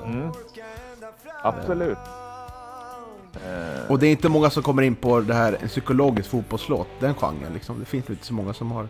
[0.06, 0.32] Mm.
[1.44, 1.98] Absolut.
[3.34, 6.88] Eh, Och det är inte många som kommer in på det här, en psykologisk fotbollslåt,
[7.00, 7.80] den genren liksom.
[7.80, 8.88] Det finns inte så många som har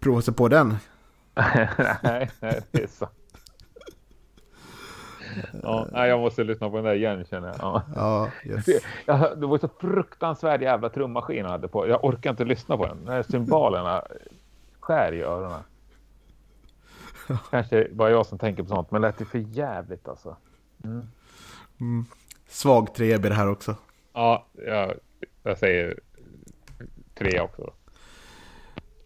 [0.00, 0.76] provat sig på den.
[2.02, 3.08] nej, nej, det är så.
[5.62, 7.56] Ja, nej, jag måste lyssna på den där igen känner jag.
[7.60, 7.82] Ja.
[7.96, 8.66] Ja, yes.
[9.36, 11.88] Det var så fruktansvärd jävla trummaskin han hade på.
[11.88, 13.04] Jag orkar inte lyssna på den.
[13.04, 14.02] De här cymbalerna
[14.90, 15.60] skär i öronen.
[17.50, 20.36] Kanske bara jag som tänker på sånt, men lät det för jävligt alltså.
[22.48, 23.74] Svag trea blir det här också.
[24.12, 24.94] Ja, jag,
[25.42, 25.98] jag säger
[27.18, 27.72] tre också.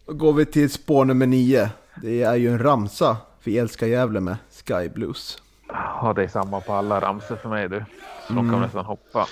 [0.05, 0.13] Då.
[0.13, 1.69] Går vi till spår nummer nio.
[2.01, 3.17] Det är ju en ramsa.
[3.43, 5.41] Vi älskar Gävle med Sky Blues.
[5.67, 7.85] Ja, det är samma på alla ramsor för mig du.
[8.27, 9.27] Så de kan nästan hoppa.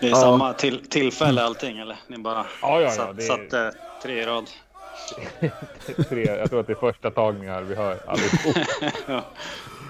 [0.00, 0.16] Det är Ja.
[0.16, 1.98] samma till, tillfälle allting eller?
[2.08, 3.72] Ni bara Ja, ja, ja, satt, det är- satte
[4.02, 4.44] tre i rad.
[6.08, 8.66] Tre, jag tror att det är första tagningar vi hör allihop.
[9.06, 9.24] ja.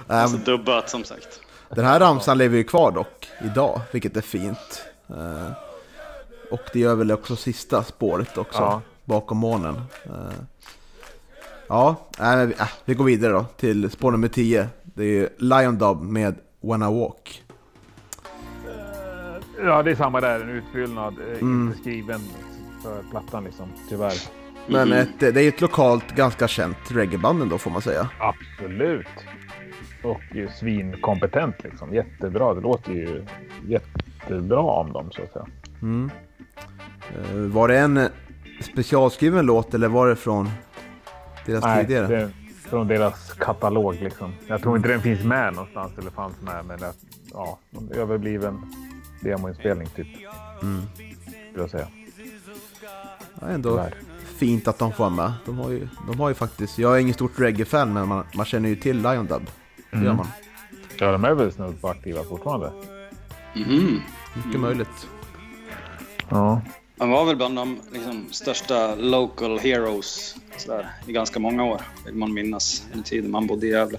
[0.07, 1.41] Alltså dubbat som sagt.
[1.69, 4.85] Den här ramsan lever ju kvar dock idag, vilket är fint.
[5.09, 5.51] Eh,
[6.51, 8.81] och det gör väl också sista spåret också, Ja.
[9.05, 9.75] bakom månen.
[10.05, 10.13] Eh,
[11.69, 14.69] ja, äh, vi går vidare då till spår nummer 10.
[14.85, 17.43] Det är ju Lion Dub med When I Walk.
[19.65, 20.41] Ja, det är samma där.
[20.41, 21.15] En utfyllnad.
[21.41, 21.67] Mm.
[21.67, 22.21] Inte skriven
[22.83, 24.17] för plattan liksom, tyvärr.
[24.69, 24.99] Men Mhm.
[24.99, 28.09] ett, det är ju ett lokalt ganska känt reggaeband ändå får man säga.
[28.19, 29.07] Absolut.
[30.03, 31.95] Och ju svinkompetent liksom.
[31.95, 32.55] Jättebra.
[32.55, 33.25] Det låter ju
[33.67, 33.89] jätte...
[34.21, 35.47] jättebra om dem så att säga.
[35.83, 36.11] Mm.
[37.15, 38.07] Eh, Var det en eh,
[38.61, 40.49] specialskriven låt eller var det från
[41.47, 42.07] deras Nej, tidigare?
[42.17, 42.31] det
[42.71, 44.33] från deras katalog liksom.
[44.47, 46.93] Jag tror inte den finns med någonstans eller fanns med, men det,
[47.33, 48.73] ja, en överbliven
[49.23, 50.07] demoinspelning typ.
[50.63, 50.83] Mm.
[51.51, 51.87] Skulle jag säga.
[53.41, 53.95] Ja, ändå Tyvärr.
[54.37, 55.33] Fint att de får med.
[55.45, 58.47] De har ju, de har ju faktiskt, jag är ingen stort reggae-fan men man, man
[58.47, 59.51] känner ju till Lion Dub.
[59.91, 60.17] Det gör Mm.
[60.17, 60.27] man.
[60.99, 62.73] Ja, de är väl snudd på aktiva fortfarande.
[63.57, 64.01] Mhm.
[64.45, 65.07] Mycket möjligt.
[66.29, 66.61] Ja.
[66.99, 72.15] Han var väl bland de liksom, största local heroes sådär, i ganska många år, vill
[72.15, 73.99] man minnas, den tiden man bodde i Gävle.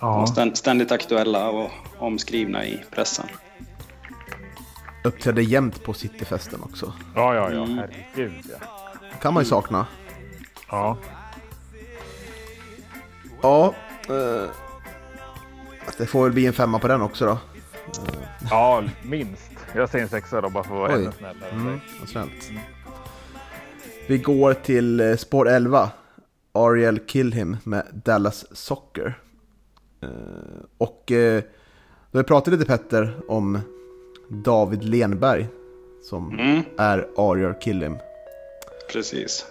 [0.00, 0.26] Ja.
[0.26, 3.26] ständ, ständigt aktuella och omskrivna i pressen.
[5.04, 6.92] Uppträdde jämt på Cityfesten också.
[7.14, 7.62] ja, ja, ja.
[7.64, 7.78] Mm.
[7.78, 8.66] Herregud ja.
[9.22, 9.86] Kan man ju sakna.
[10.70, 10.96] Ja.
[13.42, 13.74] Ja,
[14.08, 14.50] eh,
[15.98, 17.38] det får väl bli en femma på den också då.
[18.50, 19.50] Ja, minst.
[19.74, 21.02] Jag säger en sexa då bara för att vara Oj.
[21.02, 21.50] ännu snällare.
[21.50, 22.50] Mm, vad snällt.
[24.08, 25.90] Vi går till eh, spår 11.
[26.52, 29.18] Ariel Kill Him med Dallas Soccer.
[30.02, 30.08] Eh,
[30.78, 31.42] och eh,
[32.10, 33.58] då har vi pratat lite Petter om
[34.28, 35.48] David Lenberg
[36.02, 37.98] som Mm, är Ariel Kill Him.
[38.92, 39.46] Precis.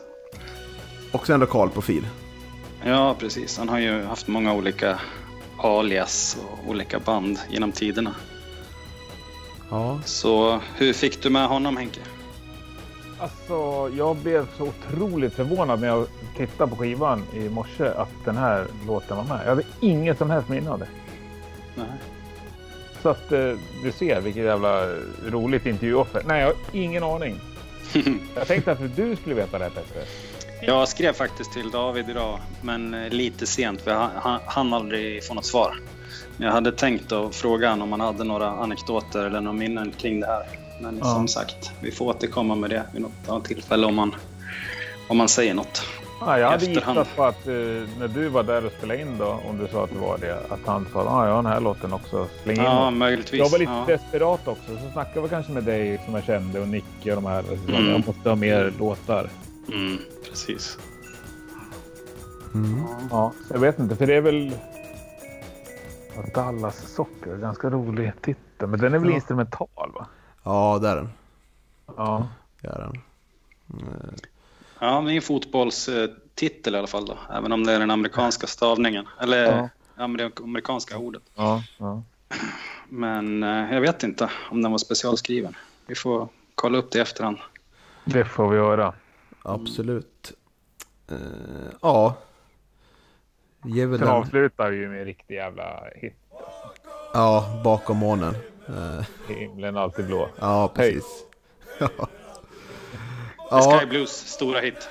[1.11, 2.07] Också en lokal profil.
[2.84, 3.57] Ja, precis.
[3.57, 4.99] Han har ju haft många olika
[5.57, 8.16] alias och olika band genom tiderna.
[9.70, 9.99] Ja.
[10.06, 11.99] Så hur fick du med honom Henke?
[13.20, 16.07] Alltså, jag blev så otroligt förvånad när jag
[16.38, 19.41] tittade på skivan i morse att den här låten var med.
[19.44, 20.88] Jag hade inget som helst minne av det.
[21.76, 21.88] Nej.
[23.02, 23.53] Så att eh,
[23.84, 24.86] du ser vilket jävla
[25.28, 26.24] roligt intervjuoffer.
[26.26, 27.40] Nej, jag har ingen aning.
[28.36, 30.04] Jag tänkte att du skulle veta det här Petter.
[30.62, 35.24] Jag skrev faktiskt till David idag, men eh, lite sent för han, han, han aldrig
[35.24, 35.80] få något svar.
[36.38, 40.20] Jag hade tänkt att fråga honom om han hade några anekdoter eller några minnen kring
[40.20, 40.44] det här.
[40.82, 41.06] Men Ja.
[41.06, 44.16] som sagt, vi får återkomma med det vid något tillfälle om man,
[45.08, 45.82] om man säger något.
[46.22, 46.98] Ja, jag hade Efterhand.
[46.98, 47.54] gissat på att eh,
[48.00, 50.40] när du var där och spelade in då, om du sa att det var det,
[50.50, 52.28] att han sa ah, ja, den här låten också.
[52.44, 53.40] Släng in Ja, den." möjligtvis.
[53.40, 53.84] Jag var lite ja.
[53.88, 57.26] desperat också, så snackade vi kanske med dig som jag kände och Nicke och de
[57.30, 57.44] här.
[57.44, 57.91] Så Mm.
[57.91, 59.30] Jag måste ha mer låtar.
[59.74, 59.98] Mm,
[60.30, 60.78] precis.
[62.54, 62.84] Mm.
[63.12, 64.56] Ja, jag vet inte, för det är väl
[66.36, 68.68] Dallas Socker, ganska rolig titel.
[68.70, 69.16] Men den är väl Ja.
[69.16, 70.08] instrumental va?
[70.44, 71.10] Ja, där är den.
[71.98, 72.28] Ja.
[72.62, 73.02] Där är den.
[74.80, 78.48] Ja, det är en fotbollstitel i alla fall då, även om det är den amerikanska
[78.48, 79.08] stavningen.
[79.22, 79.70] Eller Ja.
[80.06, 81.24] amerik- amerikanska ordet.
[81.36, 82.04] Ja, ja.
[82.90, 85.56] Men eh, jag vet inte om den var specialskriven.
[85.88, 87.38] Vi får kolla upp det i efterhand.
[88.06, 88.94] Det får vi göra.
[89.44, 90.32] Absolut.
[91.12, 91.18] Eh,
[91.82, 92.16] ja.
[93.66, 94.16] Ge väl Sen den.
[94.18, 96.14] avslutar vi ju med en riktig jävla hit.
[97.14, 98.36] Ja, bakom månen.
[98.68, 99.06] Eh,
[99.38, 100.30] Himlen alltid blå.
[100.40, 101.06] ja, precis.
[101.80, 101.90] Ja.
[103.52, 104.90] Ja, Sky Blues stora hit.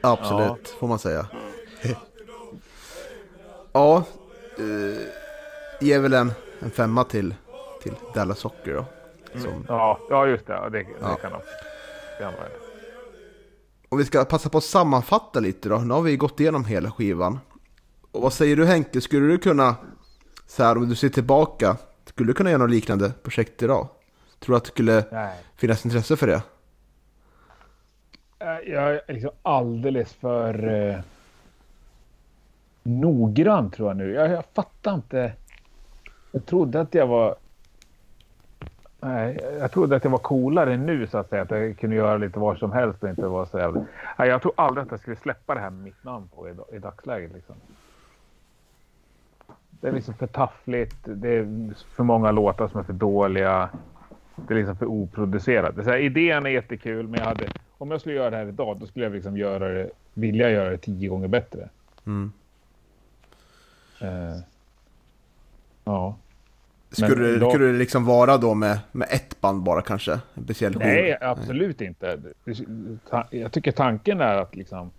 [0.00, 0.68] absolut.
[0.80, 1.26] Får man säga.
[3.72, 4.04] ja,
[4.58, 5.02] eh,
[5.80, 7.34] ge väl en, en femma till,
[7.82, 8.84] till Dallas Soccer då.
[9.40, 10.52] Som, Ja, ja just det.
[10.52, 11.14] Ja, det, det Ja.
[11.16, 11.40] kan han.
[12.18, 12.32] Det.
[13.88, 15.78] Och vi ska passa på att sammanfatta lite då.
[15.78, 17.38] Nu har vi gått igenom hela skivan.
[18.12, 19.00] Och vad säger du Henke?
[19.00, 19.76] Skulle du kunna,
[20.46, 21.76] så här om du ser tillbaka,
[22.06, 23.88] skulle du kunna göra något liknande projekt idag?
[24.40, 25.36] Tror du att det skulle Nej.
[25.56, 26.42] finnas intresse för det?
[28.40, 30.98] Äh, jag är liksom alldeles för eh,
[32.82, 34.12] noggrann tror jag nu.
[34.12, 35.32] Jag, jag fattar inte.
[36.32, 37.34] Jag trodde att jag var...
[39.00, 41.42] Nej, jag trodde att jag var coolare nu så att säga.
[41.42, 43.84] Att jag kunde göra lite vad som helst och inte vara så jävla...
[44.18, 46.76] Nej, jag tror aldrig att jag skulle släppa det här med mitt namn på i,
[46.76, 47.32] i dagsläget.
[47.32, 47.54] Liksom.
[49.70, 50.96] Det är liksom för taffligt.
[51.04, 53.68] Det är för många låtar som är för dåliga.
[54.34, 55.74] Det är liksom för oproducerat.
[55.74, 57.48] Det är så här, idén är jättekul, men jag hade,
[57.80, 60.70] om jag skulle göra det här idag, då skulle jag liksom göra det, vilja göra
[60.70, 61.68] det tio gånger bättre.
[62.06, 62.32] Mm.
[64.00, 64.36] Eh,
[65.84, 66.16] ja.
[66.90, 70.12] Skulle, då- skulle det liksom vara då med, med ett band bara kanske?
[70.34, 70.78] En speciell?
[70.78, 72.16] Nej, absolut inte.
[72.16, 72.54] Det-
[73.10, 74.90] ta- Jag tycker tanken är att liksom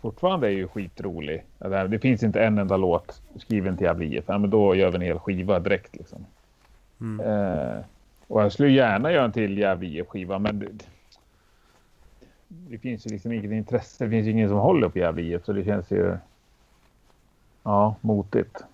[0.00, 1.44] fortfarande är ju skitrolig.
[1.88, 4.24] Det, finns inte en enda låt skriven till Gävle IF.
[4.26, 5.96] Ja, men då gör vi en hel skiva direkt.
[5.96, 6.26] Liksom.
[7.00, 7.26] Mm.
[7.26, 7.76] Eh,
[8.28, 10.78] och jag skulle gärna göra en till Gävle IF-skiva, men
[12.68, 14.04] det, finns ju liksom inget intresse.
[14.04, 16.16] Det finns ju ingen som håller på Gävle IF, så det känns ju
[17.62, 18.64] ja, motigt.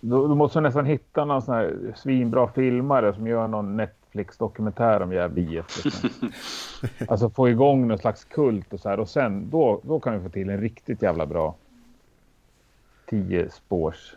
[0.00, 5.02] Då, då måste man nästan hitta någon sån här svinbra filmare som gör någon Netflix-dokumentär
[5.02, 5.84] om Gävle IF.
[5.84, 6.10] Liksom.
[7.08, 9.00] alltså få igång någon slags kult och så här.
[9.00, 11.54] Och sen då, då kan vi få till en riktigt jävla bra
[13.06, 14.16] 10 spårs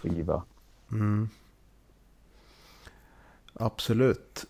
[0.00, 0.42] skiva.
[0.92, 1.28] Mm.
[3.54, 4.46] Absolut.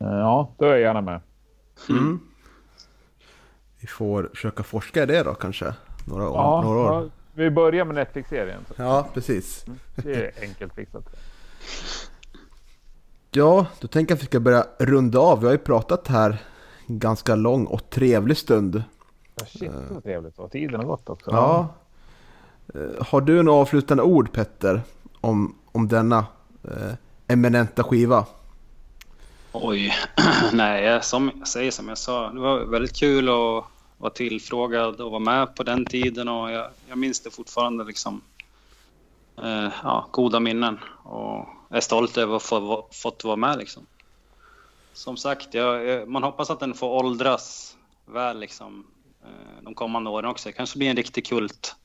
[0.00, 1.20] Eh, Ja, då är jag gärna med.
[1.88, 2.20] Mm.
[3.80, 5.74] Vi får försöka forska i det då kanske.
[6.04, 7.02] Några, år- Ja, några år.
[7.04, 8.60] ja, vi börjar med Netflix-serien.
[8.68, 9.64] så Ja, precis.
[9.96, 11.04] Det är enkelt fixat.
[13.30, 15.40] Ja, då tänker jag att vi ska börja runda av.
[15.40, 16.38] Vi har ju pratat här
[16.86, 18.82] en ganska lång och trevlig stund.
[19.34, 20.38] Ja, shit vad trevligt.
[20.38, 21.30] Och tiden har gått också.
[21.30, 21.68] Ja.
[22.74, 24.82] Eh, Har du några avslutande ord Petter
[25.20, 26.26] om, om denna
[26.64, 26.92] eh,
[27.28, 28.26] eminenta skiva?
[29.62, 29.94] Oj,
[30.52, 33.64] nej, jag som, jag säger som jag sa, det var väldigt kul att
[33.98, 38.20] vara tillfrågad och vara med på den tiden och jag, jag minns det fortfarande liksom.
[39.42, 43.86] Eh, ja, goda minnen och är stolt över att få fått vara med liksom.
[44.92, 47.76] Som sagt, jag, jag, man hoppas att den får åldras
[48.06, 48.86] väl liksom
[49.24, 50.48] eh, de kommande åren också.
[50.48, 51.76] Det kanske blir en riktig kult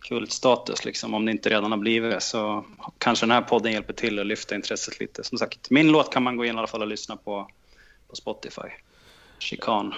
[0.00, 2.20] kultstatus liksom, om det inte redan har blivit det.
[2.20, 2.64] Så
[2.98, 5.24] kanske den här podden hjälper till att lyfta intresset lite.
[5.24, 7.48] Som sagt, min låt kan man gå in i alla fall och lyssna på
[8.08, 8.68] på Spotify.
[9.38, 9.94] Chikan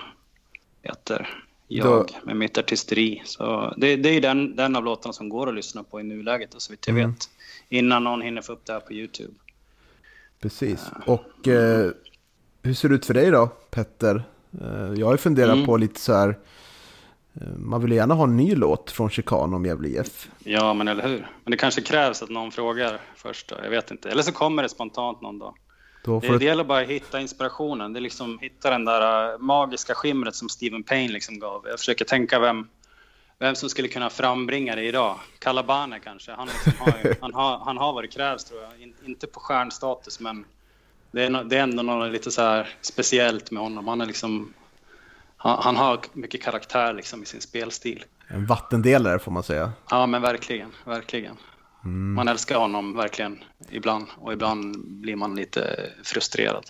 [0.82, 1.28] heter
[1.68, 3.22] jag Då- med mitt artisteri.
[3.24, 6.54] Så det, det är den, den av låtarna som går att lyssna på i nuläget,
[6.54, 7.10] och så vitt jag Mm.
[7.10, 7.30] vet.
[7.68, 9.32] Innan någon hinner få upp det här på YouTube.
[10.40, 10.80] Precis.
[11.06, 11.90] Och eh,
[12.62, 14.22] hur ser det ut för dig då Petter?
[14.62, 15.66] Eh, jag har ju funderat Mm.
[15.66, 16.38] på lite så här.
[17.56, 20.28] Man vill gärna ha en ny låt från Chikan om Gävle IF.
[20.38, 21.26] Ja, men eller hur?
[21.44, 23.56] Men det kanske krävs att någon frågar först då.
[23.62, 24.10] Jag vet inte.
[24.10, 25.54] Eller så kommer det spontant någon dag.
[26.04, 27.92] Då Det, det gäller bara att hitta inspirationen.
[27.92, 31.64] Det är liksom hitta den där äh, magiska skimret som Steven Payne liksom gav.
[31.68, 32.66] Jag försöker tänka vem,
[33.38, 35.16] vem som skulle kunna frambringa det idag.
[35.38, 36.32] Calabane kanske.
[36.32, 38.82] Han, liksom har, ju, han, har, han har vad det krävs tror jag.
[38.82, 40.44] In, inte på stjärnstatus men
[41.10, 43.88] det är, det är ändå något lite så speciellt med honom.
[43.88, 44.54] Han, är liksom,
[45.42, 48.04] han, han har mycket karaktär liksom i sin spelstil.
[48.28, 49.72] En vattendelare får man säga.
[49.90, 51.36] Ja men verkligen, verkligen.
[52.14, 56.64] Man älskar honom verkligen ibland och ibland blir man lite frustrerad.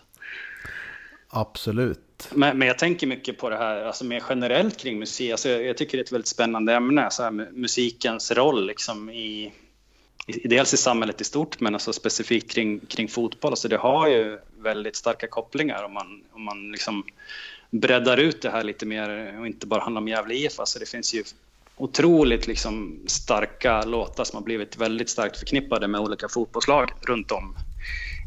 [1.28, 2.28] Absolut.
[2.32, 5.30] Men, men jag tänker mycket på det här, alltså mer generellt kring musik.
[5.30, 9.10] Alltså jag, jag tycker det är ett väldigt spännande ämne, så här, musikens roll liksom
[9.10, 9.52] i,
[10.26, 13.52] i, dels i samhället i stort, men alltså specifikt kring, kring fotboll.
[13.52, 17.04] Alltså det har ju väldigt starka kopplingar om man, om man liksom
[17.70, 20.60] breddar ut det här lite mer och inte bara handlar om Gävle IF.
[20.60, 21.24] Alltså det finns ju
[21.76, 27.54] otroligt liksom starka låtar som har blivit väldigt starkt förknippade med olika fotbollslag runt om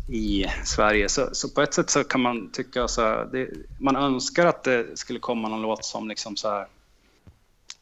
[0.08, 1.10] i Sverige.
[1.10, 4.64] Så, så på ett sätt så kan man tycka så här, det, man önskar att
[4.64, 6.68] det skulle komma någon låt som liksom så här,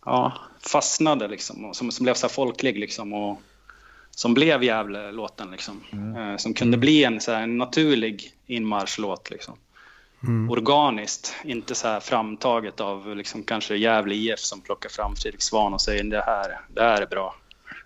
[0.06, 3.42] ja, fastnade liksom och som, som blev så folklig liksom och
[4.12, 5.84] som blev Gävle-låten liksom.
[6.18, 9.58] Eh, som kunde bli en, så här, naturlig inmarschlåt liksom.
[10.50, 15.74] Organiskt, inte så här framtaget av liksom kanske Gävle IF som plockar fram Fredrik Svan
[15.74, 17.36] och säger det här, det här är bra.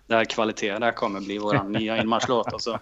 [0.06, 2.52] Det här är kvalitet, det här kommer bli vår nya inmarschlåt.
[2.52, 2.78] Och så,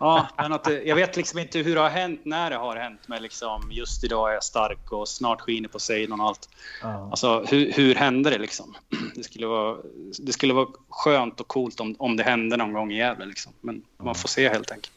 [0.00, 2.76] ja, men att, det- jag vet liksom inte hur det har hänt, när det har
[2.76, 6.48] hänt med liksom just idag är jag stark och snart skiner Poseidon och allt.
[6.82, 7.08] Ja.
[7.10, 8.74] Alltså hur, hur hände det liksom?
[9.14, 9.76] Det skulle vara,
[10.18, 13.52] det skulle vara skönt och coolt om, om det hände någon gång i Gävle liksom.
[13.60, 14.92] Men man får se helt enkelt.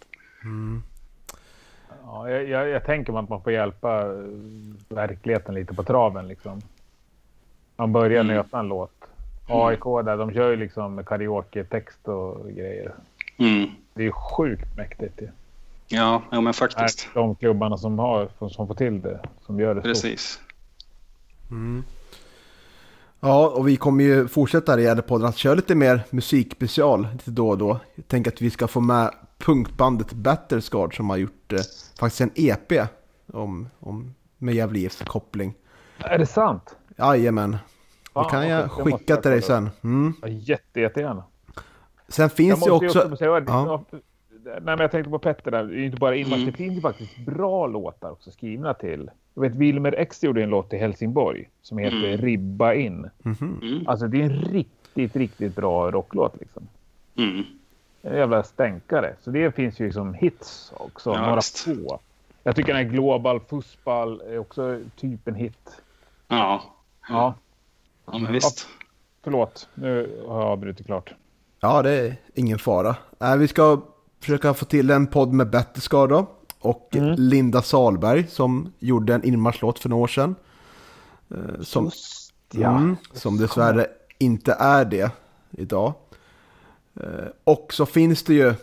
[2.06, 4.14] Ja, jag, jag, jag tänker mig att man får hjälpa eh,
[4.90, 6.28] verkligheten lite på traven.
[6.28, 6.62] Liksom.
[7.76, 8.36] Man börjar Mm.
[8.36, 8.92] nöta en låt.
[9.48, 12.92] AIK där, de kör ju liksom karaoke-text och grejer.
[13.38, 13.70] Mm.
[13.94, 15.22] Det är ju sjukt mäktigt.
[15.22, 15.28] ju.
[15.88, 17.10] Ja, ja, men Är faktiskt.
[17.14, 19.82] De klubbarna som, har, som får till det, som gör det.
[19.82, 20.40] Precis.
[23.24, 27.32] Ja, och vi kommer ju fortsätta här i Gävlepodden att köra lite mer musikspecial lite
[27.32, 27.80] då och då.
[27.96, 31.60] Jag tänker att vi ska få med punkbandet Batterscard som har gjort eh,
[32.00, 32.88] faktiskt en EP
[33.34, 35.54] om, om med Gävle IFs koppling.
[35.98, 36.76] Är det sant?
[36.98, 37.58] Jajamän, det
[38.14, 38.62] Fan, kan jag.
[38.64, 39.70] Det måste skicka jag till dig sen.
[39.84, 40.14] Mm.
[40.28, 41.24] Jätte, jättegärna.
[42.08, 43.02] Sen finns det ju också...
[43.02, 43.86] också säga, Ja.
[44.44, 45.64] Nej, men jag tänkte på Petter där.
[45.64, 46.34] Det är ju inte bara inmarsch.
[46.34, 46.46] Mm.
[46.46, 49.10] Det finns ju faktiskt bra låtar också skrivna till.
[49.34, 52.18] Jag vet Wilmer X gjorde en låt till Helsingborg som heter Mm.
[52.18, 53.10] Ribba in.
[53.20, 53.60] Mhm.
[53.62, 53.88] Mm.
[53.88, 56.68] Alltså det är en riktigt, riktigt bra rocklåt liksom.
[57.18, 57.44] Mm.
[58.02, 59.16] En jävla stänkare.
[59.22, 61.10] Så det finns ju som hits också.
[61.10, 61.58] Ja, några visst.
[61.60, 62.00] få.
[62.44, 65.82] Jag tycker den här Global Fussball är också typ en hit.
[66.28, 66.64] Ja.
[67.10, 67.34] Ja,
[68.06, 68.68] ja, men visst.
[69.24, 69.70] förlåt.
[69.74, 71.14] Nu har jag avbrutit klart.
[71.60, 72.96] Ja, det är ingen fara.
[73.20, 73.82] Nej, vi ska
[74.22, 76.30] försöka få till en podd med Batterscard då.
[76.60, 77.16] Och Mm.
[77.18, 80.36] Linda Salberg som gjorde en inmarschlåt för några år sedan.
[81.32, 82.70] Eh, Som, Just ja.
[82.78, 83.88] mm, som dessvärre
[84.18, 85.12] inte är det
[85.52, 85.94] idag.
[87.00, 88.54] Eh, Och så finns det ju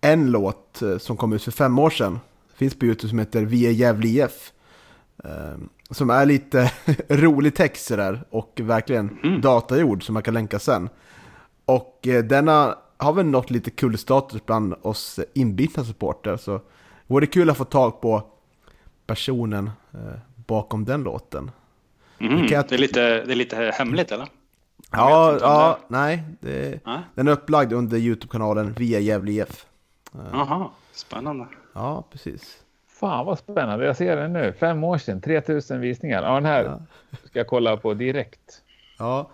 [0.00, 2.18] en låt eh, som kom ut för fem år sedan.
[2.54, 4.52] Finns på YouTube som heter Vi är Gävle IF.
[5.90, 6.72] Som är lite
[7.08, 9.40] rolig text där och verkligen Mm.
[9.40, 10.88] datagjord som man kan länka sen.
[11.64, 16.36] Och denna har väl nått lite kul status bland oss inbitna supporter.
[16.36, 16.60] Så
[17.06, 18.22] vore det kul att få tag på
[19.06, 20.00] personen eh,
[20.46, 21.50] bakom den låten.
[22.18, 24.28] Mm, Det jag- det, är lite, det är lite hemligt eller?
[24.90, 26.22] Ja, ja nej.
[26.40, 26.98] Det, Nej?
[27.14, 29.66] den är upplagd under YouTube-kanalen via Gävle IF.
[30.32, 31.46] Jaha, spännande.
[31.72, 32.58] Ja, precis.
[32.88, 33.86] Fan vad spännande.
[33.86, 34.52] Jag ser den nu.
[34.60, 36.22] Fem år sedan, 3000 visningar.
[36.22, 36.80] Ja, den här Ja.
[37.24, 38.62] ska jag kolla på direkt.
[38.98, 39.30] Ja,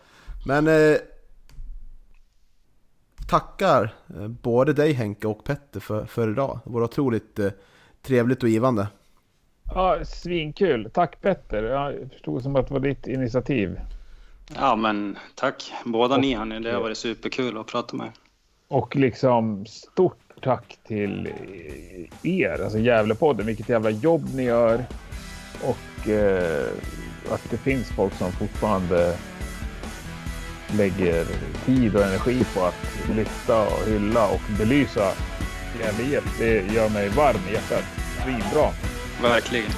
[0.47, 0.97] men eh,
[3.31, 6.61] tackar eh, både dig Henke och Petter för, för idag.
[6.65, 7.51] Det var otroligt eh,
[8.03, 8.89] trevligt och givande.
[9.75, 10.91] Ja, svinkul.
[10.95, 11.63] Tack Petter.
[11.63, 13.81] Jag förstod som att det var ditt initiativ.
[14.55, 16.61] Ja, men tack båda Och- ni hörni.
[16.61, 18.13] Det har varit superkul att prata med er.
[18.69, 21.29] Och liksom stort tack till
[22.23, 23.47] er, alltså Gävlepodden.
[23.47, 24.85] Vilket jävla jobb ni gör.
[25.63, 26.69] Och eh,
[27.31, 29.17] att det finns folk som fortfarande
[30.77, 31.27] lägger
[31.67, 35.13] tid och energi på att lyfta och hylla och belysa
[35.81, 36.39] Gävle IF.
[36.39, 37.85] Det gör mig varm i hjärtat.
[38.25, 38.71] Svinbra.
[39.23, 39.71] Verkligen.